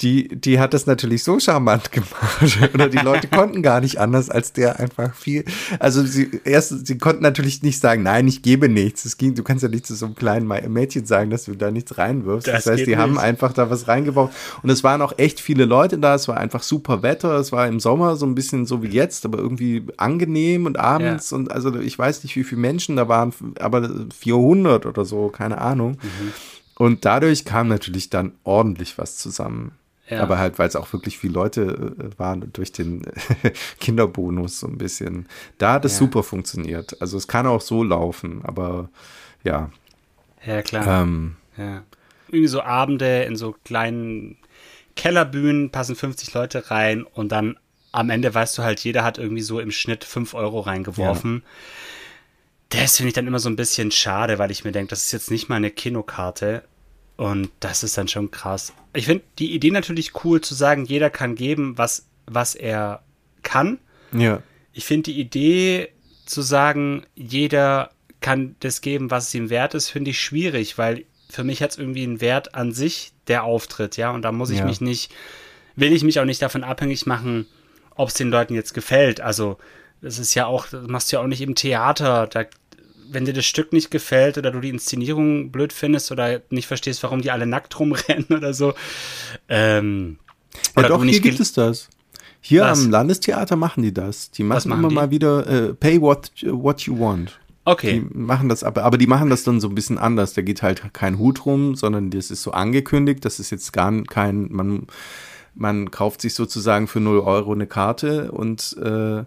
die, 0.00 0.28
die 0.28 0.60
hat 0.60 0.74
das 0.74 0.86
natürlich 0.86 1.24
so 1.24 1.40
charmant 1.40 1.90
gemacht. 1.92 2.74
Oder 2.74 2.88
die 2.88 2.98
Leute 2.98 3.28
konnten 3.28 3.62
gar 3.62 3.80
nicht 3.80 3.98
anders, 3.98 4.28
als 4.28 4.52
der 4.52 4.78
einfach 4.78 5.14
viel. 5.14 5.44
Also 5.78 6.04
sie 6.04 6.40
erst, 6.44 6.86
sie 6.86 6.98
konnten 6.98 7.22
natürlich 7.22 7.62
nicht 7.62 7.80
sagen, 7.80 8.02
nein, 8.02 8.28
ich 8.28 8.42
gebe 8.42 8.68
nichts. 8.68 9.06
Es 9.06 9.16
ging, 9.16 9.34
du 9.34 9.42
kannst 9.42 9.62
ja 9.62 9.70
nicht 9.70 9.86
zu 9.86 9.94
so 9.94 10.06
einem 10.06 10.14
kleinen 10.14 10.46
Mädchen 10.46 11.06
sagen, 11.06 11.30
dass 11.30 11.44
du 11.44 11.54
da 11.54 11.70
nichts 11.70 11.96
reinwirfst. 11.96 12.46
Das, 12.46 12.64
das 12.64 12.72
heißt, 12.74 12.86
die 12.86 12.90
nicht. 12.90 12.98
haben 12.98 13.18
einfach 13.18 13.54
da 13.54 13.70
was 13.70 13.88
reingebaut. 13.88 14.30
Und 14.62 14.68
es 14.68 14.84
waren 14.84 15.00
auch 15.00 15.14
echt 15.16 15.40
viele 15.40 15.64
Leute 15.64 15.98
da. 15.98 16.14
Es 16.14 16.28
war 16.28 16.36
einfach 16.36 16.62
super 16.62 17.02
Wetter. 17.02 17.34
Es 17.38 17.50
war 17.52 17.66
im 17.66 17.80
Sommer 17.80 18.16
so 18.16 18.26
ein 18.26 18.34
bisschen 18.34 18.66
so 18.66 18.82
wie 18.82 18.88
jetzt, 18.88 19.24
aber 19.24 19.38
irgendwie 19.38 19.84
angenehm 19.96 20.66
und 20.66 20.78
abends. 20.78 21.30
Ja. 21.30 21.38
Und 21.38 21.50
also 21.50 21.74
ich 21.78 21.98
weiß 21.98 22.22
nicht, 22.22 22.36
wie 22.36 22.44
viele 22.44 22.60
Menschen 22.60 22.96
da 22.96 23.08
waren, 23.08 23.32
aber 23.60 23.88
400 24.18 24.84
oder 24.84 25.06
so, 25.06 25.28
keine 25.28 25.58
Ahnung. 25.58 25.92
Mhm. 25.92 26.32
Und 26.78 27.06
dadurch 27.06 27.46
kam 27.46 27.68
natürlich 27.68 28.10
dann 28.10 28.32
ordentlich 28.44 28.98
was 28.98 29.16
zusammen. 29.16 29.72
Ja. 30.08 30.22
Aber 30.22 30.38
halt, 30.38 30.58
weil 30.58 30.68
es 30.68 30.76
auch 30.76 30.92
wirklich 30.92 31.18
viele 31.18 31.32
Leute 31.32 31.94
äh, 31.98 32.18
waren 32.18 32.52
durch 32.52 32.72
den 32.72 33.02
Kinderbonus 33.80 34.60
so 34.60 34.68
ein 34.68 34.78
bisschen. 34.78 35.28
Da 35.58 35.74
hat 35.74 35.84
es 35.84 35.94
ja. 35.94 35.98
super 35.98 36.22
funktioniert. 36.22 37.00
Also 37.00 37.16
es 37.16 37.26
kann 37.26 37.46
auch 37.46 37.60
so 37.60 37.82
laufen, 37.82 38.40
aber 38.44 38.88
ja. 39.42 39.70
Ja, 40.44 40.62
klar. 40.62 41.02
Ähm, 41.02 41.36
ja. 41.56 41.82
Irgendwie 42.28 42.48
so 42.48 42.62
Abende 42.62 43.24
in 43.24 43.36
so 43.36 43.54
kleinen 43.64 44.36
Kellerbühnen 44.94 45.70
passen 45.70 45.96
50 45.96 46.32
Leute 46.34 46.70
rein 46.70 47.02
und 47.02 47.32
dann 47.32 47.56
am 47.92 48.10
Ende 48.10 48.32
weißt 48.32 48.58
du 48.58 48.62
halt, 48.62 48.80
jeder 48.80 49.04
hat 49.04 49.18
irgendwie 49.18 49.42
so 49.42 49.58
im 49.58 49.70
Schnitt 49.70 50.04
5 50.04 50.34
Euro 50.34 50.60
reingeworfen. 50.60 51.42
Ja. 51.44 52.80
Das 52.80 52.96
finde 52.96 53.08
ich 53.08 53.14
dann 53.14 53.26
immer 53.26 53.38
so 53.38 53.48
ein 53.48 53.56
bisschen 53.56 53.90
schade, 53.90 54.38
weil 54.38 54.50
ich 54.50 54.64
mir 54.64 54.72
denke, 54.72 54.90
das 54.90 55.04
ist 55.04 55.12
jetzt 55.12 55.30
nicht 55.30 55.48
mal 55.48 55.56
eine 55.56 55.70
Kinokarte. 55.70 56.62
Und 57.16 57.50
das 57.60 57.82
ist 57.82 57.96
dann 57.96 58.08
schon 58.08 58.30
krass. 58.30 58.72
Ich 58.92 59.06
finde 59.06 59.24
die 59.38 59.54
Idee 59.54 59.70
natürlich 59.70 60.24
cool 60.24 60.40
zu 60.40 60.54
sagen, 60.54 60.84
jeder 60.84 61.10
kann 61.10 61.34
geben, 61.34 61.78
was, 61.78 62.06
was 62.26 62.54
er 62.54 63.02
kann. 63.42 63.78
Ja. 64.12 64.42
Ich 64.72 64.84
finde 64.84 65.12
die 65.12 65.20
Idee 65.20 65.88
zu 66.26 66.42
sagen, 66.42 67.06
jeder 67.14 67.90
kann 68.20 68.56
das 68.60 68.80
geben, 68.80 69.10
was 69.10 69.28
es 69.28 69.34
ihm 69.34 69.50
wert 69.50 69.74
ist, 69.74 69.88
finde 69.88 70.10
ich 70.10 70.20
schwierig, 70.20 70.78
weil 70.78 71.04
für 71.30 71.44
mich 71.44 71.62
hat 71.62 71.70
es 71.70 71.78
irgendwie 71.78 72.02
einen 72.02 72.20
Wert 72.20 72.54
an 72.54 72.72
sich, 72.72 73.12
der 73.28 73.44
Auftritt, 73.44 73.96
ja. 73.96 74.10
Und 74.10 74.22
da 74.22 74.32
muss 74.32 74.50
ich 74.50 74.58
ja. 74.58 74.64
mich 74.64 74.80
nicht, 74.80 75.12
will 75.74 75.92
ich 75.92 76.04
mich 76.04 76.20
auch 76.20 76.24
nicht 76.24 76.42
davon 76.42 76.64
abhängig 76.64 77.06
machen, 77.06 77.46
ob 77.94 78.08
es 78.08 78.14
den 78.14 78.30
Leuten 78.30 78.54
jetzt 78.54 78.74
gefällt. 78.74 79.20
Also, 79.20 79.58
das 80.02 80.18
ist 80.18 80.34
ja 80.34 80.46
auch, 80.46 80.66
das 80.66 80.86
machst 80.86 81.10
du 81.10 81.16
ja 81.16 81.22
auch 81.22 81.26
nicht 81.26 81.40
im 81.40 81.54
Theater. 81.54 82.26
Da 82.26 82.44
wenn 83.10 83.24
dir 83.24 83.32
das 83.32 83.46
Stück 83.46 83.72
nicht 83.72 83.90
gefällt 83.90 84.38
oder 84.38 84.50
du 84.50 84.60
die 84.60 84.70
Inszenierung 84.70 85.50
blöd 85.50 85.72
findest 85.72 86.12
oder 86.12 86.42
nicht 86.50 86.66
verstehst, 86.66 87.02
warum 87.02 87.22
die 87.22 87.30
alle 87.30 87.46
nackt 87.46 87.78
rumrennen 87.78 88.26
oder 88.30 88.54
so. 88.54 88.74
Ähm, 89.48 90.18
ja, 90.54 90.80
oder 90.80 90.88
doch, 90.88 91.04
hier 91.04 91.20
gibt 91.20 91.40
es 91.40 91.52
das. 91.52 91.88
Hier 92.40 92.62
Was? 92.62 92.84
am 92.84 92.90
Landestheater 92.90 93.56
machen 93.56 93.82
die 93.82 93.92
das. 93.92 94.30
Die 94.30 94.44
machen, 94.44 94.68
machen 94.68 94.78
immer 94.78 94.88
die? 94.88 94.94
mal 94.94 95.10
wieder 95.10 95.46
äh, 95.46 95.74
Pay 95.74 96.00
what, 96.00 96.30
what 96.44 96.82
you 96.82 96.98
want. 96.98 97.38
Okay. 97.64 97.94
Die 97.94 98.16
machen 98.16 98.48
das 98.48 98.62
aber, 98.62 98.84
aber 98.84 98.96
die 98.96 99.08
machen 99.08 99.28
das 99.28 99.42
dann 99.42 99.60
so 99.60 99.68
ein 99.68 99.74
bisschen 99.74 99.98
anders. 99.98 100.34
Da 100.34 100.42
geht 100.42 100.62
halt 100.62 100.94
kein 100.94 101.18
Hut 101.18 101.44
rum, 101.44 101.74
sondern 101.74 102.10
das 102.10 102.30
ist 102.30 102.42
so 102.42 102.52
angekündigt. 102.52 103.24
Das 103.24 103.40
ist 103.40 103.50
jetzt 103.50 103.72
gar 103.72 103.92
kein, 104.04 104.52
man, 104.52 104.86
man 105.56 105.90
kauft 105.90 106.20
sich 106.20 106.34
sozusagen 106.34 106.86
für 106.86 107.00
0 107.00 107.18
Euro 107.18 107.52
eine 107.52 107.66
Karte 107.66 108.30
und 108.30 108.76
äh, 108.80 109.24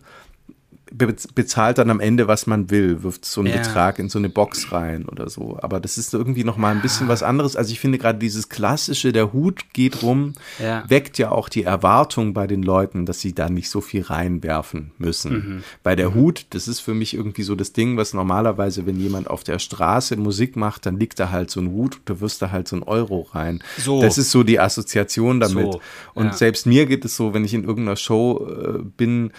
bezahlt 0.91 1.77
dann 1.77 1.89
am 1.89 1.99
Ende, 1.99 2.27
was 2.27 2.47
man 2.47 2.69
will, 2.69 3.03
wirft 3.03 3.25
so 3.25 3.41
einen 3.41 3.51
ja. 3.51 3.57
Betrag 3.57 3.99
in 3.99 4.09
so 4.09 4.17
eine 4.17 4.29
Box 4.29 4.71
rein 4.71 5.05
oder 5.05 5.29
so. 5.29 5.57
Aber 5.61 5.79
das 5.79 5.97
ist 5.97 6.13
irgendwie 6.13 6.43
noch 6.43 6.57
mal 6.57 6.73
ein 6.73 6.81
bisschen 6.81 7.07
was 7.07 7.23
anderes. 7.23 7.55
Also 7.55 7.71
ich 7.71 7.79
finde 7.79 7.97
gerade 7.97 8.17
dieses 8.19 8.49
klassische, 8.49 9.11
der 9.11 9.33
Hut 9.33 9.73
geht 9.73 10.01
rum, 10.01 10.33
ja. 10.57 10.83
weckt 10.87 11.17
ja 11.17 11.31
auch 11.31 11.49
die 11.49 11.63
Erwartung 11.63 12.33
bei 12.33 12.47
den 12.47 12.63
Leuten, 12.63 13.05
dass 13.05 13.19
sie 13.19 13.33
da 13.33 13.49
nicht 13.49 13.69
so 13.69 13.81
viel 13.81 14.03
reinwerfen 14.03 14.91
müssen. 14.97 15.31
Mhm. 15.31 15.63
Bei 15.83 15.95
der 15.95 16.11
mhm. 16.11 16.15
Hut, 16.15 16.45
das 16.51 16.67
ist 16.67 16.79
für 16.79 16.93
mich 16.93 17.13
irgendwie 17.13 17.43
so 17.43 17.55
das 17.55 17.73
Ding, 17.73 17.97
was 17.97 18.13
normalerweise, 18.13 18.85
wenn 18.85 18.99
jemand 18.99 19.29
auf 19.29 19.43
der 19.43 19.59
Straße 19.59 20.15
Musik 20.17 20.55
macht, 20.55 20.85
dann 20.85 20.99
liegt 20.99 21.19
da 21.19 21.29
halt 21.29 21.51
so 21.51 21.59
ein 21.59 21.71
Hut, 21.71 22.01
da 22.05 22.19
wirst 22.19 22.41
du 22.41 22.51
halt 22.51 22.67
so 22.67 22.75
ein 22.75 22.83
Euro 22.83 23.27
rein. 23.33 23.61
So. 23.77 24.01
Das 24.01 24.17
ist 24.17 24.31
so 24.31 24.43
die 24.43 24.59
Assoziation 24.59 25.39
damit. 25.39 25.73
So. 25.73 25.81
Und 26.13 26.27
ja. 26.27 26.33
selbst 26.33 26.65
mir 26.65 26.85
geht 26.85 27.05
es 27.05 27.15
so, 27.15 27.33
wenn 27.33 27.45
ich 27.45 27.53
in 27.53 27.63
irgendeiner 27.63 27.95
Show 27.95 28.47
äh, 28.47 28.79
bin, 28.97 29.31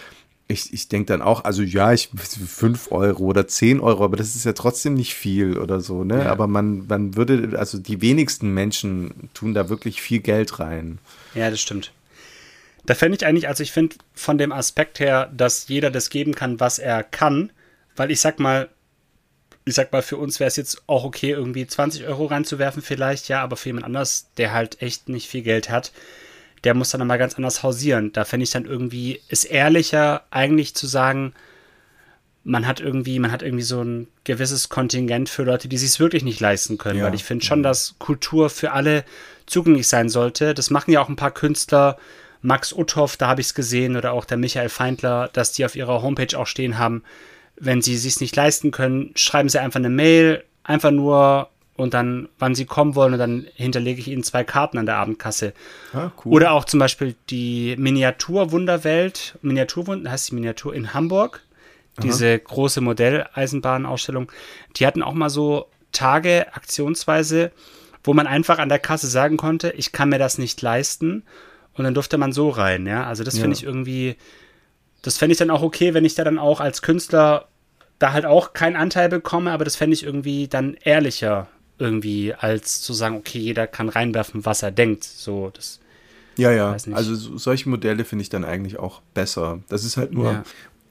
ich, 0.50 0.72
ich 0.72 0.88
denke 0.88 1.06
dann 1.06 1.22
auch, 1.22 1.44
also 1.44 1.62
ja, 1.62 1.92
ich 1.92 2.10
5 2.12 2.90
Euro 2.90 3.24
oder 3.24 3.46
10 3.46 3.80
Euro, 3.80 4.04
aber 4.04 4.16
das 4.16 4.34
ist 4.34 4.44
ja 4.44 4.52
trotzdem 4.52 4.94
nicht 4.94 5.14
viel 5.14 5.56
oder 5.56 5.80
so, 5.80 6.04
ne? 6.04 6.24
Ja. 6.24 6.32
Aber 6.32 6.46
man, 6.46 6.86
man 6.86 7.16
würde, 7.16 7.58
also 7.58 7.78
die 7.78 8.02
wenigsten 8.02 8.52
Menschen 8.52 9.30
tun 9.32 9.54
da 9.54 9.68
wirklich 9.68 10.02
viel 10.02 10.20
Geld 10.20 10.58
rein. 10.58 10.98
Ja, 11.34 11.50
das 11.50 11.60
stimmt. 11.60 11.92
Da 12.86 12.94
fände 12.94 13.16
ich 13.16 13.26
eigentlich, 13.26 13.48
also 13.48 13.62
ich 13.62 13.72
finde 13.72 13.96
von 14.14 14.38
dem 14.38 14.52
Aspekt 14.52 15.00
her, 15.00 15.30
dass 15.34 15.68
jeder 15.68 15.90
das 15.90 16.10
geben 16.10 16.34
kann, 16.34 16.60
was 16.60 16.78
er 16.78 17.02
kann, 17.02 17.52
weil 17.94 18.10
ich 18.10 18.20
sag 18.20 18.40
mal, 18.40 18.68
ich 19.64 19.74
sag 19.74 19.92
mal, 19.92 20.02
für 20.02 20.16
uns 20.16 20.40
wäre 20.40 20.48
es 20.48 20.56
jetzt 20.56 20.82
auch 20.88 21.04
okay, 21.04 21.30
irgendwie 21.30 21.66
20 21.66 22.06
Euro 22.06 22.26
reinzuwerfen, 22.26 22.82
vielleicht, 22.82 23.28
ja, 23.28 23.42
aber 23.42 23.56
für 23.56 23.68
jemand 23.68 23.86
anders, 23.86 24.28
der 24.36 24.52
halt 24.52 24.82
echt 24.82 25.08
nicht 25.08 25.28
viel 25.28 25.42
Geld 25.42 25.70
hat, 25.70 25.92
der 26.64 26.74
muss 26.74 26.90
dann 26.90 27.06
mal 27.06 27.18
ganz 27.18 27.34
anders 27.36 27.62
hausieren. 27.62 28.12
Da 28.12 28.24
fände 28.24 28.44
ich 28.44 28.50
dann 28.50 28.66
irgendwie, 28.66 29.20
ist 29.28 29.44
ehrlicher 29.44 30.24
eigentlich 30.30 30.74
zu 30.74 30.86
sagen, 30.86 31.32
man 32.42 32.66
hat 32.66 32.80
irgendwie, 32.80 33.18
man 33.18 33.32
hat 33.32 33.42
irgendwie 33.42 33.64
so 33.64 33.82
ein 33.82 34.08
gewisses 34.24 34.68
Kontingent 34.68 35.28
für 35.28 35.42
Leute, 35.42 35.68
die 35.68 35.78
sich 35.78 35.90
es 35.90 36.00
wirklich 36.00 36.24
nicht 36.24 36.40
leisten 36.40 36.78
können. 36.78 36.98
Ja. 36.98 37.06
Weil 37.06 37.14
ich 37.14 37.24
finde 37.24 37.44
schon, 37.44 37.62
dass 37.62 37.96
Kultur 37.98 38.50
für 38.50 38.72
alle 38.72 39.04
zugänglich 39.46 39.88
sein 39.88 40.08
sollte. 40.08 40.54
Das 40.54 40.70
machen 40.70 40.92
ja 40.92 41.02
auch 41.02 41.08
ein 41.08 41.16
paar 41.16 41.32
Künstler. 41.32 41.98
Max 42.42 42.72
Uthoff, 42.72 43.16
da 43.16 43.28
habe 43.28 43.42
ich 43.42 43.48
es 43.48 43.54
gesehen, 43.54 43.96
oder 43.96 44.12
auch 44.12 44.24
der 44.24 44.38
Michael 44.38 44.70
Feindler, 44.70 45.28
dass 45.32 45.52
die 45.52 45.64
auf 45.64 45.76
ihrer 45.76 46.00
Homepage 46.00 46.38
auch 46.38 46.46
stehen 46.46 46.78
haben, 46.78 47.02
wenn 47.56 47.82
sie 47.82 47.94
es 47.94 48.02
sich 48.02 48.20
nicht 48.20 48.34
leisten 48.34 48.70
können, 48.70 49.12
schreiben 49.14 49.50
sie 49.50 49.60
einfach 49.60 49.78
eine 49.78 49.90
Mail, 49.90 50.42
einfach 50.64 50.90
nur 50.90 51.50
und 51.80 51.94
dann, 51.94 52.28
wann 52.38 52.54
sie 52.54 52.64
kommen 52.66 52.94
wollen 52.94 53.12
und 53.14 53.18
dann 53.18 53.46
hinterlege 53.54 54.00
ich 54.00 54.08
ihnen 54.08 54.22
zwei 54.22 54.44
Karten 54.44 54.78
an 54.78 54.86
der 54.86 54.96
Abendkasse. 54.96 55.52
Ah, 55.92 56.10
cool. 56.24 56.32
Oder 56.34 56.52
auch 56.52 56.64
zum 56.64 56.78
Beispiel 56.80 57.14
die 57.30 57.74
Miniaturwunderwelt, 57.78 59.38
Miniaturwunder, 59.42 60.10
heißt 60.10 60.30
die 60.30 60.34
Miniatur 60.34 60.74
in 60.74 60.94
Hamburg, 60.94 61.42
diese 62.02 62.38
große 62.38 62.80
Modelleisenbahnausstellung. 62.80 64.30
Die 64.76 64.86
hatten 64.86 65.02
auch 65.02 65.12
mal 65.12 65.30
so 65.30 65.66
Tage 65.92 66.46
aktionsweise, 66.54 67.50
wo 68.04 68.14
man 68.14 68.26
einfach 68.26 68.58
an 68.58 68.68
der 68.68 68.78
Kasse 68.78 69.06
sagen 69.06 69.36
konnte, 69.36 69.70
ich 69.76 69.92
kann 69.92 70.08
mir 70.08 70.18
das 70.18 70.38
nicht 70.38 70.62
leisten 70.62 71.24
und 71.74 71.84
dann 71.84 71.94
durfte 71.94 72.16
man 72.16 72.32
so 72.32 72.48
rein, 72.48 72.86
ja. 72.86 73.04
Also 73.04 73.24
das 73.24 73.34
finde 73.34 73.50
Ja. 73.50 73.58
ich 73.58 73.64
irgendwie, 73.64 74.16
das 75.02 75.18
fände 75.18 75.32
ich 75.32 75.38
dann 75.38 75.50
auch 75.50 75.62
okay, 75.62 75.92
wenn 75.92 76.04
ich 76.04 76.14
da 76.14 76.24
dann 76.24 76.38
auch 76.38 76.60
als 76.60 76.80
Künstler 76.82 77.48
da 77.98 78.12
halt 78.12 78.24
auch 78.24 78.54
keinen 78.54 78.76
Anteil 78.76 79.10
bekomme, 79.10 79.52
aber 79.52 79.64
das 79.64 79.76
fände 79.76 79.92
ich 79.94 80.04
irgendwie 80.04 80.48
dann 80.48 80.74
ehrlicher 80.82 81.48
irgendwie, 81.80 82.34
als 82.34 82.80
zu 82.82 82.92
sagen, 82.92 83.16
okay, 83.16 83.38
jeder 83.38 83.66
kann 83.66 83.88
reinwerfen, 83.88 84.44
was 84.44 84.62
er 84.62 84.70
denkt. 84.70 85.02
So, 85.04 85.50
das, 85.54 85.80
Ja, 86.36 86.52
ja. 86.52 86.76
Also 86.92 87.14
so, 87.14 87.36
solche 87.38 87.68
Modelle 87.68 88.04
finde 88.04 88.22
ich 88.22 88.28
dann 88.28 88.44
eigentlich 88.44 88.78
auch 88.78 89.00
besser. 89.14 89.60
Das 89.68 89.84
ist 89.84 89.96
halt 89.96 90.12
nur, 90.12 90.32
Ja. 90.32 90.42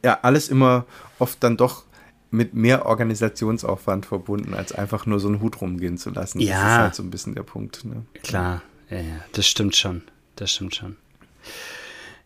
ja. 0.03 0.19
alles 0.23 0.49
immer 0.49 0.85
oft 1.19 1.41
dann 1.43 1.55
doch 1.57 1.83
mit 2.31 2.53
mehr 2.53 2.85
Organisationsaufwand 2.85 4.05
verbunden, 4.05 4.53
als 4.53 4.71
einfach 4.73 5.05
nur 5.05 5.19
so 5.19 5.27
einen 5.29 5.41
Hut 5.41 5.61
rumgehen 5.61 5.97
zu 5.97 6.09
lassen. 6.11 6.39
Das 6.39 6.47
Ja. 6.47 6.55
ist 6.75 6.79
halt 6.81 6.95
so 6.95 7.03
ein 7.03 7.09
bisschen 7.09 7.33
der 7.35 7.43
Punkt. 7.43 7.85
Ne? 7.85 8.05
Klar, 8.21 8.61
ja, 8.89 8.97
ja, 8.97 9.23
das 9.31 9.47
stimmt 9.47 9.75
schon. 9.75 10.03
Das 10.35 10.51
stimmt 10.51 10.75
schon. 10.75 10.95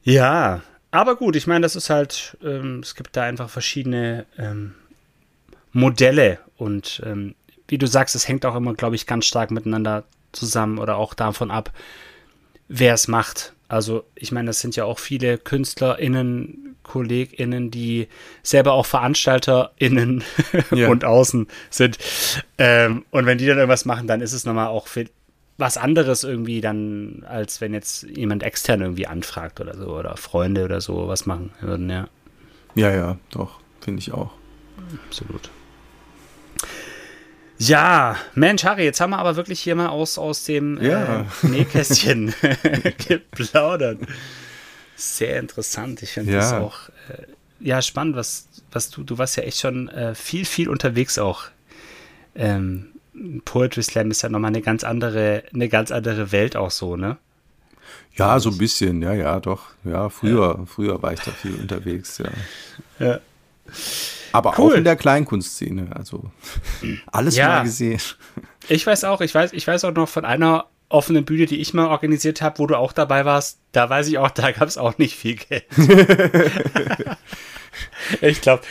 Ja, 0.04 0.62
aber 0.92 1.16
gut, 1.16 1.36
ich 1.36 1.48
meine, 1.48 1.62
das 1.62 1.76
ist 1.76 1.90
halt, 1.90 2.38
ähm, 2.44 2.80
es 2.82 2.96
gibt 2.96 3.16
da 3.16 3.24
einfach 3.24 3.50
verschiedene 3.50 4.26
ähm, 4.38 4.74
Modelle 5.72 6.40
und 6.58 7.02
ähm, 7.06 7.36
wie 7.74 7.80
du 7.80 7.88
sagst, 7.88 8.14
es 8.14 8.28
hängt 8.28 8.46
auch 8.46 8.54
immer, 8.56 8.76
glaube 8.76 8.96
ich, 8.96 9.08
ganz 9.08 9.26
stark 9.26 9.50
miteinander 9.50 10.04
zusammen 10.32 10.78
oder 10.78 10.98
auch 10.98 11.16
davon 11.16 11.50
ab, 11.50 11.72
wer 12.68 12.94
es 12.94 13.08
macht. 13.08 13.54
Also, 13.68 14.04
ich 14.14 14.32
meine, 14.32 14.46
das 14.46 14.60
sind 14.60 14.76
ja 14.76 14.86
auch 14.86 15.00
viele 15.00 15.40
KünstlerInnen, 15.40 16.76
KollegInnen, 16.84 17.72
die 17.72 18.10
selber 18.44 18.74
auch 18.74 18.86
VeranstalterInnen 18.86 20.24
Ja. 20.72 20.90
und 20.90 21.04
außen 21.04 21.48
sind. 21.72 21.98
Ähm, 22.60 23.06
und 23.10 23.26
wenn 23.26 23.40
die 23.40 23.48
dann 23.48 23.58
irgendwas 23.58 23.86
machen, 23.86 24.06
dann 24.06 24.22
ist 24.22 24.34
es 24.34 24.46
nochmal 24.46 24.68
auch 24.68 24.86
für 24.86 25.06
was 25.58 25.78
anderes 25.78 26.24
irgendwie 26.24 26.62
dann, 26.62 27.26
als 27.28 27.60
wenn 27.60 27.74
jetzt 27.74 28.04
jemand 28.04 28.44
extern 28.44 28.82
irgendwie 28.82 29.08
anfragt 29.08 29.60
oder 29.62 29.76
so 29.76 29.98
oder 29.98 30.16
Freunde 30.16 30.64
oder 30.66 30.80
so 30.80 31.08
was 31.08 31.26
machen 31.26 31.50
würden, 31.60 31.90
ja, 31.90 32.08
Ja, 32.76 32.92
ja, 32.92 33.18
doch, 33.32 33.60
finde 33.82 33.98
ich 34.00 34.12
auch. 34.14 34.30
absolut. 35.08 35.50
Ja, 37.60 38.18
Mensch, 38.36 38.64
Harry, 38.64 38.84
jetzt 38.84 39.00
haben 39.00 39.12
wir 39.12 39.20
aber 39.20 39.36
wirklich 39.36 39.60
hier 39.62 39.76
mal 39.76 39.88
aus, 39.90 40.18
aus 40.18 40.44
dem 40.44 40.82
Ja. 40.82 41.22
äh, 41.22 41.26
Nähkästchen 41.48 42.34
geplaudert. 43.08 44.00
Sehr 44.96 45.40
interessant. 45.40 46.02
Ich 46.04 46.12
finde 46.12 46.34
Ja. 46.34 46.40
das 46.40 46.54
auch 46.54 46.90
äh, 47.10 47.24
ja 47.60 47.82
spannend, 47.82 48.16
was, 48.16 48.48
was 48.72 48.90
du, 48.90 49.04
du 49.04 49.18
warst 49.18 49.38
ja 49.38 49.44
echt 49.44 49.60
schon 49.60 49.88
äh, 49.90 50.16
viel, 50.16 50.46
viel 50.46 50.68
unterwegs 50.70 51.18
auch. 51.18 51.44
Ähm, 52.36 52.90
Poetry 53.46 53.84
Slam 53.84 54.10
ist 54.12 54.24
ja 54.24 54.30
nochmal 54.30 54.50
eine 54.50 54.62
ganz 54.62 54.84
andere, 54.84 55.44
eine 55.54 55.70
ganz 55.70 55.92
andere 55.92 56.32
Welt 56.32 56.56
auch 56.56 56.72
so, 56.72 56.98
ne? 56.98 57.18
Ja, 58.16 58.40
so 58.40 58.50
ein 58.50 58.58
bisschen, 58.58 59.02
ja, 59.04 59.14
ja, 59.14 59.40
doch. 59.40 59.68
Ja, 59.84 60.10
früher, 60.10 60.66
früher 60.68 61.02
war 61.02 61.14
ich 61.14 61.20
da 61.20 61.32
viel 61.32 61.54
unterwegs, 61.56 62.18
ja. 62.20 62.30
Ja. 63.06 63.20
Aber 64.34 64.54
Cool. 64.58 64.74
auch 64.74 64.78
in 64.78 64.84
der 64.84 64.96
Kleinkunstszene, 64.98 65.96
also 65.96 66.30
alles 67.12 67.36
Ja. 67.38 67.48
mal 67.48 67.64
gesehen. 67.64 68.02
Ich 68.68 68.86
weiß 68.86 69.06
auch, 69.06 69.22
ich 69.22 69.34
weiß, 69.34 69.54
ich 69.54 69.66
weiß 69.66 69.86
auch 69.86 69.94
noch 69.94 70.10
von 70.10 70.26
einer 70.26 70.66
offenen 70.90 71.26
Bühne, 71.26 71.46
die 71.48 71.60
ich 71.60 71.74
mal 71.74 71.88
organisiert 71.88 72.42
habe, 72.42 72.60
wo 72.60 72.68
du 72.68 72.78
auch 72.78 72.92
dabei 72.94 73.26
warst, 73.26 73.60
da 73.72 73.90
weiß 73.90 74.08
ich 74.10 74.18
auch, 74.20 74.30
da 74.32 74.52
gab 74.52 74.68
es 74.68 74.78
auch 74.78 74.98
nicht 75.00 75.16
viel 75.16 75.36
Geld. 75.36 75.66
ich 78.22 78.42
glaube, 78.42 78.64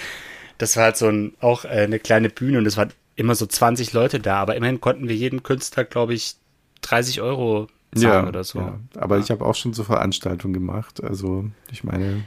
das 0.59 0.77
war 0.77 0.85
halt 0.85 0.97
so 0.97 1.09
ein, 1.09 1.35
auch 1.41 1.65
äh, 1.65 1.69
eine 1.69 1.99
kleine 1.99 2.29
Bühne 2.29 2.59
und 2.59 2.67
es 2.67 2.77
waren 2.77 2.93
immer 3.17 3.35
so 3.35 3.47
20 3.47 3.93
Leute 3.93 4.21
da, 4.21 4.37
aber 4.37 4.57
immerhin 4.57 4.81
konnten 4.81 5.09
wir 5.09 5.17
jeden 5.17 5.43
Künstler, 5.43 5.85
glaube 5.85 6.15
ich, 6.15 6.37
30 6.83 7.21
Euro 7.21 7.69
zahlen 7.95 8.27
oder 8.29 8.43
so. 8.45 8.59
Ja. 8.61 8.79
Aber 8.97 9.19
ich 9.19 9.31
habe 9.31 9.45
auch 9.45 9.55
schon 9.55 9.75
so 9.75 9.85
Veranstaltungen 9.85 10.55
gemacht. 10.55 11.03
Also, 11.03 11.45
ich 11.71 11.85
meine. 11.85 12.25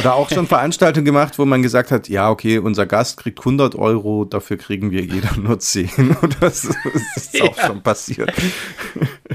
Oder 0.00 0.14
auch 0.14 0.30
schon 0.30 0.46
Veranstaltungen 0.46 1.04
gemacht, 1.04 1.38
wo 1.38 1.44
man 1.44 1.62
gesagt 1.62 1.90
hat, 1.90 2.08
ja, 2.08 2.30
okay, 2.30 2.58
unser 2.58 2.86
Gast 2.86 3.18
kriegt 3.18 3.38
100 3.38 3.74
Euro, 3.76 4.24
dafür 4.24 4.56
kriegen 4.56 4.90
wir 4.90 5.02
jeder 5.02 5.36
nur 5.36 5.58
10 5.60 6.16
oder 6.22 6.50
so. 6.50 6.72
Das 7.14 7.16
ist 7.16 7.42
auch 7.42 7.56
Ja. 7.56 7.66
schon 7.66 7.82
passiert. 7.82 8.32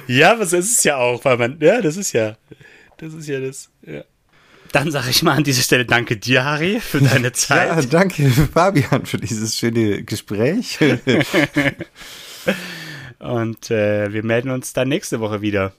Ja, 0.07 0.37
was 0.39 0.51
ist 0.53 0.77
es 0.77 0.83
ja 0.83 0.97
auch, 0.97 1.23
weil 1.23 1.37
man, 1.37 1.57
ja, 1.61 1.81
das 1.81 1.95
ist 1.97 2.11
ja, 2.11 2.35
das 2.97 3.13
ist 3.13 3.27
ja 3.27 3.39
das, 3.39 3.69
ja. 3.85 4.01
Dann 4.73 4.89
sage 4.91 5.11
ich 5.11 5.21
mal 5.21 5.33
an 5.37 5.43
dieser 5.43 5.61
Stelle 5.61 5.85
danke 5.85 6.17
dir, 6.17 6.43
Harry, 6.43 6.79
für 6.79 6.99
deine 6.99 7.31
Zeit. 7.31 7.69
Ja, 7.69 7.81
danke, 7.83 8.27
Fabian, 8.29 9.05
für 9.05 9.17
dieses 9.17 9.55
schöne 9.55 10.03
Gespräch. 10.03 10.79
Und 13.19 13.71
äh, 13.71 14.11
wir 14.11 14.23
melden 14.23 14.49
uns 14.49 14.73
dann 14.73 14.89
nächste 14.89 15.19
Woche 15.19 15.41
wieder. 15.41 15.73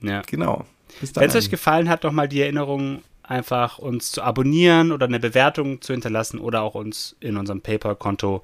Ja. 0.00 0.22
genau. 0.26 0.64
Bis 1.00 1.16
Wenn 1.16 1.28
es 1.30 1.34
euch 1.34 1.50
gefallen 1.50 1.88
hat, 1.88 2.04
nochmal 2.04 2.28
die 2.28 2.40
Erinnerung, 2.42 3.02
einfach 3.26 3.78
uns 3.78 4.12
zu 4.12 4.22
abonnieren 4.22 4.92
oder 4.92 5.06
eine 5.06 5.20
Bewertung 5.20 5.80
zu 5.80 5.92
hinterlassen 5.92 6.38
oder 6.38 6.62
auch 6.62 6.74
uns 6.74 7.16
in 7.20 7.36
unserem 7.36 7.60
PayPal-Konto, 7.60 8.42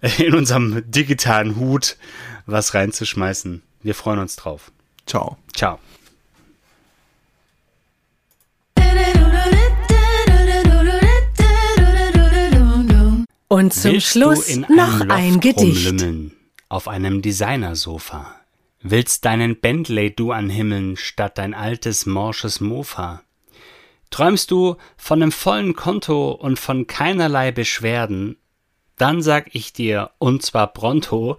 äh, 0.00 0.24
in 0.24 0.34
unserem 0.34 0.82
digitalen 0.90 1.56
Hut 1.56 1.96
was 2.46 2.74
reinzuschmeißen. 2.74 3.62
Wir 3.82 3.94
freuen 3.94 4.18
uns 4.18 4.36
drauf. 4.36 4.72
Ciao. 5.06 5.36
Ciao. 5.54 5.78
Und 13.48 13.72
zum 13.72 13.92
Willst 13.92 14.08
Schluss 14.08 14.46
du 14.46 14.52
in 14.52 14.60
noch 14.74 15.00
einem 15.02 15.10
ein 15.10 15.40
Gedicht. 15.40 16.02
auf 16.68 16.88
einem 16.88 17.22
Designersofa? 17.22 18.34
Willst 18.82 19.24
deinen 19.24 19.60
Bentley 19.60 20.14
du 20.14 20.32
anhimmeln 20.32 20.96
statt 20.96 21.38
dein 21.38 21.54
altes 21.54 22.04
morsches 22.04 22.60
Mofa? 22.60 23.22
Träumst 24.14 24.52
du 24.52 24.76
von 24.96 25.20
einem 25.20 25.32
vollen 25.32 25.74
Konto 25.74 26.30
und 26.30 26.60
von 26.60 26.86
keinerlei 26.86 27.50
Beschwerden? 27.50 28.36
Dann 28.96 29.22
sag 29.22 29.52
ich 29.56 29.72
dir, 29.72 30.12
und 30.18 30.40
zwar 30.44 30.72
pronto, 30.72 31.36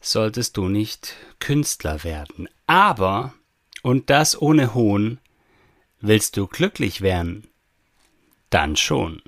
solltest 0.00 0.56
du 0.56 0.70
nicht 0.70 1.16
Künstler 1.38 2.02
werden. 2.02 2.48
Aber, 2.66 3.34
und 3.82 4.08
das 4.08 4.40
ohne 4.40 4.72
Hohn, 4.72 5.20
willst 6.00 6.38
du 6.38 6.46
glücklich 6.46 7.02
werden? 7.02 7.46
Dann 8.48 8.76
schon. 8.76 9.20